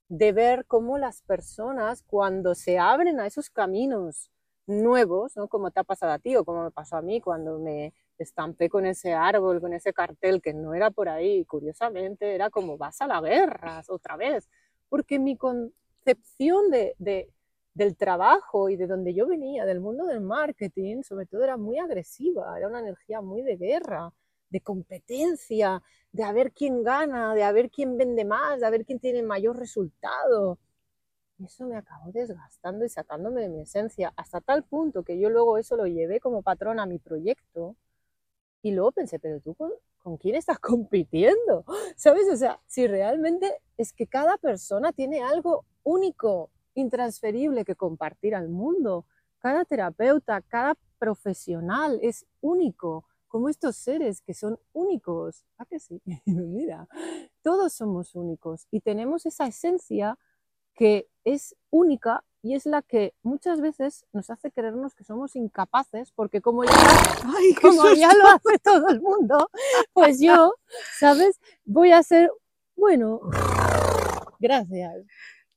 de 0.09 0.33
ver 0.33 0.67
cómo 0.67 0.99
las 0.99 1.23
personas 1.23 2.03
cuando 2.07 2.55
se 2.55 2.79
abren 2.79 3.21
a 3.21 3.27
esos 3.27 3.49
caminos 3.51 4.31
nuevos, 4.67 5.37
¿no? 5.37 5.49
Como 5.49 5.71
te 5.71 5.81
ha 5.81 5.85
pasado 5.85 6.13
a 6.13 6.19
ti 6.19 6.37
o 6.37 6.45
como 6.45 6.65
me 6.65 6.71
pasó 6.71 6.97
a 6.97 7.03
mí 7.03 7.21
cuando 7.21 7.59
me 7.59 7.95
estampé 8.19 8.69
con 8.69 8.87
ese 8.87 9.15
árbol, 9.15 9.61
con 9.61 9.73
ese 9.73 9.93
cartel 9.93 10.43
que 10.43 10.53
no 10.53 10.75
era 10.75 10.91
por 10.91 11.09
ahí, 11.09 11.45
curiosamente 11.45 12.35
era 12.35 12.51
como 12.51 12.77
vas 12.77 13.01
a 13.01 13.07
la 13.07 13.21
guerra 13.21 13.83
otra 13.89 14.17
vez, 14.17 14.49
porque 14.89 15.19
mi 15.19 15.37
concepción 15.37 16.71
de, 16.71 16.95
de 16.99 17.31
del 17.77 17.95
trabajo 17.95 18.71
y 18.71 18.77
de 18.77 18.87
donde 18.87 19.13
yo 19.13 19.27
venía, 19.27 19.67
del 19.67 19.81
mundo 19.81 20.07
del 20.07 20.23
marketing, 20.23 21.03
sobre 21.03 21.27
todo 21.27 21.45
era 21.45 21.59
muy 21.59 21.79
agresiva, 21.79 22.57
era 22.57 22.69
una 22.69 22.81
energía 22.81 23.21
muy 23.21 23.43
de 23.43 23.57
guerra, 23.57 24.15
de 24.49 24.61
competencia, 24.63 25.83
de 26.11 26.25
a 26.25 26.33
ver 26.33 26.53
quién 26.53 26.83
gana, 26.83 27.35
de 27.35 27.43
a 27.43 27.53
ver 27.53 27.71
quién 27.71 27.99
vende 27.99 28.25
más, 28.25 28.61
de 28.61 28.67
a 28.67 28.71
ver 28.71 28.87
quién 28.87 28.99
tiene 28.99 29.23
mayor 29.23 29.59
resultado. 29.59 30.59
Y 31.39 31.45
eso 31.45 31.67
me 31.67 31.77
acabó 31.77 32.13
desgastando 32.13 32.87
y 32.87 32.89
sacándome 32.89 33.43
de 33.43 33.51
mi 33.51 33.61
esencia, 33.61 34.11
hasta 34.17 34.41
tal 34.41 34.65
punto 34.65 35.03
que 35.03 35.19
yo 35.19 35.29
luego 35.29 35.59
eso 35.59 35.77
lo 35.77 35.87
llevé 35.87 36.19
como 36.19 36.43
patrón 36.43 36.81
a 36.81 36.87
mi 36.87 36.99
proyecto. 36.99 37.77
Y 38.63 38.73
luego 38.73 38.93
pensé, 38.93 39.19
pero 39.19 39.39
tú 39.41 39.55
con, 39.55 39.71
con 39.99 40.17
quién 40.17 40.35
estás 40.37 40.59
compitiendo? 40.61 41.67
¿Sabes? 41.97 42.27
O 42.33 42.37
sea, 42.37 42.59
si 42.67 42.87
realmente 42.87 43.53
es 43.77 43.93
que 43.93 44.07
cada 44.07 44.39
persona 44.39 44.93
tiene 44.93 45.23
algo 45.23 45.67
único, 45.85 46.51
intransferible 46.77 47.65
que 47.65 47.75
compartir 47.75 48.35
al 48.35 48.49
mundo. 48.49 49.07
Cada 49.39 49.65
terapeuta, 49.65 50.41
cada 50.43 50.77
profesional 50.99 51.99
es 52.03 52.27
único, 52.41 53.05
como 53.27 53.49
estos 53.49 53.77
seres 53.77 54.21
que 54.23 54.35
son 54.35 54.59
únicos. 54.73 55.45
¿A 55.59 55.67
que 55.67 55.81
sí? 55.81 56.01
Mira, 56.25 56.87
todos 57.43 57.73
somos 57.73 58.15
únicos 58.15 58.67
y 58.71 58.81
tenemos 58.81 59.27
esa 59.27 59.47
esencia 59.47 60.19
que 60.75 61.09
es 61.25 61.57
única 61.71 62.23
y 62.43 62.55
es 62.55 62.65
la 62.65 62.81
que 62.83 63.13
muchas 63.23 63.61
veces 63.61 64.07
nos 64.13 64.31
hace 64.31 64.53
creernos 64.53 64.95
que 64.95 65.03
somos 65.03 65.35
incapaces, 65.35 66.13
porque 66.13 66.41
como 66.41 66.63
ya, 66.63 66.71
Ay, 67.37 67.55
como 67.55 67.93
ya 67.95 68.15
lo 68.15 68.29
hace 68.29 68.59
todo 68.63 68.89
el 68.89 69.01
mundo, 69.01 69.51
pues 69.93 70.21
yo, 70.21 70.55
¿sabes? 70.97 71.41
Voy 71.65 71.91
a 71.91 72.05
ser, 72.05 72.31
bueno, 72.77 73.21
gracias. 74.39 75.05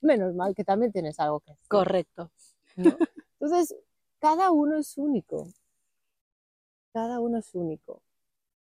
Menos 0.02 0.34
mal 0.36 0.56
que 0.56 0.64
también 0.64 0.92
tienes 0.92 1.20
algo 1.20 1.40
que 1.42 1.52
decir, 1.52 1.68
Correcto. 1.68 2.32
¿no? 2.76 2.98
Entonces, 3.40 3.76
cada 4.20 4.52
uno 4.52 4.78
es 4.78 4.98
único. 4.98 5.48
Cada 6.94 7.20
uno 7.20 7.38
es 7.40 7.54
único. 7.54 8.02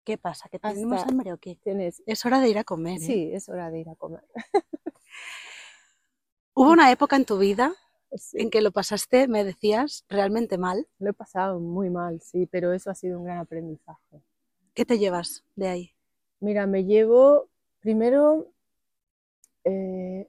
¿Qué 0.04 0.16
pasa? 0.18 0.48
¿Que 0.48 0.58
tenemos 0.58 0.98
Hasta- 1.00 1.10
hambre 1.10 1.32
o 1.32 1.38
qué? 1.38 1.56
Tienes, 1.56 2.02
Es 2.06 2.24
hora 2.24 2.40
de 2.40 2.48
ir 2.48 2.58
a 2.58 2.64
comer. 2.64 2.98
¿eh? 2.98 3.00
sí, 3.00 3.30
es 3.32 3.48
hora 3.48 3.70
de 3.70 3.80
ir 3.80 3.88
a 3.88 3.94
comer. 3.96 4.24
Hubo 6.54 6.70
una 6.70 6.90
época 6.90 7.16
en 7.16 7.24
tu 7.24 7.38
vida 7.38 7.74
Sí, 8.14 8.38
en 8.40 8.50
que 8.50 8.62
lo 8.62 8.70
pasaste, 8.70 9.28
me 9.28 9.44
decías, 9.44 10.04
realmente 10.08 10.56
mal. 10.58 10.86
lo 11.00 11.10
he 11.10 11.12
pasado 11.12 11.58
muy 11.60 11.90
mal, 11.90 12.20
sí, 12.22 12.46
pero 12.46 12.72
eso 12.72 12.88
ha 12.88 12.94
sido 12.94 13.18
un 13.18 13.24
gran 13.24 13.38
aprendizaje. 13.38 14.22
¿Qué 14.74 14.84
te 14.86 14.98
llevas 14.98 15.44
de 15.56 15.68
ahí? 15.68 15.90
Mira, 16.40 16.66
me 16.66 16.84
llevo 16.84 17.48
primero 17.80 18.46
eh, 19.64 20.28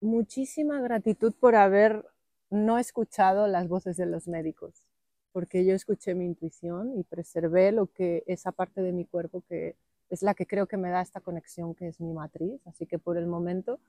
muchísima 0.00 0.80
gratitud 0.80 1.34
por 1.38 1.54
haber 1.56 2.04
no 2.50 2.78
escuchado 2.78 3.46
las 3.46 3.68
voces 3.68 3.96
de 3.96 4.06
los 4.06 4.28
médicos, 4.28 4.86
porque 5.32 5.64
yo 5.64 5.74
escuché 5.74 6.14
mi 6.14 6.24
intuición 6.26 6.98
y 6.98 7.04
preservé 7.04 7.72
lo 7.72 7.88
que 7.88 8.24
esa 8.26 8.52
parte 8.52 8.82
de 8.82 8.92
mi 8.92 9.04
cuerpo 9.04 9.42
que 9.48 9.76
es 10.10 10.22
la 10.22 10.34
que 10.34 10.46
creo 10.46 10.66
que 10.66 10.76
me 10.78 10.90
da 10.90 11.02
esta 11.02 11.20
conexión 11.20 11.74
que 11.74 11.88
es 11.88 12.00
mi 12.00 12.12
matriz, 12.12 12.60
así 12.66 12.86
que 12.86 12.98
por 12.98 13.18
el 13.18 13.26
momento 13.26 13.80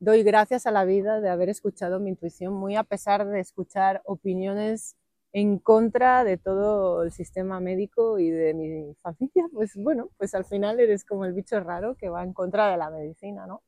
doy 0.00 0.22
gracias 0.22 0.66
a 0.66 0.70
la 0.72 0.84
vida 0.84 1.20
de 1.20 1.28
haber 1.30 1.48
escuchado 1.50 2.00
mi 2.00 2.10
intuición, 2.10 2.54
muy 2.54 2.76
a 2.76 2.84
pesar 2.84 3.26
de 3.26 3.40
escuchar 3.40 4.02
opiniones 4.06 4.96
en 5.32 5.58
contra 5.58 6.24
de 6.24 6.38
todo 6.38 7.02
el 7.04 7.12
sistema 7.12 7.60
médico 7.60 8.18
y 8.18 8.30
de 8.30 8.54
mi 8.54 8.94
familia, 9.02 9.44
pues 9.52 9.76
bueno, 9.76 10.10
pues 10.18 10.34
al 10.34 10.44
final 10.44 10.80
eres 10.80 11.04
como 11.04 11.24
el 11.26 11.34
bicho 11.34 11.60
raro 11.60 11.96
que 11.96 12.08
va 12.08 12.22
en 12.24 12.32
contra 12.32 12.70
de 12.70 12.78
la 12.78 12.90
medicina, 12.90 13.46
¿no? 13.46 13.62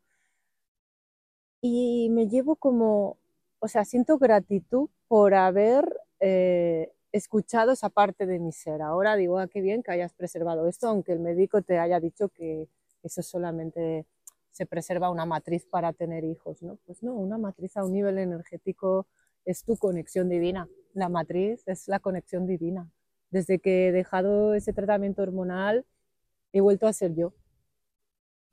Y 1.62 2.08
me 2.10 2.28
llevo 2.28 2.56
como, 2.56 3.18
o 3.60 3.68
sea, 3.68 3.84
siento 3.84 4.18
gratitud 4.18 4.90
por 5.06 5.34
haber 5.34 5.84
eh, 6.18 6.92
escuchado 7.12 7.70
esa 7.70 7.88
parte 7.88 8.26
de 8.26 8.40
mi 8.40 8.50
ser. 8.50 8.82
Ahora 8.82 9.14
digo, 9.14 9.38
ah, 9.38 9.46
qué 9.46 9.60
bien 9.60 9.84
que 9.84 9.92
hayas 9.92 10.12
preservado 10.12 10.66
esto, 10.68 10.88
aunque 10.88 11.12
el 11.12 11.20
médico 11.20 11.62
te 11.62 11.78
haya 11.78 12.00
dicho 12.00 12.28
que 12.30 12.68
eso 13.04 13.22
solamente 13.22 14.06
se 14.50 14.66
preserva 14.66 15.08
una 15.08 15.24
matriz 15.24 15.64
para 15.64 15.92
tener 15.92 16.24
hijos, 16.24 16.62
¿no? 16.62 16.78
Pues 16.84 17.02
no, 17.02 17.14
una 17.14 17.38
matriz 17.38 17.76
a 17.76 17.84
un 17.84 17.92
nivel 17.92 18.18
energético 18.18 19.06
es 19.44 19.64
tu 19.64 19.76
conexión 19.76 20.28
divina. 20.28 20.68
La 20.94 21.08
matriz 21.08 21.62
es 21.66 21.86
la 21.86 22.00
conexión 22.00 22.46
divina. 22.46 22.90
Desde 23.30 23.60
que 23.60 23.88
he 23.88 23.92
dejado 23.92 24.54
ese 24.54 24.72
tratamiento 24.72 25.22
hormonal, 25.22 25.86
he 26.52 26.60
vuelto 26.60 26.86
a 26.86 26.92
ser 26.92 27.14
yo, 27.14 27.32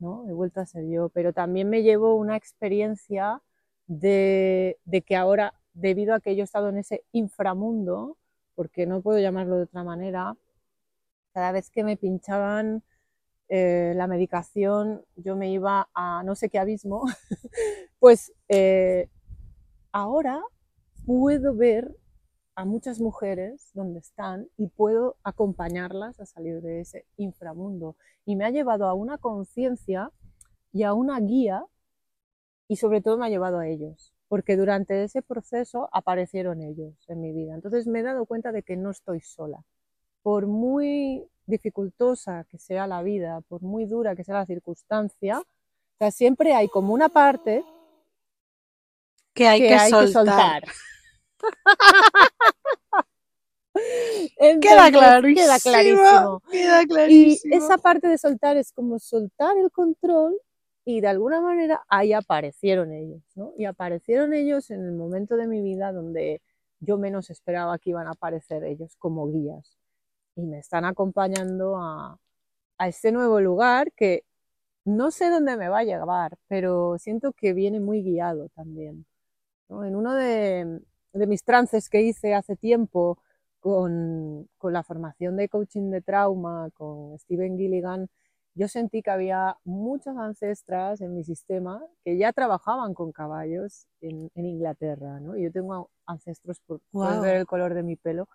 ¿no? 0.00 0.26
He 0.28 0.32
vuelto 0.32 0.60
a 0.60 0.66
ser 0.66 0.86
yo, 0.88 1.08
pero 1.10 1.32
también 1.32 1.70
me 1.70 1.82
llevo 1.82 2.14
una 2.16 2.36
experiencia 2.36 3.42
de, 3.86 4.78
de 4.84 5.02
que 5.02 5.16
ahora, 5.16 5.54
debido 5.74 6.14
a 6.14 6.20
que 6.20 6.36
yo 6.36 6.42
he 6.42 6.44
estado 6.44 6.68
en 6.70 6.78
ese 6.78 7.04
inframundo, 7.12 8.16
porque 8.54 8.86
no 8.86 9.02
puedo 9.02 9.18
llamarlo 9.20 9.56
de 9.56 9.64
otra 9.64 9.84
manera, 9.84 10.36
cada 11.32 11.52
vez 11.52 11.70
que 11.70 11.84
me 11.84 11.96
pinchaban 11.96 12.82
eh, 13.48 13.92
la 13.96 14.06
medicación, 14.06 15.04
yo 15.16 15.36
me 15.36 15.50
iba 15.50 15.88
a 15.94 16.22
no 16.24 16.34
sé 16.34 16.48
qué 16.50 16.58
abismo, 16.58 17.04
pues 17.98 18.32
eh, 18.48 19.08
ahora 19.92 20.42
puedo 21.06 21.54
ver 21.54 21.96
a 22.60 22.66
muchas 22.66 23.00
mujeres 23.00 23.70
donde 23.72 24.00
están 24.00 24.46
y 24.58 24.66
puedo 24.66 25.16
acompañarlas 25.24 26.20
a 26.20 26.26
salir 26.26 26.60
de 26.60 26.80
ese 26.80 27.06
inframundo. 27.16 27.96
Y 28.26 28.36
me 28.36 28.44
ha 28.44 28.50
llevado 28.50 28.84
a 28.84 28.92
una 28.92 29.16
conciencia 29.16 30.10
y 30.70 30.82
a 30.82 30.92
una 30.92 31.18
guía 31.20 31.64
y 32.68 32.76
sobre 32.76 33.00
todo 33.00 33.16
me 33.16 33.24
ha 33.24 33.30
llevado 33.30 33.60
a 33.60 33.66
ellos, 33.66 34.12
porque 34.28 34.58
durante 34.58 35.02
ese 35.02 35.22
proceso 35.22 35.88
aparecieron 35.90 36.60
ellos 36.60 36.92
en 37.08 37.22
mi 37.22 37.32
vida. 37.32 37.54
Entonces 37.54 37.86
me 37.86 38.00
he 38.00 38.02
dado 38.02 38.26
cuenta 38.26 38.52
de 38.52 38.62
que 38.62 38.76
no 38.76 38.90
estoy 38.90 39.22
sola. 39.22 39.64
Por 40.22 40.46
muy 40.46 41.24
dificultosa 41.46 42.44
que 42.44 42.58
sea 42.58 42.86
la 42.86 43.02
vida, 43.02 43.40
por 43.48 43.62
muy 43.62 43.86
dura 43.86 44.14
que 44.14 44.22
sea 44.22 44.34
la 44.34 44.44
circunstancia, 44.44 45.38
o 45.40 45.96
sea, 45.98 46.10
siempre 46.10 46.52
hay 46.52 46.68
como 46.68 46.92
una 46.92 47.08
parte 47.08 47.64
Que 49.32 49.48
hay 49.48 49.60
que, 49.62 49.68
que, 49.68 49.74
hay 49.74 49.90
soltar. 49.90 50.04
que 50.04 50.12
soltar. 50.12 50.62
Queda 54.60 54.88
Entonces, 54.88 54.90
clarísimo. 54.90 55.44
Queda 55.44 55.58
clarísimo. 55.60 56.42
Queda 56.50 56.82
Y 56.82 56.86
clarísimo. 56.86 57.56
esa 57.56 57.78
parte 57.78 58.08
de 58.08 58.18
soltar 58.18 58.56
es 58.56 58.72
como 58.72 58.98
soltar 58.98 59.56
el 59.56 59.70
control 59.70 60.36
y 60.84 61.00
de 61.00 61.08
alguna 61.08 61.40
manera 61.40 61.82
ahí 61.88 62.12
aparecieron 62.12 62.92
ellos, 62.92 63.22
¿no? 63.34 63.52
Y 63.56 63.64
aparecieron 63.66 64.32
ellos 64.34 64.70
en 64.70 64.84
el 64.84 64.92
momento 64.92 65.36
de 65.36 65.46
mi 65.46 65.62
vida 65.62 65.92
donde 65.92 66.42
yo 66.80 66.98
menos 66.98 67.30
esperaba 67.30 67.78
que 67.78 67.90
iban 67.90 68.06
a 68.08 68.12
aparecer 68.12 68.64
ellos 68.64 68.96
como 68.98 69.30
guías. 69.30 69.76
Y 70.36 70.42
me 70.46 70.58
están 70.58 70.84
acompañando 70.84 71.76
a, 71.76 72.18
a 72.78 72.88
este 72.88 73.12
nuevo 73.12 73.40
lugar 73.40 73.92
que 73.92 74.24
no 74.84 75.10
sé 75.10 75.28
dónde 75.30 75.56
me 75.56 75.68
va 75.68 75.80
a 75.80 75.84
llevar, 75.84 76.36
pero 76.48 76.96
siento 76.98 77.32
que 77.32 77.52
viene 77.52 77.80
muy 77.80 78.02
guiado 78.02 78.48
también. 78.50 79.06
¿no? 79.68 79.84
En 79.84 79.94
uno 79.96 80.14
de, 80.14 80.80
de 81.12 81.26
mis 81.26 81.44
trances 81.44 81.88
que 81.88 82.02
hice 82.02 82.34
hace 82.34 82.56
tiempo, 82.56 83.18
con, 83.60 84.48
con, 84.58 84.72
la 84.72 84.82
formación 84.82 85.36
de 85.36 85.48
coaching 85.48 85.90
de 85.90 86.00
trauma 86.00 86.70
con 86.72 87.18
Steven 87.18 87.58
Gilligan, 87.58 88.08
yo 88.54 88.68
sentí 88.68 89.02
que 89.02 89.10
había 89.10 89.56
muchas 89.64 90.16
ancestras 90.16 91.00
en 91.00 91.14
mi 91.14 91.22
sistema 91.24 91.84
que 92.04 92.16
ya 92.18 92.32
trabajaban 92.32 92.94
con 92.94 93.12
caballos 93.12 93.86
en, 94.00 94.30
en 94.34 94.46
Inglaterra, 94.46 95.20
¿no? 95.20 95.36
Yo 95.36 95.52
tengo 95.52 95.90
ancestros, 96.06 96.60
por 96.60 96.80
Wow. 96.92 97.20
ver 97.20 97.36
el 97.36 97.46
color 97.46 97.74
de 97.74 97.82
mi 97.82 97.96
pelo, 97.96 98.28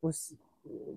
pues 0.00 0.36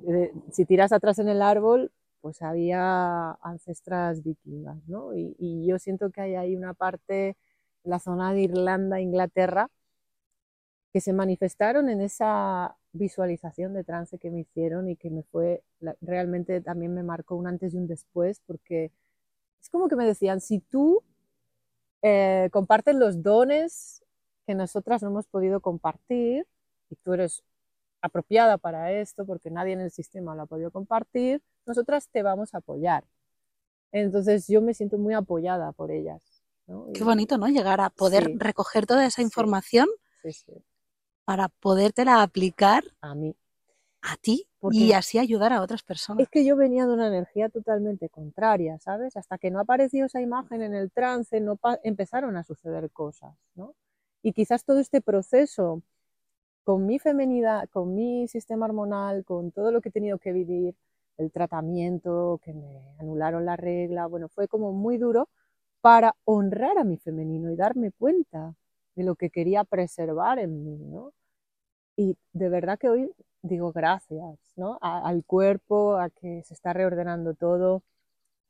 eh, 0.07 0.34
si 0.51 0.65
tiras 0.65 0.91
atrás 0.91 1.19
en 1.19 1.30
el 1.30 1.41
árbol, 1.41 1.91
pues 2.21 2.41
había 2.41 3.32
ancestras 3.41 4.23
vikingas, 4.23 4.78
¿no? 4.88 5.15
Y, 5.15 5.36
y 5.39 5.65
yo 5.67 5.80
siento 5.80 6.09
que 6.09 6.21
hay 6.21 6.36
ahí 6.36 6.55
una 6.55 6.73
parte, 6.73 7.38
la 7.84 7.99
zona 7.99 8.34
de 8.34 8.41
Irlanda, 8.41 8.99
Inglaterra, 8.99 9.69
que 10.94 11.02
se 11.02 11.14
manifestaron 11.14 11.90
en 11.90 12.02
esa 12.02 12.76
visualización 12.94 13.74
de 13.74 13.84
trance 13.84 14.18
que 14.18 14.32
me 14.32 14.40
hicieron 14.40 14.90
y 14.90 14.96
que 14.96 15.10
me 15.10 15.24
fue, 15.24 15.64
realmente 16.02 16.62
también 16.62 16.94
me 16.94 17.04
marcó 17.04 17.36
un 17.36 17.48
antes 17.48 17.74
y 17.74 17.78
un 17.78 17.88
después, 17.88 18.42
porque 18.46 18.92
es 19.62 19.70
como 19.70 19.88
que 19.88 19.96
me 19.96 20.06
decían, 20.06 20.42
si 20.42 20.60
tú 20.60 21.04
eh, 22.02 22.50
compartes 22.52 22.96
los 22.96 23.22
dones 23.22 24.04
que 24.46 24.56
nosotras 24.56 25.04
no 25.04 25.10
hemos 25.10 25.28
podido 25.28 25.60
compartir, 25.60 26.48
y 26.90 26.96
tú 26.96 27.14
eres 27.14 27.44
apropiada 28.02 28.58
para 28.58 28.94
esto, 28.94 29.26
porque 29.26 29.52
nadie 29.52 29.74
en 29.74 29.82
el 29.82 29.92
sistema 29.92 30.36
lo 30.36 30.44
ha 30.44 30.46
podido 30.46 30.72
compartir, 30.72 31.42
nosotras 31.66 32.08
te 32.08 32.24
vamos 32.24 32.54
a 32.54 32.60
apoyar. 32.60 33.04
Entonces 33.92 34.48
yo 34.48 34.62
me 34.62 34.74
siento 34.74 34.98
muy 34.98 35.14
apoyada 35.14 35.74
por 35.74 35.92
ellas. 35.92 36.22
¿no? 36.66 36.88
Qué 36.94 37.04
bonito, 37.04 37.38
¿no? 37.38 37.48
Llegar 37.48 37.82
a 37.82 37.90
poder 37.90 38.26
Sí. 38.26 38.36
recoger 38.38 38.86
toda 38.86 39.06
esa 39.06 39.22
información 39.22 39.88
Sí, 40.24 40.34
sí, 40.34 40.54
para 41.28 41.49
podértela 41.49 42.21
aplicar 42.23 42.86
a 43.01 43.13
mí. 43.13 43.36
a 44.01 44.15
ti 44.15 44.47
Porque- 44.61 44.78
y 44.78 44.93
así 44.93 45.19
ayudar 45.19 45.51
a 45.51 45.61
otras 45.61 45.84
personas. 45.84 46.23
Es 46.23 46.30
que 46.30 46.45
yo 46.45 46.55
venía 46.55 46.86
de 46.86 46.93
una 46.93 47.07
energía 47.07 47.49
totalmente 47.49 48.07
contraria, 48.07 48.80
¿sabes? 48.80 49.17
Hasta 49.17 49.38
que 49.38 49.51
no 49.51 49.59
apareció 49.59 50.05
esa 50.05 50.21
imagen 50.21 50.61
en 50.61 50.73
el 50.73 50.89
trance, 50.89 51.41
no 51.41 51.59
empezaron 51.84 52.38
a 52.38 52.43
suceder 52.45 52.89
cosas, 52.91 53.36
¿no? 53.55 53.75
Y 54.23 54.32
quizás 54.32 54.63
todo 54.63 54.80
este 54.80 55.01
proceso, 55.01 55.82
con 56.63 56.86
mi 56.86 56.97
femenidad, 56.97 57.67
con 57.71 57.93
mi 57.93 58.30
sistema 58.30 58.65
hormonal, 58.65 59.25
con 59.25 59.51
todo 59.51 59.73
lo 59.73 59.82
que 59.82 59.89
he 59.89 59.91
tenido 59.91 60.19
que 60.19 60.32
vivir, 60.32 60.75
el 61.17 61.30
tratamiento, 61.32 62.39
que 62.41 62.53
me 62.53 62.95
anularon 62.99 63.43
la 63.45 63.57
regla, 63.57 64.05
bueno, 64.07 64.30
fue 64.30 64.47
como 64.47 64.71
muy 64.71 64.97
duro 64.97 65.28
para 65.82 66.15
honrar 66.23 66.78
a 66.78 66.86
mi 66.86 66.97
femenino 66.97 67.51
y 67.51 67.57
darme 67.57 67.91
cuenta 67.91 68.55
de 68.98 69.06
lo 69.06 69.16
que 69.16 69.32
quería 69.32 69.66
preservar 69.66 70.39
en 70.39 70.66
mí, 70.66 70.78
¿no? 70.80 71.14
Y 71.98 72.18
de 72.34 72.50
verdad 72.50 72.80
que 72.80 72.89
hoy 72.89 73.12
digo 73.41 73.72
gracias, 73.74 74.39
¿no? 74.56 74.78
A- 74.82 75.08
al 75.08 75.24
cuerpo, 75.26 75.98
a 75.98 76.10
que 76.10 76.43
se 76.43 76.54
está 76.54 76.74
reordenando 76.74 77.34
todo. 77.36 77.84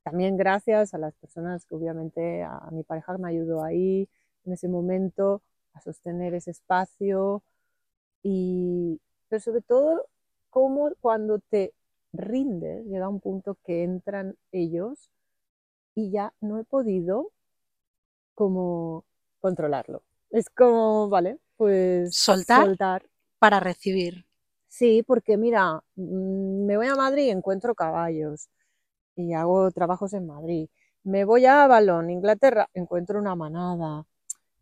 También 0.03 0.37
gracias 0.37 0.93
a 0.93 0.97
las 0.99 1.15
personas 1.15 1.65
que 1.65 1.75
obviamente 1.75 2.43
a, 2.43 2.57
a 2.59 2.71
mi 2.71 2.83
pareja 2.83 3.17
me 3.17 3.29
ayudó 3.29 3.63
ahí 3.63 4.09
en 4.45 4.53
ese 4.53 4.67
momento 4.69 5.41
a 5.73 5.81
sostener 5.81 6.33
ese 6.35 6.51
espacio 6.51 7.43
y 8.23 8.99
pero 9.29 9.39
sobre 9.41 9.61
todo 9.61 10.07
cómo 10.49 10.91
cuando 11.01 11.39
te 11.39 11.73
rindes 12.13 12.85
llega 12.87 13.09
un 13.09 13.19
punto 13.21 13.57
que 13.65 13.83
entran 13.83 14.35
ellos 14.51 15.11
y 15.95 16.11
ya 16.11 16.33
no 16.41 16.59
he 16.59 16.63
podido 16.65 17.31
como 18.35 19.03
controlarlo. 19.39 20.03
Es 20.31 20.49
como, 20.49 21.09
vale, 21.09 21.39
pues 21.55 22.15
Soltar. 22.15 22.65
soltar. 22.65 23.03
Para 23.39 23.59
recibir. 23.59 24.25
Sí, 24.67 25.03
porque 25.03 25.37
mira, 25.37 25.81
mm, 25.95 26.65
me 26.65 26.77
voy 26.77 26.87
a 26.87 26.95
Madrid 26.95 27.25
y 27.25 27.29
encuentro 27.29 27.75
caballos 27.75 28.49
y 29.15 29.33
hago 29.33 29.71
trabajos 29.71 30.13
en 30.13 30.27
Madrid. 30.27 30.69
Me 31.03 31.25
voy 31.25 31.45
a 31.45 31.63
Avalon, 31.65 32.09
Inglaterra, 32.09 32.69
encuentro 32.73 33.19
una 33.19 33.35
manada. 33.35 34.01
O 34.01 34.05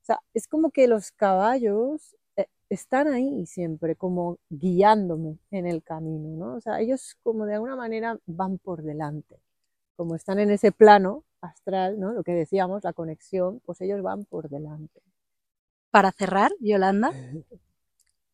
sea, 0.03 0.19
es 0.33 0.47
como 0.47 0.71
que 0.71 0.87
los 0.87 1.11
caballos 1.11 2.15
eh, 2.37 2.47
están 2.69 3.07
ahí 3.09 3.45
siempre, 3.47 3.95
como 3.95 4.39
guiándome 4.49 5.39
en 5.51 5.67
el 5.67 5.83
camino, 5.83 6.29
¿no? 6.37 6.55
O 6.55 6.61
sea, 6.61 6.81
ellos 6.81 7.17
como 7.23 7.45
de 7.45 7.55
alguna 7.55 7.75
manera 7.75 8.19
van 8.27 8.57
por 8.59 8.83
delante. 8.83 9.39
Como 9.97 10.15
están 10.15 10.39
en 10.39 10.51
ese 10.51 10.71
plano 10.71 11.25
astral, 11.41 11.99
¿no? 11.99 12.13
Lo 12.13 12.23
que 12.23 12.33
decíamos, 12.33 12.83
la 12.83 12.93
conexión, 12.93 13.61
pues 13.65 13.81
ellos 13.81 14.01
van 14.03 14.25
por 14.25 14.49
delante. 14.49 15.01
Para 15.95 16.11
cerrar, 16.11 16.51
Yolanda, 16.59 17.13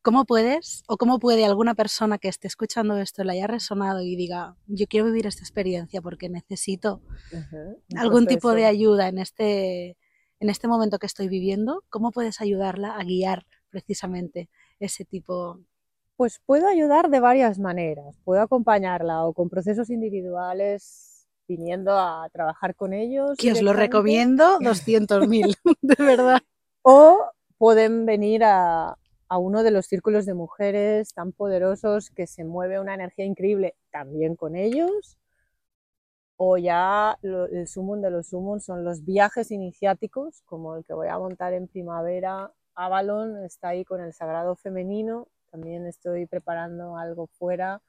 ¿cómo 0.02 0.26
puedes 0.26 0.82
o 0.88 0.98
cómo 0.98 1.20
puede 1.20 1.46
alguna 1.46 1.76
persona 1.76 2.18
que 2.18 2.28
esté 2.28 2.48
escuchando 2.48 2.98
esto 2.98 3.24
le 3.24 3.34
haya 3.34 3.46
resonado 3.46 4.02
y 4.02 4.16
diga, 4.16 4.56
yo 4.66 4.88
quiero 4.88 5.06
vivir 5.06 5.28
esta 5.28 5.44
experiencia 5.44 6.02
porque 6.02 6.28
necesito 6.28 7.04
Ajá, 7.32 7.76
algún 7.98 8.26
tipo 8.26 8.54
de 8.54 8.66
ayuda 8.66 9.10
en 9.10 9.20
este, 9.20 9.96
en 10.40 10.50
este 10.50 10.68
momento 10.68 10.98
que 10.98 11.06
estoy 11.06 11.28
viviendo? 11.28 11.84
¿Cómo 11.92 12.10
puedes 12.10 12.42
ayudarla 12.42 12.96
a 12.96 13.04
guiar 13.04 13.46
precisamente 13.70 14.50
ese 14.80 15.06
tipo? 15.06 15.60
Pues 16.18 16.42
puedo 16.44 16.68
ayudar 16.68 17.12
de 17.12 17.20
varias 17.20 17.60
maneras. 17.60 18.18
Puedo 18.24 18.42
acompañarla 18.42 19.24
o 19.24 19.34
con 19.34 19.52
procesos 19.52 19.92
individuales, 19.92 21.28
viniendo 21.48 21.92
a 21.96 22.28
trabajar 22.34 22.74
con 22.74 22.94
ellos. 22.94 23.38
Que 23.38 23.52
os 23.52 23.62
lo 23.62 23.74
recomiendo 23.74 24.58
200.000, 24.58 25.56
de 25.84 26.04
verdad. 26.04 26.42
O 26.82 27.31
pueden 27.62 28.08
venir 28.08 28.44
a, 28.44 28.98
a 29.30 29.38
uno 29.38 29.62
de 29.62 29.70
los 29.70 29.86
círculos 29.86 30.26
de 30.26 30.34
mujeres 30.34 31.14
tan 31.14 31.32
poderosos 31.32 32.10
que 32.10 32.26
se 32.26 32.44
mueve 32.44 32.80
una 32.80 32.96
energía 32.96 33.24
increíble 33.26 33.76
también 33.92 34.36
con 34.36 34.56
ellos. 34.56 35.20
O 36.38 36.58
ya 36.58 37.18
lo- 37.22 37.46
el 37.46 37.68
sumum 37.68 38.02
de 38.02 38.10
los 38.12 38.30
sumum 38.30 38.60
son 38.60 38.84
los 38.84 39.06
viajes 39.06 39.52
iniciáticos, 39.52 40.42
como 40.46 40.76
el 40.76 40.84
que 40.86 40.94
voy 40.96 41.08
a 41.08 41.20
montar 41.20 41.54
en 41.54 41.68
primavera. 41.68 42.52
Avalon 42.76 43.46
está 43.46 43.70
ahí 43.70 43.86
con 43.86 44.02
el 44.02 44.12
sagrado 44.14 44.56
femenino. 44.56 45.28
También 45.52 45.86
estoy 45.86 46.26
preparando 46.26 46.98
algo 46.98 47.28
fuera 47.28 47.82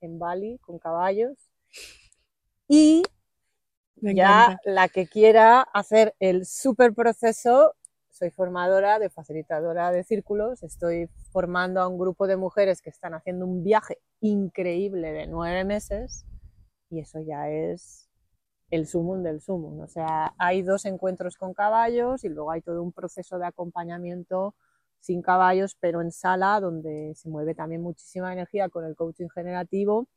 en 0.00 0.18
Bali 0.18 0.58
con 0.58 0.78
caballos. 0.80 1.38
Y 2.68 3.02
ya 4.10 4.54
la 4.64 4.88
que 4.88 5.06
quiera 5.06 5.62
hacer 5.62 6.14
el 6.20 6.46
super 6.46 6.94
proceso, 6.94 7.74
soy 8.20 8.30
formadora 8.30 8.98
de 8.98 9.08
facilitadora 9.08 9.90
de 9.90 10.04
círculos, 10.04 10.62
estoy 10.62 11.08
formando 11.32 11.80
a 11.80 11.88
un 11.88 11.98
grupo 11.98 12.26
de 12.26 12.36
mujeres 12.36 12.82
que 12.82 12.90
están 12.90 13.14
haciendo 13.14 13.46
un 13.46 13.64
viaje 13.64 13.96
increíble 14.20 15.10
de 15.12 15.26
nueve 15.26 15.64
meses 15.64 16.26
y 16.90 17.00
eso 17.00 17.18
ya 17.20 17.48
es 17.48 18.10
el 18.70 18.86
sumum 18.86 19.22
del 19.22 19.40
sumum. 19.40 19.80
O 19.80 19.88
sea, 19.88 20.34
hay 20.36 20.60
dos 20.60 20.84
encuentros 20.84 21.38
con 21.38 21.54
caballos 21.54 22.22
y 22.22 22.28
luego 22.28 22.50
hay 22.50 22.60
todo 22.60 22.82
un 22.82 22.92
proceso 22.92 23.38
de 23.38 23.46
acompañamiento 23.46 24.54
sin 24.98 25.22
caballos, 25.22 25.74
pero 25.80 26.02
en 26.02 26.12
sala, 26.12 26.60
donde 26.60 27.14
se 27.14 27.30
mueve 27.30 27.54
también 27.54 27.80
muchísima 27.80 28.34
energía 28.34 28.68
con 28.68 28.84
el 28.84 28.96
coaching 28.96 29.28
generativo 29.28 30.08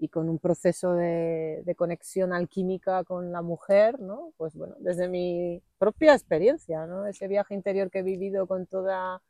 y 0.00 0.08
con 0.08 0.30
un 0.30 0.38
proceso 0.38 0.94
de, 0.94 1.62
de 1.64 1.74
conexión 1.76 2.32
alquímica 2.32 3.04
con 3.04 3.32
la 3.32 3.42
mujer, 3.42 4.00
¿no? 4.00 4.32
Pues 4.38 4.54
bueno, 4.56 4.76
desde 4.80 5.08
mi 5.08 5.62
propia 5.78 6.14
experiencia, 6.14 6.86
¿no? 6.86 7.06
Ese 7.06 7.28
viaje 7.28 7.54
interior 7.54 7.90
que 7.90 8.00
he 8.00 8.02
vivido 8.04 8.46
con 8.48 8.66
toda 8.66 9.22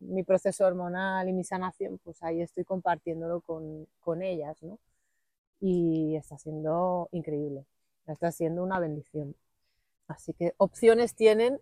mi 0.00 0.22
proceso 0.24 0.66
hormonal 0.66 1.28
y 1.28 1.32
mi 1.34 1.44
sanación, 1.44 1.98
pues 2.04 2.22
ahí 2.22 2.40
estoy 2.42 2.64
compartiéndolo 2.64 3.42
con, 3.42 3.86
con 4.00 4.22
ellas, 4.22 4.62
¿no? 4.62 4.78
Y 5.60 6.16
está 6.16 6.38
siendo 6.38 7.08
increíble, 7.12 7.64
está 8.06 8.32
siendo 8.32 8.62
una 8.62 8.78
bendición. 8.80 9.34
Así 10.08 10.32
que 10.34 10.54
opciones 10.58 11.14
tienen 11.14 11.60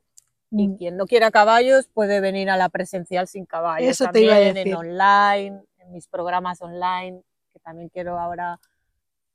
y 0.56 0.68
Mm. 0.68 0.76
quien 0.76 0.96
no 0.96 1.06
quiera 1.06 1.30
caballos 1.32 1.88
puede 1.88 2.20
venir 2.20 2.50
a 2.50 2.56
la 2.56 2.68
presencial 2.68 3.26
sin 3.28 3.46
caballos. 3.46 3.90
Eso 3.90 4.06
te 4.08 4.20
iba 4.22 4.34
a 4.34 4.36
también 4.36 4.54
decir. 4.54 4.72
en 4.72 4.78
online, 4.78 5.62
en 5.78 5.92
mis 5.92 6.06
programas 6.08 6.62
online, 6.62 7.22
también 7.66 7.90
quiero 7.90 8.18
ahora 8.18 8.60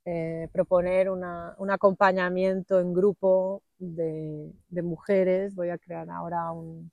eh, 0.06 0.50
proponer 0.52 1.10
una- 1.12 1.56
un 1.60 1.70
acompañamiento 1.72 2.80
en 2.80 2.94
grupo 2.94 3.62
de, 3.78 4.52
de 4.70 4.82
mujeres. 4.82 5.56
Voy 5.56 5.70
a 5.70 5.78
crear 5.78 6.10
ahora 6.10 6.52
un, 6.52 6.92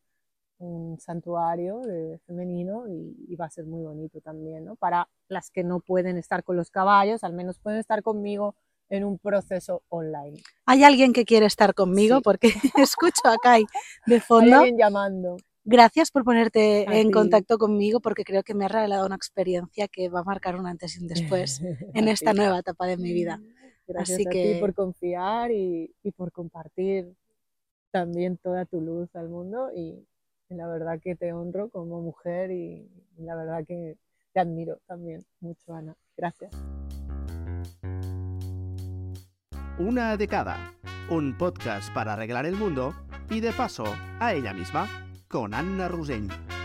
un 0.58 0.98
santuario 1.00 1.80
de 1.80 2.18
femenino 2.26 2.88
y, 2.88 3.16
y 3.28 3.36
va 3.36 3.46
a 3.46 3.50
ser 3.50 3.64
muy 3.66 3.82
bonito 3.84 4.20
también, 4.20 4.64
¿no? 4.66 4.76
Para 4.76 5.08
las 5.28 5.50
que 5.50 5.64
no 5.64 5.80
pueden 5.80 6.18
estar 6.18 6.44
con 6.44 6.56
los 6.56 6.70
caballos, 6.70 7.24
al 7.24 7.32
menos 7.34 7.58
pueden 7.60 7.80
estar 7.80 8.02
conmigo 8.02 8.54
en 8.90 9.04
un 9.04 9.18
proceso 9.18 9.82
online. 9.90 10.42
¿Hay 10.66 10.84
alguien 10.84 11.12
que 11.12 11.24
quiere 11.24 11.46
estar 11.46 11.74
conmigo? 11.74 12.16
Sí. 12.16 12.22
Porque 12.24 12.48
escucho 12.76 13.22
a 13.24 13.36
Kai 13.38 13.64
de 14.06 14.14
Hay 14.16 14.20
fondo. 14.20 14.56
alguien 14.56 14.76
llamando. 14.78 15.36
Gracias 15.70 16.10
por 16.10 16.24
ponerte 16.24 16.86
A 16.88 16.98
en 16.98 17.08
ti. 17.08 17.12
contacto 17.12 17.58
conmigo 17.58 18.00
porque 18.00 18.24
creo 18.24 18.42
que 18.42 18.54
me 18.54 18.64
has 18.64 18.72
regalado 18.72 19.04
una 19.04 19.16
experiencia 19.16 19.86
que 19.86 20.08
va 20.08 20.20
a 20.20 20.24
marcar 20.24 20.56
un 20.56 20.66
antes 20.66 20.96
y 20.96 21.00
un 21.02 21.08
después 21.08 21.60
en 21.94 22.08
A 22.08 22.10
esta 22.10 22.32
ti. 22.32 22.38
nueva 22.38 22.58
etapa 22.60 22.86
de 22.86 22.96
mi 22.96 23.12
vida. 23.12 23.38
Gracias 23.86 24.16
Así 24.18 24.26
a 24.26 24.30
que- 24.30 24.54
ti 24.54 24.60
por 24.60 24.72
confiar 24.74 25.50
y, 25.50 25.94
y 26.02 26.10
por 26.12 26.32
compartir 26.32 27.14
también 27.90 28.38
toda 28.38 28.64
tu 28.64 28.80
luz 28.80 29.14
al 29.14 29.28
mundo 29.28 29.70
y, 29.74 30.06
la 30.50 30.66
verdad 30.66 30.98
que 31.02 31.14
te 31.14 31.34
honro 31.34 31.68
como 31.68 32.00
mujer 32.00 32.50
y, 32.50 32.88
y 33.18 33.22
la 33.22 33.34
verdad 33.36 33.64
que 33.66 33.98
te 34.32 34.40
admiro 34.40 34.78
también 34.86 35.22
mucho, 35.40 35.74
Ana. 35.74 35.94
Gracias. 36.16 36.50
Una 39.78 40.16
de 40.16 40.26
cada. 40.26 40.72
Un 41.10 41.36
podcast 41.36 41.92
para 41.92 42.14
arreglar 42.14 42.46
el 42.46 42.56
mundo 42.56 42.94
y 43.30 43.40
de 43.40 43.52
paso 43.52 43.84
a 44.20 44.32
ella 44.34 44.52
misma, 44.54 44.88
con 45.28 45.52
Anna 45.52 45.88
Rusell. 45.88 46.57